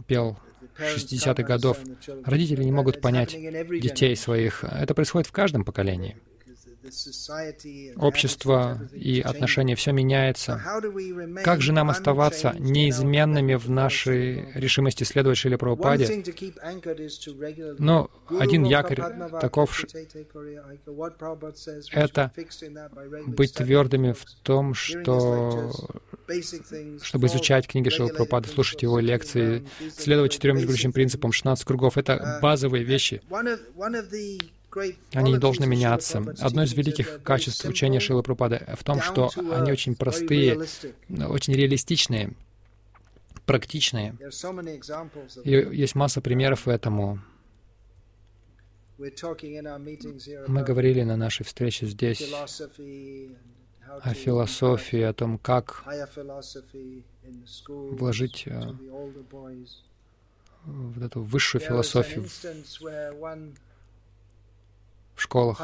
пел 0.05 0.37
60-х 0.77 1.43
годов. 1.43 1.79
Родители 2.23 2.63
не 2.63 2.71
могут 2.71 3.01
понять 3.01 3.31
детей 3.31 4.15
своих. 4.15 4.63
Это 4.63 4.93
происходит 4.93 5.27
в 5.27 5.31
каждом 5.31 5.63
поколении 5.63 6.17
общество 7.95 8.89
и 8.93 9.21
отношения, 9.21 9.75
все 9.75 9.91
меняется. 9.91 10.61
Как 11.43 11.61
же 11.61 11.73
нам 11.73 11.89
оставаться 11.89 12.55
неизменными 12.59 13.55
в 13.55 13.69
нашей 13.69 14.51
решимости 14.53 15.03
следовать 15.03 15.37
Шиле 15.37 15.57
Прабхупаде? 15.57 16.23
Но 17.77 18.09
один 18.39 18.63
якорь 18.63 19.01
таков, 19.39 19.83
это 21.91 22.31
быть 23.27 23.53
твердыми 23.53 24.13
в 24.13 24.25
том, 24.43 24.73
что 24.73 25.71
чтобы 27.01 27.27
изучать 27.27 27.67
книги 27.67 27.89
Шилы 27.89 28.09
Прабхупады, 28.09 28.49
слушать 28.49 28.81
его 28.81 28.99
лекции, 28.99 29.65
следовать 29.97 30.33
четырем 30.33 30.55
регулирующим 30.55 30.91
принципам, 30.91 31.31
16 31.31 31.65
кругов— 31.65 31.97
это 31.99 32.39
базовые 32.41 32.83
вещи. 32.83 33.21
Они 35.13 35.31
не 35.33 35.37
должны 35.37 35.65
меняться. 35.65 36.23
Одно 36.39 36.63
из 36.63 36.73
великих 36.73 37.21
качеств 37.23 37.65
учения 37.65 37.99
Шилы 37.99 38.23
Прупады 38.23 38.65
в 38.75 38.83
том, 38.83 39.01
что 39.01 39.29
они 39.51 39.71
очень 39.71 39.95
простые, 39.95 40.59
очень 41.09 41.53
реалистичные, 41.53 42.33
практичные. 43.45 44.15
И 45.43 45.51
есть 45.51 45.95
масса 45.95 46.21
примеров 46.21 46.67
этому. 46.67 47.19
Мы 48.97 50.63
говорили 50.63 51.03
на 51.03 51.17
нашей 51.17 51.43
встрече 51.45 51.85
здесь 51.85 52.33
о 54.01 54.13
философии, 54.13 55.01
о 55.01 55.13
том, 55.13 55.37
как 55.37 55.83
вложить 57.67 58.43
э, 58.47 58.73
в 60.65 61.05
эту 61.05 61.21
высшую 61.21 61.61
философию 61.61 62.25
в 65.17 65.21
школах. 65.21 65.59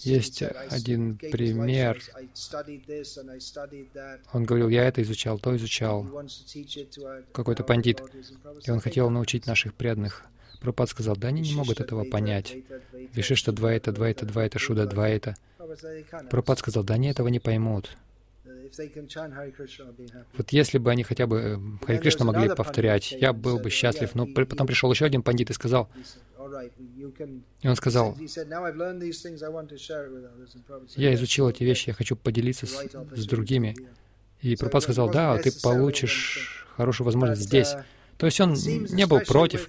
Есть 0.00 0.42
один 0.42 1.16
пример. 1.16 2.02
Он 4.32 4.44
говорил, 4.44 4.68
я 4.68 4.84
это 4.84 5.00
изучал, 5.02 5.38
то 5.38 5.56
изучал. 5.56 6.06
Какой-то 7.32 7.62
пандит. 7.62 8.02
И 8.66 8.70
он 8.70 8.80
хотел 8.80 9.08
научить 9.10 9.46
наших 9.46 9.74
преданных. 9.74 10.24
Пропад 10.60 10.90
сказал, 10.90 11.16
да 11.16 11.28
они 11.28 11.42
не 11.42 11.54
могут 11.54 11.80
этого 11.80 12.02
понять. 12.02 12.56
Вишишта 13.14 13.52
два 13.52 13.72
это, 13.72 13.92
два 13.92 14.10
это, 14.10 14.26
два 14.26 14.44
это, 14.44 14.58
Шуда 14.58 14.86
два 14.86 15.08
это. 15.08 15.36
Пропад 16.28 16.58
сказал, 16.58 16.82
да 16.82 16.94
они 16.94 17.08
этого 17.08 17.28
не 17.28 17.38
поймут. 17.38 17.96
Вот 20.36 20.50
если 20.50 20.78
бы 20.78 20.90
они 20.90 21.02
хотя 21.02 21.26
бы 21.26 21.38
э, 21.38 21.86
Хари 21.86 21.98
Кришна 21.98 22.26
могли 22.26 22.48
повторять, 22.54 23.12
я 23.12 23.32
был 23.32 23.58
бы 23.58 23.70
счастлив. 23.70 24.14
Но 24.14 24.26
потом 24.26 24.66
пришел 24.66 24.90
еще 24.90 25.04
один 25.04 25.22
пандит 25.22 25.50
и 25.50 25.54
сказал, 25.54 25.88
и 27.62 27.68
он 27.68 27.76
сказал, 27.76 28.16
я 30.96 31.14
изучил 31.14 31.48
эти 31.48 31.64
вещи, 31.64 31.88
я 31.88 31.94
хочу 31.94 32.16
поделиться 32.16 32.66
с, 32.66 32.86
с 33.16 33.26
другими. 33.26 33.76
И 34.40 34.56
Прабхупад 34.56 34.82
сказал, 34.84 35.10
да, 35.10 35.36
ты 35.38 35.50
получишь 35.62 36.66
хорошую 36.76 37.06
возможность 37.06 37.42
здесь. 37.42 37.74
Uh, 37.74 37.82
То 38.18 38.26
есть 38.26 38.40
он 38.40 38.54
не 38.54 39.06
был 39.06 39.20
против, 39.20 39.68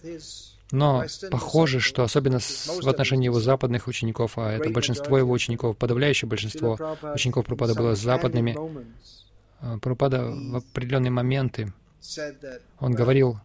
но 0.72 1.06
похоже, 1.32 1.80
что 1.80 2.04
особенно 2.04 2.40
в 2.40 2.88
отношении 2.88 3.26
его 3.26 3.40
западных 3.40 3.88
учеников, 3.88 4.38
а 4.38 4.52
это 4.52 4.70
большинство 4.70 5.18
его 5.18 5.32
учеников, 5.32 5.78
подавляющее 5.78 6.30
большинство 6.30 6.78
учеников 7.14 7.46
Прабхупада 7.46 7.76
было 7.76 7.96
западными, 7.96 8.58
а, 9.60 9.80
Прабхупада 9.80 10.24
в 10.26 10.58
определенные 10.58 11.12
моменты, 11.12 11.74
он 12.80 12.94
говорил, 12.94 13.40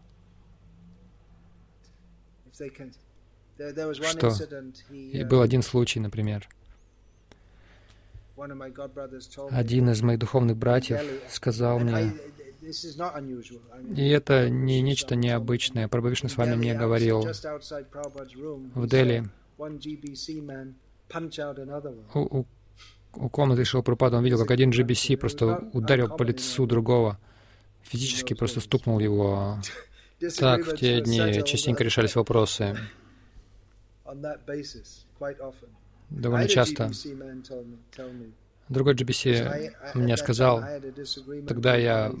что? 3.57 4.33
и 4.91 5.23
был 5.23 5.41
один 5.41 5.61
случай, 5.61 5.99
например. 5.99 6.47
Один 9.49 9.89
из 9.89 10.01
моих 10.01 10.19
духовных 10.19 10.57
братьев 10.57 11.01
сказал 11.29 11.79
мне, 11.79 12.13
и 13.95 14.09
это 14.09 14.49
не 14.49 14.81
нечто 14.81 15.15
необычное. 15.15 15.87
Прабхавишна 15.87 16.29
с 16.29 16.35
вами 16.35 16.55
мне 16.55 16.73
говорил 16.73 17.25
в 18.73 18.87
Дели. 18.87 19.29
У, 22.13 22.19
у, 22.19 22.45
у 23.13 23.29
комнаты 23.29 23.63
шел 23.63 23.83
Пропада, 23.83 24.17
он 24.17 24.23
видел, 24.23 24.39
как 24.39 24.51
один 24.51 24.71
GBC 24.71 25.17
просто 25.17 25.69
ударил 25.71 26.09
по 26.09 26.23
лицу 26.23 26.65
другого, 26.65 27.19
физически 27.83 28.33
просто 28.33 28.59
стукнул 28.59 28.99
его. 28.99 29.59
Так 30.39 30.65
в 30.65 30.77
те 30.77 31.01
дни 31.01 31.43
частенько 31.43 31.83
решались 31.83 32.15
вопросы 32.15 32.77
довольно 36.09 36.47
часто. 36.47 36.91
Другой 38.67 38.95
GBC 38.95 39.73
мне 39.93 40.17
сказал, 40.17 40.63
тогда 41.47 41.75
я 41.75 42.11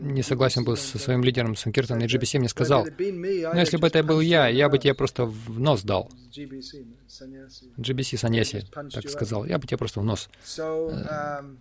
не 0.00 0.22
согласен 0.22 0.62
был 0.62 0.76
со 0.76 0.98
своим 0.98 1.24
лидером 1.24 1.56
Санкиртаном, 1.56 2.04
и 2.04 2.06
GBC 2.06 2.38
мне 2.38 2.50
сказал, 2.50 2.84
ну 2.84 3.54
если 3.54 3.78
бы 3.78 3.86
это 3.86 4.02
был 4.02 4.20
я, 4.20 4.48
я 4.48 4.68
бы 4.68 4.78
тебе 4.78 4.92
просто 4.92 5.24
в 5.24 5.58
нос 5.58 5.82
дал. 5.84 6.10
GBC 6.30 8.18
Саньяси 8.18 8.66
так 8.70 9.08
сказал, 9.08 9.46
я 9.46 9.58
бы 9.58 9.66
тебе 9.66 9.78
просто 9.78 10.00
в 10.00 10.04
нос 10.04 10.28
um, 10.58 11.56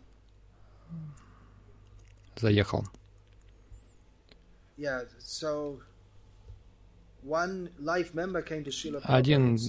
заехал. 2.36 2.86
Один 9.04 9.60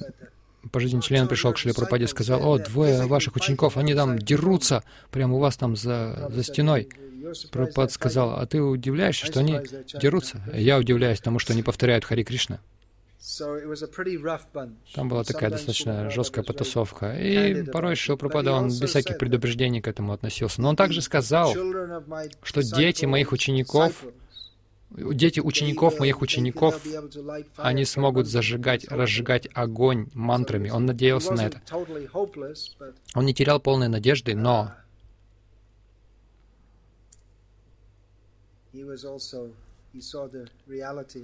пожизненный 0.70 1.02
член 1.02 1.28
пришел 1.28 1.52
к 1.52 1.58
Шри 1.58 1.72
Прабхупаде 1.72 2.04
и 2.04 2.08
сказал, 2.08 2.44
«О, 2.46 2.58
двое 2.58 3.06
ваших 3.06 3.36
учеников, 3.36 3.76
они 3.76 3.94
там 3.94 4.18
дерутся, 4.18 4.84
прямо 5.10 5.36
у 5.36 5.38
вас 5.38 5.56
там 5.56 5.76
за, 5.76 6.28
за 6.30 6.42
стеной». 6.42 6.88
Прабхупад 7.50 7.92
сказал, 7.92 8.38
«А 8.38 8.46
ты 8.46 8.60
удивляешься, 8.60 9.26
что 9.26 9.40
они 9.40 9.60
дерутся?» 10.00 10.42
Я 10.52 10.78
удивляюсь 10.78 11.20
тому, 11.20 11.38
что 11.38 11.52
они 11.52 11.62
повторяют 11.62 12.04
Хари 12.04 12.22
Кришна. 12.22 12.60
Там 14.94 15.08
была 15.08 15.22
такая 15.22 15.50
достаточно 15.50 16.10
жесткая 16.10 16.44
потасовка. 16.44 17.16
И 17.16 17.62
порой 17.62 17.94
Шил 17.94 18.16
Прабхупада, 18.16 18.52
он 18.52 18.68
без 18.68 18.90
всяких 18.90 19.18
предупреждений 19.18 19.80
к 19.80 19.86
этому 19.86 20.12
относился. 20.12 20.60
Но 20.60 20.70
он 20.70 20.76
также 20.76 21.02
сказал, 21.02 21.54
что 22.42 22.62
дети 22.62 23.04
моих 23.04 23.30
учеников 23.30 24.04
дети 24.96 25.40
учеников, 25.40 25.98
моих 25.98 26.22
учеников, 26.22 26.82
они 27.56 27.84
смогут 27.84 28.26
зажигать, 28.26 28.88
разжигать 28.88 29.48
огонь 29.54 30.08
мантрами. 30.14 30.70
Он 30.70 30.86
надеялся 30.86 31.32
на 31.32 31.46
это. 31.46 31.62
Он 33.14 33.24
не 33.24 33.34
терял 33.34 33.60
полной 33.60 33.88
надежды, 33.88 34.34
но 34.34 34.72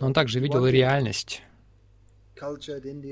он 0.01 0.15
также 0.15 0.41
видел 0.41 0.67
реальность. 0.67 1.43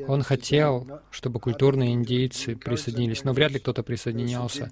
Он 0.08 0.22
хотел, 0.22 1.00
чтобы 1.10 1.40
культурные 1.40 1.92
индийцы 1.94 2.54
присоединились, 2.54 3.24
но 3.24 3.32
вряд 3.32 3.52
ли 3.52 3.58
кто-то 3.58 3.82
присоединялся. 3.82 4.70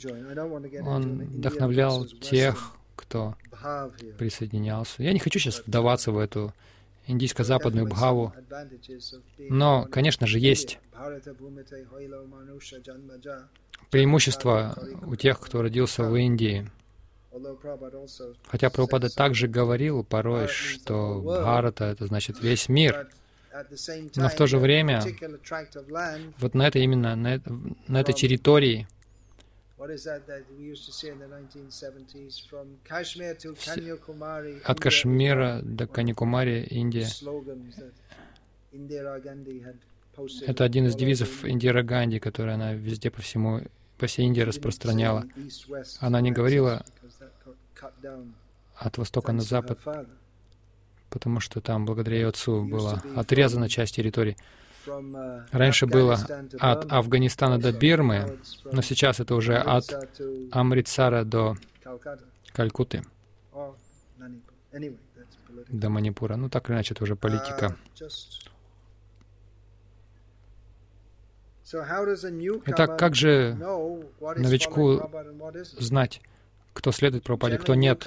Он 0.83 1.27
вдохновлял 1.27 2.05
тех, 2.05 2.77
кто 2.97 3.37
присоединялся. 4.19 5.03
Я 5.03 5.13
не 5.13 5.19
хочу 5.19 5.39
сейчас 5.39 5.63
вдаваться 5.67 6.13
в 6.13 6.19
эту 6.19 6.53
индийско-западную 7.07 7.87
бхаву, 7.87 8.33
но, 9.39 9.87
конечно 9.91 10.27
же, 10.27 10.39
есть 10.39 10.79
преимущество 13.91 14.77
у 15.07 15.17
тех, 15.17 15.41
кто 15.41 15.63
родился 15.63 16.05
в 16.05 16.15
Индии. 16.17 16.71
Хотя 18.47 18.71
Прабхупада 18.71 19.09
также 19.15 19.49
говорил 19.49 20.05
порой, 20.05 20.47
что 20.47 21.21
Бхарата— 21.21 21.85
это 21.87 22.07
значит 22.07 22.41
весь 22.41 22.69
мир. 22.69 23.09
Но 24.17 24.29
в 24.29 24.35
то 24.35 24.47
же 24.47 24.59
время, 24.59 25.03
вот 26.39 26.55
на 26.55 26.67
этой 26.67 26.83
именно, 26.83 27.15
на, 27.15 27.41
на 27.87 28.01
этой 28.01 28.15
территории, 28.15 28.89
от 34.65 34.81
Кашмира 34.81 35.61
до 35.63 35.87
Каньякумари, 35.87 36.63
Индия, 36.71 37.09
это 40.47 40.65
один 40.65 40.87
из 40.87 40.95
девизов 40.95 41.45
Индира 41.45 41.83
Ганди, 41.83 42.19
который 42.21 42.55
она 42.55 42.75
везде 42.75 43.11
по 43.11 43.21
всему, 43.21 43.63
по 43.99 44.07
всей 44.07 44.27
Индии 44.27 44.43
распространяла. 44.43 45.27
Она 45.99 46.21
не 46.21 46.31
говорила 46.31 46.85
от 48.77 48.99
востока 48.99 49.33
на 49.33 49.43
запад, 49.43 49.81
потому 51.11 51.41
что 51.41 51.61
там, 51.61 51.85
благодаря 51.85 52.19
ее 52.19 52.29
отцу, 52.29 52.65
была 52.65 53.03
отрезана 53.17 53.69
часть 53.69 53.97
территории. 53.97 54.37
Раньше 55.51 55.87
было 55.87 56.19
от 56.59 56.93
Афганистана 56.93 57.59
до 57.59 57.73
Бирмы, 57.73 58.39
но 58.71 58.83
сейчас 58.83 59.21
это 59.21 59.35
уже 59.35 59.57
от 59.57 59.85
Амритсара 60.53 61.25
до 61.25 61.57
Калькутты, 62.53 63.03
до 65.69 65.89
Манипура. 65.91 66.37
Ну, 66.37 66.49
так 66.49 66.69
или 66.69 66.77
иначе, 66.77 66.95
это 66.95 67.05
уже 67.05 67.17
политика. 67.17 67.77
Итак, 72.67 72.99
как 72.99 73.15
же 73.15 73.55
новичку 74.21 75.11
знать, 75.79 76.21
кто 76.75 76.93
следует 76.93 77.25
Прабхупаде, 77.25 77.57
кто 77.57 77.75
нет. 77.75 78.07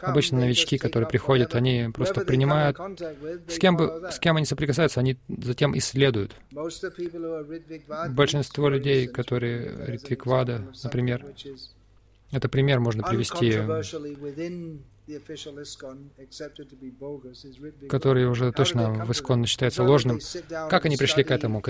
Обычно 0.00 0.40
новички, 0.40 0.78
которые 0.78 1.08
приходят, 1.08 1.54
они 1.54 1.90
просто 1.94 2.22
принимают, 2.22 2.76
с 3.46 3.58
кем, 3.58 3.76
бы, 3.76 4.08
с 4.10 4.18
кем 4.18 4.36
они 4.36 4.46
соприкасаются, 4.46 4.98
они 4.98 5.18
затем 5.28 5.76
исследуют. 5.78 6.34
Большинство 8.08 8.68
людей, 8.68 9.06
которые 9.06 9.86
Ритвиквада, 9.86 10.64
например, 10.82 11.24
это 12.32 12.48
пример 12.48 12.80
можно 12.80 13.02
привести 13.02 13.58
который 17.88 18.26
уже 18.26 18.52
точно 18.52 19.04
в 19.04 19.12
Искон 19.12 19.46
считается 19.46 19.82
ложным. 19.82 20.20
Как 20.68 20.84
они 20.84 20.96
пришли 20.96 21.24
к 21.24 21.30
этому, 21.30 21.60
к 21.60 21.66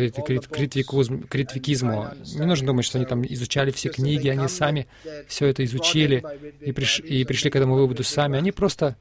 критвикизму? 1.28 2.08
Не 2.34 2.46
нужно 2.46 2.66
думать, 2.66 2.84
что 2.84 2.98
они 2.98 3.06
там 3.06 3.24
изучали 3.24 3.70
все 3.70 3.88
книги, 3.90 4.28
они 4.28 4.48
сами 4.48 4.88
все 5.26 5.46
это 5.46 5.64
изучили 5.64 6.24
и, 6.60 6.72
приш, 6.72 7.00
и 7.00 7.24
пришли 7.24 7.50
к 7.50 7.56
этому 7.56 7.74
выводу 7.74 8.02
сами. 8.04 8.38
Они 8.38 8.52
просто 8.52 8.96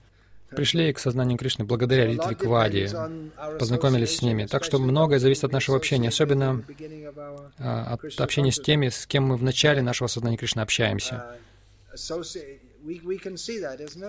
пришли 0.50 0.94
к 0.94 1.00
сознанию 1.00 1.38
Кришны 1.38 1.66
благодаря 1.66 2.06
Ритвикваде, 2.06 2.90
познакомились 3.60 4.18
с 4.18 4.22
ними. 4.22 4.46
Так 4.46 4.64
что 4.64 4.80
многое 4.80 5.20
зависит 5.20 5.44
от 5.44 5.52
нашего 5.52 5.78
общения, 5.78 6.10
особенно 6.10 6.64
а, 7.60 7.94
от 7.94 8.20
общения 8.22 8.52
с 8.52 8.60
теми, 8.60 8.90
с 8.90 9.06
кем 9.06 9.26
мы 9.26 9.38
в 9.38 9.44
начале 9.44 9.82
нашего 9.82 10.08
сознания 10.08 10.38
Кришны 10.38 10.62
общаемся. 10.62 11.36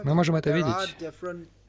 Мы 0.05 0.15
можем 0.15 0.37
это 0.37 0.51
видеть. 0.51 0.97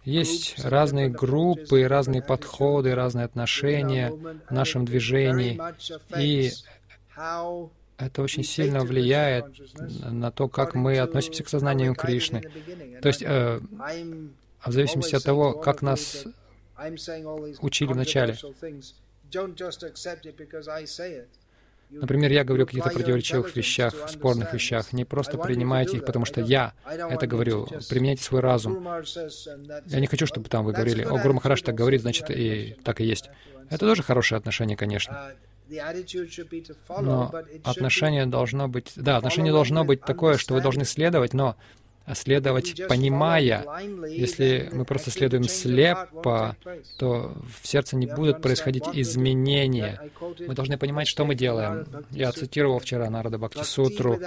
Есть 0.05 0.63
разные 0.63 1.09
группы, 1.09 1.87
разные 1.87 2.21
подходы, 2.21 2.95
разные 2.95 3.25
отношения 3.25 4.11
в 4.11 4.51
нашем 4.51 4.85
движении, 4.85 5.59
и 6.17 6.51
это 7.97 8.21
очень 8.21 8.43
сильно 8.43 8.81
влияет 8.81 9.45
на 10.09 10.31
то, 10.31 10.47
как 10.47 10.73
мы 10.73 10.99
относимся 10.99 11.43
к 11.43 11.49
сознанию 11.49 11.95
Кришны. 11.95 12.41
То 13.01 13.09
есть, 13.09 13.21
э, 13.21 13.59
в 14.65 14.71
зависимости 14.71 15.15
от 15.15 15.23
того, 15.23 15.53
как 15.53 15.81
нас 15.81 16.25
учили 17.61 17.91
вначале. 17.91 18.37
Например, 21.89 22.31
я 22.31 22.43
говорю 22.43 22.63
о 22.63 22.67
каких-то 22.67 22.89
противоречивых 22.91 23.55
вещах, 23.55 23.93
спорных 24.09 24.53
вещах. 24.53 24.93
Не 24.93 25.05
просто 25.05 25.37
принимайте 25.37 25.97
их, 25.97 26.05
потому 26.05 26.25
что 26.25 26.41
я 26.41 26.73
это 26.85 27.25
говорю. 27.27 27.67
Применяйте 27.89 28.23
свой 28.23 28.41
разум. 28.41 28.87
Я 29.85 29.99
не 29.99 30.07
хочу, 30.07 30.25
чтобы 30.25 30.49
там 30.49 30.65
вы 30.65 30.73
говорили, 30.73 31.03
о, 31.03 31.17
Гуру 31.17 31.33
Махараш 31.33 31.61
так 31.61 31.75
говорит, 31.75 32.01
значит, 32.01 32.29
и 32.29 32.77
так 32.83 33.01
и 33.01 33.05
есть. 33.05 33.29
Это 33.69 33.85
тоже 33.85 34.03
хорошее 34.03 34.37
отношение, 34.37 34.77
конечно. 34.77 35.33
Но 36.99 37.31
отношение 37.63 38.25
должно 38.25 38.67
быть... 38.67 38.93
Да, 38.95 39.17
отношение 39.17 39.53
должно 39.53 39.83
быть 39.83 40.01
такое, 40.01 40.37
что 40.37 40.55
вы 40.55 40.61
должны 40.61 40.85
следовать, 40.85 41.33
но 41.33 41.55
следовать, 42.15 42.87
понимая. 42.87 43.65
Если 44.07 44.69
мы 44.71 44.85
просто 44.85 45.11
следуем 45.11 45.43
слепо, 45.43 46.55
то 46.97 47.33
в 47.61 47.67
сердце 47.67 47.95
не 47.95 48.07
будут 48.07 48.41
происходить 48.41 48.85
изменения. 48.93 50.01
Мы 50.39 50.53
должны 50.55 50.77
понимать, 50.77 51.07
что 51.07 51.25
мы 51.25 51.35
делаем. 51.35 51.85
Я 52.11 52.31
цитировал 52.31 52.79
вчера 52.79 53.09
Нарада 53.09 53.37
Бхакти 53.37 53.63
Сутру. 53.63 54.19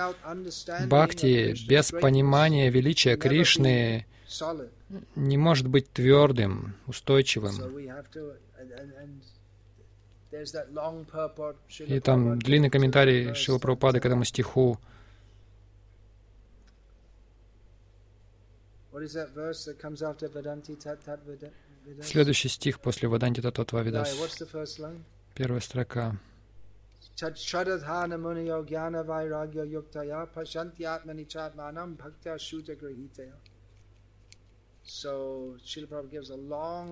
Бхакти 0.86 1.54
без 1.68 1.90
понимания 1.90 2.70
величия 2.70 3.16
Кришны 3.16 4.06
не 5.16 5.36
может 5.36 5.68
быть 5.68 5.90
твердым, 5.92 6.74
устойчивым. 6.86 7.54
И 11.80 12.00
там 12.00 12.38
длинный 12.38 12.70
комментарий 12.70 13.34
Шила 13.34 13.58
Прабхупады 13.58 14.00
к 14.00 14.06
этому 14.06 14.24
стиху. 14.24 14.78
Следующий 22.02 22.48
стих 22.48 22.80
после 22.80 23.08
Ваданти 23.08 23.40
Татотва 23.40 23.82
Видас. 23.82 24.14
Первая 25.34 25.60
строка. 25.60 26.16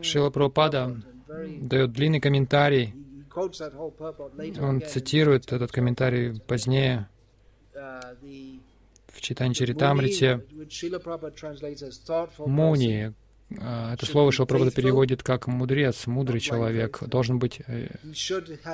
Шила 0.03 0.31
Прабхупада 0.31 1.03
дает 1.61 1.93
длинный 1.93 2.21
комментарий. 2.21 2.95
Он 4.61 4.83
цитирует 4.83 5.53
этот 5.53 5.71
комментарий 5.71 6.41
позднее 6.41 7.09
uh, 7.75 8.17
в 9.21 9.23
Читане 9.23 9.53
Чаритамрите 9.53 10.43
Муни, 12.39 13.13
а, 13.61 13.93
это 13.93 14.07
слово 14.07 14.33
Шилпрабхада 14.33 14.71
переводит 14.71 15.23
как 15.23 15.47
«мудрец», 15.47 16.07
«мудрый 16.07 16.41
человек». 16.41 17.03
Должен 17.03 17.39
быть, 17.39 17.61
э, 17.67 17.89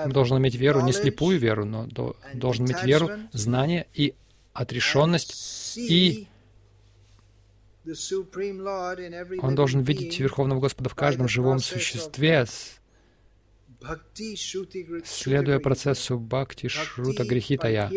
должен 0.06 0.38
иметь 0.38 0.54
веру, 0.54 0.82
не 0.82 0.92
слепую 0.92 1.38
веру, 1.38 1.64
но 1.64 1.88
должен 2.34 2.66
иметь 2.66 2.84
веру, 2.84 3.10
знание 3.32 3.86
и 3.92 4.14
отрешенность, 4.52 5.76
и 5.76 6.28
он 9.42 9.54
должен 9.54 9.80
видеть 9.80 10.18
Верховного 10.20 10.60
Господа 10.60 10.90
в 10.90 10.94
каждом 10.94 11.28
живом 11.28 11.58
существе, 11.58 12.46
следуя 15.04 15.58
процессу 15.58 16.18
бхакти 16.18 16.68
шрута 16.68 17.24
грехитая, 17.24 17.90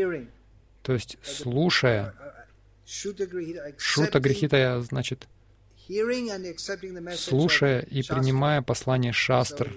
то 0.81 0.93
есть 0.93 1.17
слушая 1.23 2.15
Шута 2.89 4.19
Грихитая 4.19 4.79
значит 4.81 5.27
слушая 7.15 7.81
и 7.81 8.01
принимая 8.03 8.61
послание 8.61 9.11
шастр. 9.11 9.75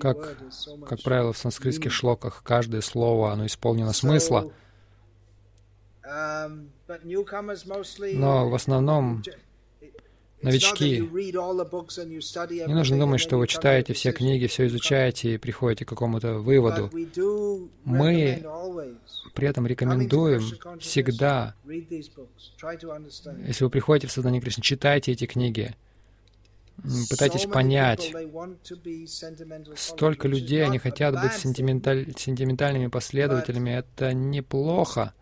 Как, 0.00 0.38
как 0.86 1.02
правило, 1.02 1.32
в 1.32 1.38
санскритских 1.38 1.92
шлоках 1.92 2.42
каждое 2.44 2.82
слово, 2.82 3.32
оно 3.32 3.46
исполнено 3.46 3.92
смысла. 3.92 4.52
Um, 6.06 6.68
Но 6.86 8.50
в 8.50 8.54
основном 8.54 9.22
новички, 10.44 11.00
не 12.66 12.74
нужно 12.74 12.98
думать, 12.98 13.20
что 13.20 13.38
вы 13.38 13.46
читаете 13.46 13.92
все 13.94 14.12
книги, 14.12 14.46
все 14.46 14.66
изучаете 14.66 15.34
и 15.34 15.38
приходите 15.38 15.84
к 15.84 15.88
какому-то 15.88 16.34
выводу. 16.34 16.90
Мы 17.84 18.44
при 19.34 19.48
этом 19.48 19.66
рекомендуем 19.66 20.42
всегда, 20.78 21.54
если 21.66 23.64
вы 23.64 23.70
приходите 23.70 24.06
в 24.06 24.12
сознание 24.12 24.40
Кришны, 24.40 24.62
читайте 24.62 25.12
эти 25.12 25.26
книги, 25.26 25.74
пытайтесь 27.10 27.46
понять, 27.46 28.12
столько 29.76 30.28
людей, 30.28 30.64
они 30.64 30.78
хотят 30.78 31.20
быть 31.20 31.32
сентименталь, 31.32 32.12
сентиментальными 32.16 32.88
последователями, 32.88 33.70
это 33.70 34.12
неплохо, 34.12 35.14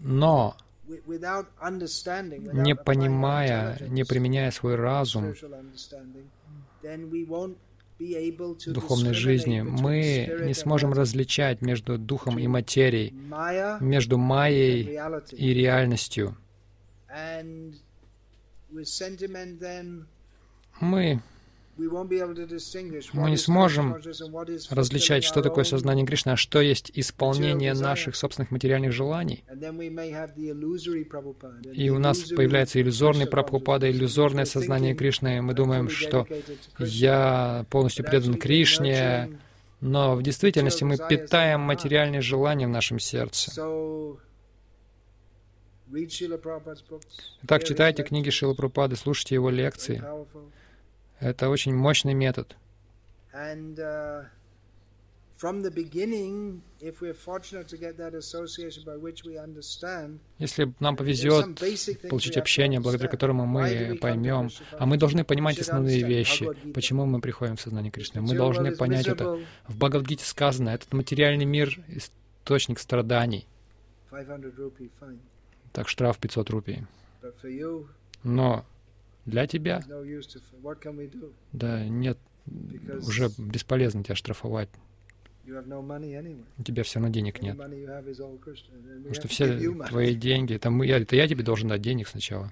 но 0.00 0.56
не 2.52 2.74
понимая, 2.74 3.78
не 3.88 4.04
применяя 4.04 4.50
свой 4.50 4.74
разум, 4.76 5.34
духовной 8.66 9.14
жизни, 9.14 9.62
мы 9.62 10.40
не 10.42 10.54
сможем 10.54 10.92
различать 10.92 11.62
между 11.62 11.98
духом 11.98 12.38
и 12.38 12.46
материей, 12.46 13.14
между 13.80 14.18
майей 14.18 14.98
и 15.32 15.54
реальностью. 15.54 16.36
Мы 20.80 21.22
мы 21.76 23.30
не 23.30 23.36
сможем 23.36 23.96
различать, 24.70 25.24
что 25.24 25.42
такое 25.42 25.64
сознание 25.64 26.06
Кришны, 26.06 26.30
а 26.30 26.36
что 26.36 26.60
есть 26.60 26.90
исполнение 26.94 27.74
наших 27.74 28.14
собственных 28.16 28.50
материальных 28.50 28.92
желаний. 28.92 29.44
И 31.72 31.90
у 31.90 31.98
нас 31.98 32.18
появляется 32.20 32.80
иллюзорный 32.80 33.26
Прабхупада, 33.26 33.90
иллюзорное 33.90 34.44
сознание 34.44 34.94
Кришны. 34.94 35.42
Мы 35.42 35.54
думаем, 35.54 35.88
что 35.88 36.26
я 36.78 37.66
полностью 37.70 38.04
предан 38.04 38.34
Кришне, 38.34 39.38
но 39.80 40.14
в 40.14 40.22
действительности 40.22 40.84
мы 40.84 40.96
питаем 40.96 41.60
материальные 41.60 42.20
желания 42.20 42.66
в 42.66 42.70
нашем 42.70 42.98
сердце. 42.98 43.52
Итак, 47.42 47.64
читайте 47.64 48.02
книги 48.02 48.30
Шила 48.30 48.54
Прабхупады, 48.54 48.96
слушайте 48.96 49.34
его 49.34 49.50
лекции. 49.50 50.02
Это 51.24 51.48
очень 51.48 51.74
мощный 51.74 52.12
метод. 52.12 52.54
Uh, 53.32 54.24
Если 60.38 60.74
нам 60.80 60.96
повезет 60.96 61.60
получить 62.10 62.36
общение, 62.36 62.80
благодаря 62.80 63.08
которому 63.08 63.46
мы 63.46 63.98
поймем, 64.02 64.50
а 64.72 64.84
мы 64.84 64.98
должны 64.98 65.24
понимать 65.24 65.58
основные 65.58 66.02
вещи, 66.02 66.46
почему 66.74 67.06
мы 67.06 67.22
приходим 67.22 67.56
в 67.56 67.60
сознание 67.62 67.90
Кришны. 67.90 68.20
Мы 68.20 68.34
должны 68.36 68.76
понять 68.76 69.08
это. 69.08 69.40
В 69.66 69.78
Бхагавадгите 69.78 70.26
сказано, 70.26 70.68
этот 70.68 70.92
материальный 70.92 71.46
мир— 71.46 71.80
источник 71.88 72.78
страданий. 72.78 73.48
Так 75.72 75.88
штраф 75.88 76.18
500 76.18 76.50
рупий. 76.50 76.86
Но 78.22 78.66
для 79.26 79.46
тебя. 79.46 79.82
Да, 81.52 81.84
нет, 81.84 82.18
уже 82.46 83.30
бесполезно 83.38 84.04
тебя 84.04 84.14
штрафовать. 84.14 84.68
У 86.58 86.62
тебя 86.62 86.82
все 86.84 86.98
равно 86.98 87.12
денег 87.12 87.42
нет. 87.42 87.56
Потому 88.98 89.14
что 89.14 89.28
все 89.28 89.58
твои 89.88 90.14
деньги, 90.14 90.54
это, 90.54 90.70
мы, 90.70 90.86
это 90.86 91.16
я 91.16 91.28
тебе 91.28 91.42
должен 91.44 91.68
дать 91.68 91.82
денег 91.82 92.08
сначала. 92.08 92.50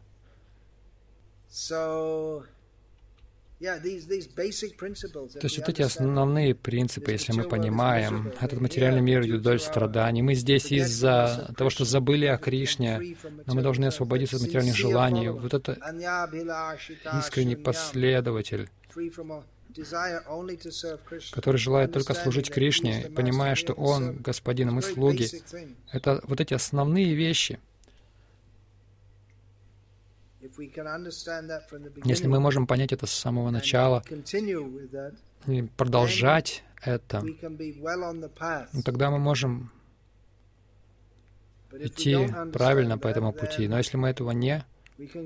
То 3.62 5.44
есть 5.44 5.58
вот 5.58 5.68
эти 5.68 5.82
основные 5.82 6.54
принципы, 6.54 7.12
если 7.12 7.32
мы 7.32 7.44
понимаем, 7.44 8.32
этот 8.40 8.60
материальный 8.60 9.00
мир 9.00 9.24
идет 9.24 9.40
вдоль 9.40 9.60
страданий. 9.60 10.20
Мы 10.22 10.34
здесь 10.34 10.72
из-за 10.72 11.54
того, 11.56 11.70
что 11.70 11.84
забыли 11.84 12.26
о 12.26 12.38
Кришне, 12.38 13.16
но 13.46 13.54
мы 13.54 13.62
должны 13.62 13.86
освободиться 13.86 14.36
от 14.36 14.42
материальных 14.42 14.76
желаний. 14.76 15.28
Вот 15.28 15.54
это 15.54 15.78
искренний 17.18 17.56
последователь, 17.56 18.68
который 21.30 21.56
желает 21.56 21.92
только 21.92 22.14
служить 22.14 22.50
Кришне, 22.50 23.10
понимая, 23.14 23.54
что 23.54 23.74
Он 23.74 24.16
Господин, 24.16 24.70
а 24.70 24.72
мы 24.72 24.82
слуги. 24.82 25.28
Это 25.92 26.20
вот 26.24 26.40
эти 26.40 26.54
основные 26.54 27.14
вещи— 27.14 27.60
если 32.04 32.26
мы 32.26 32.40
можем 32.40 32.66
понять 32.66 32.92
это 32.92 33.06
с 33.06 33.12
самого 33.12 33.50
начала 33.50 34.02
и 35.46 35.62
продолжать 35.76 36.64
это, 36.84 37.22
ну, 37.22 38.82
тогда 38.82 39.10
мы 39.10 39.18
можем 39.18 39.70
идти 41.78 42.28
правильно 42.52 42.98
по 42.98 43.08
этому 43.08 43.32
пути. 43.32 43.68
Но 43.68 43.78
если 43.78 43.96
мы 43.96 44.08
этого 44.08 44.30
не 44.32 44.64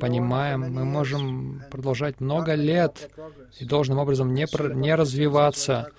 понимаем, 0.00 0.60
мы 0.60 0.84
можем 0.84 1.62
продолжать 1.70 2.20
много 2.20 2.54
лет 2.54 3.10
и 3.58 3.64
должным 3.64 3.98
образом 3.98 4.32
не, 4.32 4.46
про, 4.46 4.72
не 4.72 4.94
развиваться. 4.94 5.90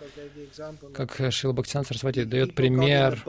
Как 0.93 1.31
Шила 1.31 1.53
Бхактисан 1.53 1.85
Сарасвати 1.85 2.23
дает 2.23 2.55
пример, 2.55 3.23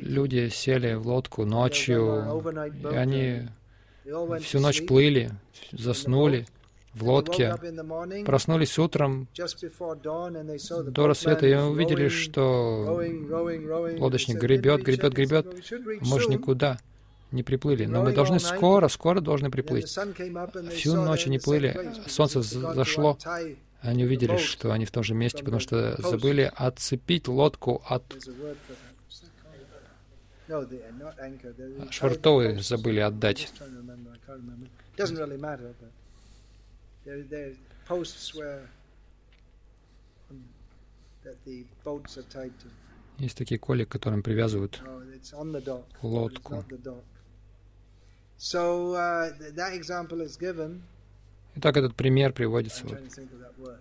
люди 0.00 0.48
сели 0.48 0.94
в 0.94 1.06
лодку 1.06 1.44
ночью, 1.44 2.42
и 2.90 2.94
они 2.94 3.48
всю 4.40 4.60
ночь 4.60 4.86
плыли, 4.86 5.30
заснули 5.72 6.46
в 6.94 7.04
лодке, 7.04 7.54
проснулись 8.24 8.78
утром 8.78 9.28
до 10.86 11.06
рассвета 11.06 11.46
и 11.46 11.54
увидели, 11.54 12.08
что 12.08 13.00
лодочник 13.98 14.38
гребет, 14.38 14.82
гребет, 14.82 15.12
гребет, 15.12 15.46
может 16.00 16.28
никуда 16.28 16.78
не 17.30 17.42
приплыли. 17.42 17.86
Но 17.86 18.02
мы 18.02 18.12
должны 18.12 18.40
скоро, 18.40 18.88
скоро 18.88 19.20
должны 19.20 19.50
приплыть. 19.50 19.96
Всю 20.72 20.96
ночь 20.96 21.26
они 21.26 21.38
плыли, 21.38 21.92
солнце 22.06 22.42
зашло, 22.42 23.16
они 23.82 24.04
увидели, 24.04 24.36
что 24.36 24.72
они 24.72 24.84
в 24.84 24.90
том 24.90 25.02
же 25.02 25.14
месте, 25.14 25.38
потому 25.38 25.60
что 25.60 25.96
забыли 26.02 26.50
отцепить 26.54 27.28
лодку 27.28 27.82
от 27.86 28.02
Швартовы 31.90 32.60
забыли 32.60 33.00
отдать. 33.00 33.52
Есть 43.18 43.36
такие 43.36 43.58
коли, 43.58 43.84
к 43.84 43.88
которым 43.90 44.22
привязывают 44.22 44.82
лодку. 46.02 46.64
Итак, 51.56 51.76
этот 51.76 51.94
пример 51.94 52.32
приводится. 52.32 52.86
Вот. 52.86 53.80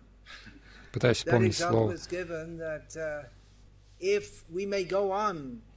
Пытаюсь 0.91 1.17
вспомнить 1.17 1.55
слово. 1.55 1.95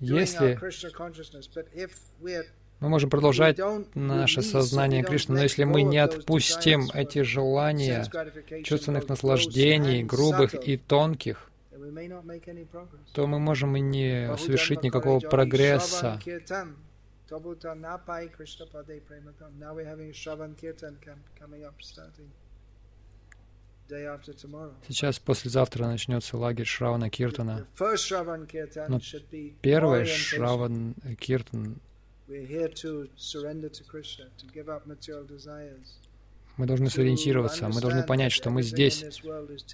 Если 0.01 0.59
мы 2.81 2.89
можем 2.89 3.11
продолжать 3.11 3.61
наше 3.95 4.43
сознание 4.43 5.05
Кришны, 5.05 5.37
но 5.37 5.43
если 5.43 5.64
мы 5.64 5.83
не 5.83 5.99
отпустим 5.99 6.89
эти 6.95 7.23
желания 7.23 8.05
чувственных 8.64 9.09
наслаждений, 9.09 10.03
грубых 10.03 10.55
и 10.66 10.77
тонких, 10.77 11.51
то 13.12 13.27
мы 13.27 13.39
можем 13.39 13.77
и 13.77 13.81
не 13.81 14.37
совершить 14.37 14.83
никакого 14.83 15.20
прогресса. 15.20 16.20
Сейчас 24.88 25.18
послезавтра 25.18 25.86
начнется 25.86 26.36
лагерь 26.36 26.66
Шравана 26.66 27.11
Киртана. 27.11 27.66
Но 28.88 29.01
первый 29.61 30.07
Шраван 30.07 30.95
Киртан 31.18 31.76
мы 36.57 36.66
должны 36.66 36.90
сориентироваться, 36.90 37.68
мы 37.68 37.80
должны 37.80 38.03
понять, 38.05 38.32
что 38.32 38.51
мы 38.51 38.62
здесь, 38.62 39.05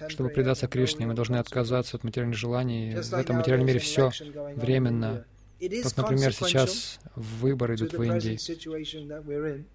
чтобы 0.07 0.29
предаться 0.29 0.67
Кришне, 0.67 1.05
мы 1.05 1.13
должны 1.13 1.37
отказаться 1.37 1.97
от 1.97 2.03
материальных 2.03 2.37
желаний. 2.37 2.95
В 2.95 3.13
этом 3.13 3.37
материальном 3.37 3.67
мире 3.67 3.79
все 3.79 4.11
временно. 4.55 5.25
Вот, 5.61 5.97
например, 5.97 6.33
сейчас 6.33 6.99
выборы 7.15 7.75
идут 7.75 7.93
в 7.93 8.01
Индии. 8.01 8.39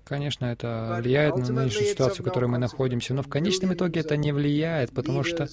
Конечно, 0.05 0.47
это 0.47 0.99
влияет 1.01 1.37
на 1.37 1.53
нынешнюю 1.53 1.89
ситуацию, 1.89 2.23
в 2.23 2.25
которой 2.25 2.47
мы 2.47 2.59
находимся, 2.59 3.13
но 3.13 3.23
в 3.23 3.29
конечном 3.29 3.75
итоге 3.75 4.01
это 4.01 4.17
не 4.17 4.33
влияет, 4.33 4.93
потому 4.93 5.23
что 5.25 5.49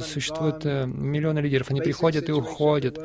существуют 0.00 0.64
э, 0.64 0.86
миллионы 0.86 1.40
лидеров, 1.40 1.70
они 1.70 1.80
приходят 1.80 2.28
и 2.28 2.32
уходят. 2.32 2.98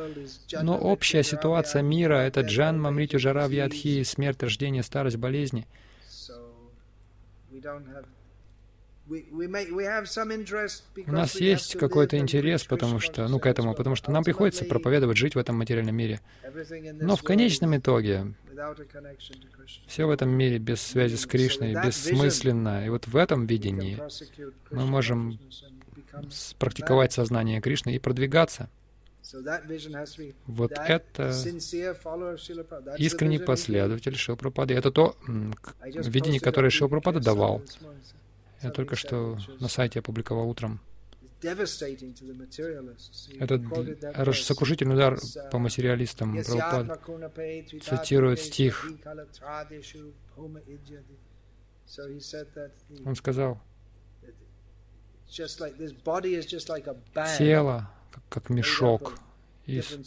Но 0.61 0.77
общая 0.77 1.23
ситуация 1.23 1.81
мира— 1.81 2.15
это 2.15 2.41
джанма, 2.41 2.91
мритю, 2.91 3.17
жара, 3.19 3.47
вьядхи, 3.47 4.03
смерть, 4.03 4.43
рождение, 4.43 4.83
старость, 4.83 5.17
болезни. 5.17 5.65
У 11.05 11.11
нас 11.11 11.35
есть 11.39 11.77
какой-то 11.77 12.17
интерес, 12.17 12.65
потому 12.65 12.99
что, 12.99 13.27
ну, 13.27 13.39
к 13.39 13.45
этому, 13.45 13.73
потому 13.73 13.95
что 13.95 14.11
нам 14.11 14.23
приходится 14.23 14.65
проповедовать, 14.65 15.17
жить 15.17 15.35
в 15.35 15.37
этом 15.37 15.57
материальном 15.57 15.95
мире. 15.95 16.19
Но 16.93 17.15
в 17.15 17.23
конечном 17.23 17.77
итоге 17.77 18.33
все 19.87 20.05
в 20.05 20.09
этом 20.09 20.29
мире 20.29 20.57
без 20.57 20.81
связи 20.81 21.15
с 21.15 21.25
Кришной, 21.25 21.73
бессмысленно. 21.73 22.85
И 22.85 22.89
вот 22.89 23.07
в 23.07 23.15
этом 23.15 23.45
видении 23.45 23.97
мы 24.71 24.85
можем 24.85 25.39
практиковать 26.59 27.13
сознание 27.13 27.61
Кришны 27.61 27.95
и 27.95 27.99
продвигаться. 27.99 28.69
Вот 30.47 30.71
это 30.71 31.33
искренний 32.97 33.39
последователь 33.39 34.15
Шилпрапады. 34.15 34.73
Это 34.73 34.91
то 34.91 35.15
видение, 35.85 36.39
которое 36.39 36.69
Шилпрапада 36.69 37.19
давал. 37.19 37.61
Я 38.61 38.71
только 38.71 38.95
что 38.95 39.37
на 39.59 39.67
сайте 39.67 39.99
опубликовал 39.99 40.49
утром. 40.49 40.81
Это 43.39 44.33
сокрушительный 44.33 44.95
удар 44.95 45.19
по 45.51 45.59
материалистам. 45.59 46.33
Прабхупад 46.33 46.99
цитирует 47.83 48.39
стих. 48.39 48.89
Он 53.05 53.15
сказал, 53.15 53.61
тело 57.37 57.89
как 58.29 58.49
мешок, 58.49 59.13
и 59.67 59.81
с, 59.81 59.99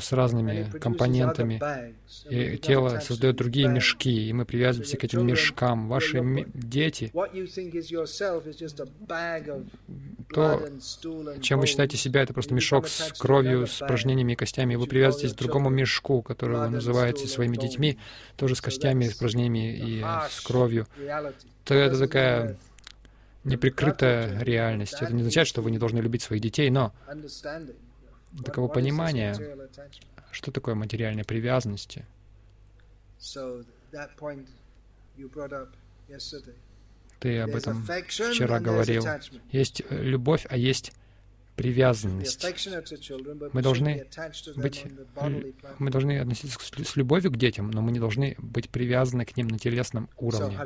с 0.00 0.12
разными 0.12 0.70
компонентами. 0.78 1.60
И 2.30 2.56
тело 2.58 3.00
создает 3.00 3.36
другие 3.36 3.68
мешки, 3.68 4.28
и 4.28 4.32
мы 4.32 4.44
привязываемся 4.44 4.96
к 4.96 5.04
этим 5.04 5.26
мешкам. 5.26 5.88
Ваши 5.88 6.22
дети, 6.54 7.12
то, 10.32 10.68
чем 11.40 11.60
вы 11.60 11.66
считаете 11.66 11.96
себя, 11.96 12.22
это 12.22 12.32
просто 12.32 12.54
мешок 12.54 12.86
с 12.86 13.12
кровью, 13.18 13.66
с 13.66 13.82
упражнениями 13.82 14.32
и 14.32 14.36
костями. 14.36 14.74
И 14.74 14.76
вы 14.76 14.86
привязываетесь 14.86 15.34
к 15.34 15.38
другому 15.38 15.70
мешку, 15.70 16.22
который 16.22 16.58
вы 16.58 16.68
называете 16.68 17.26
своими 17.26 17.56
детьми, 17.56 17.98
тоже 18.36 18.54
с 18.54 18.60
костями, 18.60 19.08
с 19.08 19.16
упражнениями 19.16 19.76
и 19.76 20.04
с 20.30 20.40
кровью. 20.40 20.86
То 21.64 21.74
это 21.74 21.98
такая 21.98 22.56
неприкрытая 23.44 24.42
реальность. 24.42 24.94
Это 25.00 25.12
не 25.12 25.20
означает, 25.20 25.48
что 25.48 25.62
вы 25.62 25.70
не 25.70 25.78
должны 25.78 25.98
любить 25.98 26.22
своих 26.22 26.42
детей, 26.42 26.70
но 26.70 26.92
таково 28.44 28.68
понимание, 28.68 29.34
что 30.30 30.50
такое 30.50 30.74
материальная 30.74 31.24
привязанность. 31.24 31.98
Ты 37.20 37.40
об 37.40 37.54
этом 37.54 37.84
вчера 37.84 38.60
говорил. 38.60 39.04
Есть 39.50 39.82
э, 39.88 40.02
любовь, 40.02 40.46
а 40.48 40.56
есть 40.56 40.92
привязанность. 41.56 42.44
Мы 43.52 43.62
должны 43.62 44.06
быть, 44.54 44.84
мы 45.78 45.90
должны 45.90 46.20
относиться 46.20 46.84
с 46.84 46.96
любовью 46.96 47.32
к 47.32 47.36
детям, 47.36 47.70
но 47.72 47.82
мы 47.82 47.90
не 47.90 47.98
должны 47.98 48.36
быть 48.38 48.70
привязаны 48.70 49.24
к 49.24 49.36
ним 49.36 49.48
на 49.48 49.58
телесном 49.58 50.08
уровне. 50.16 50.56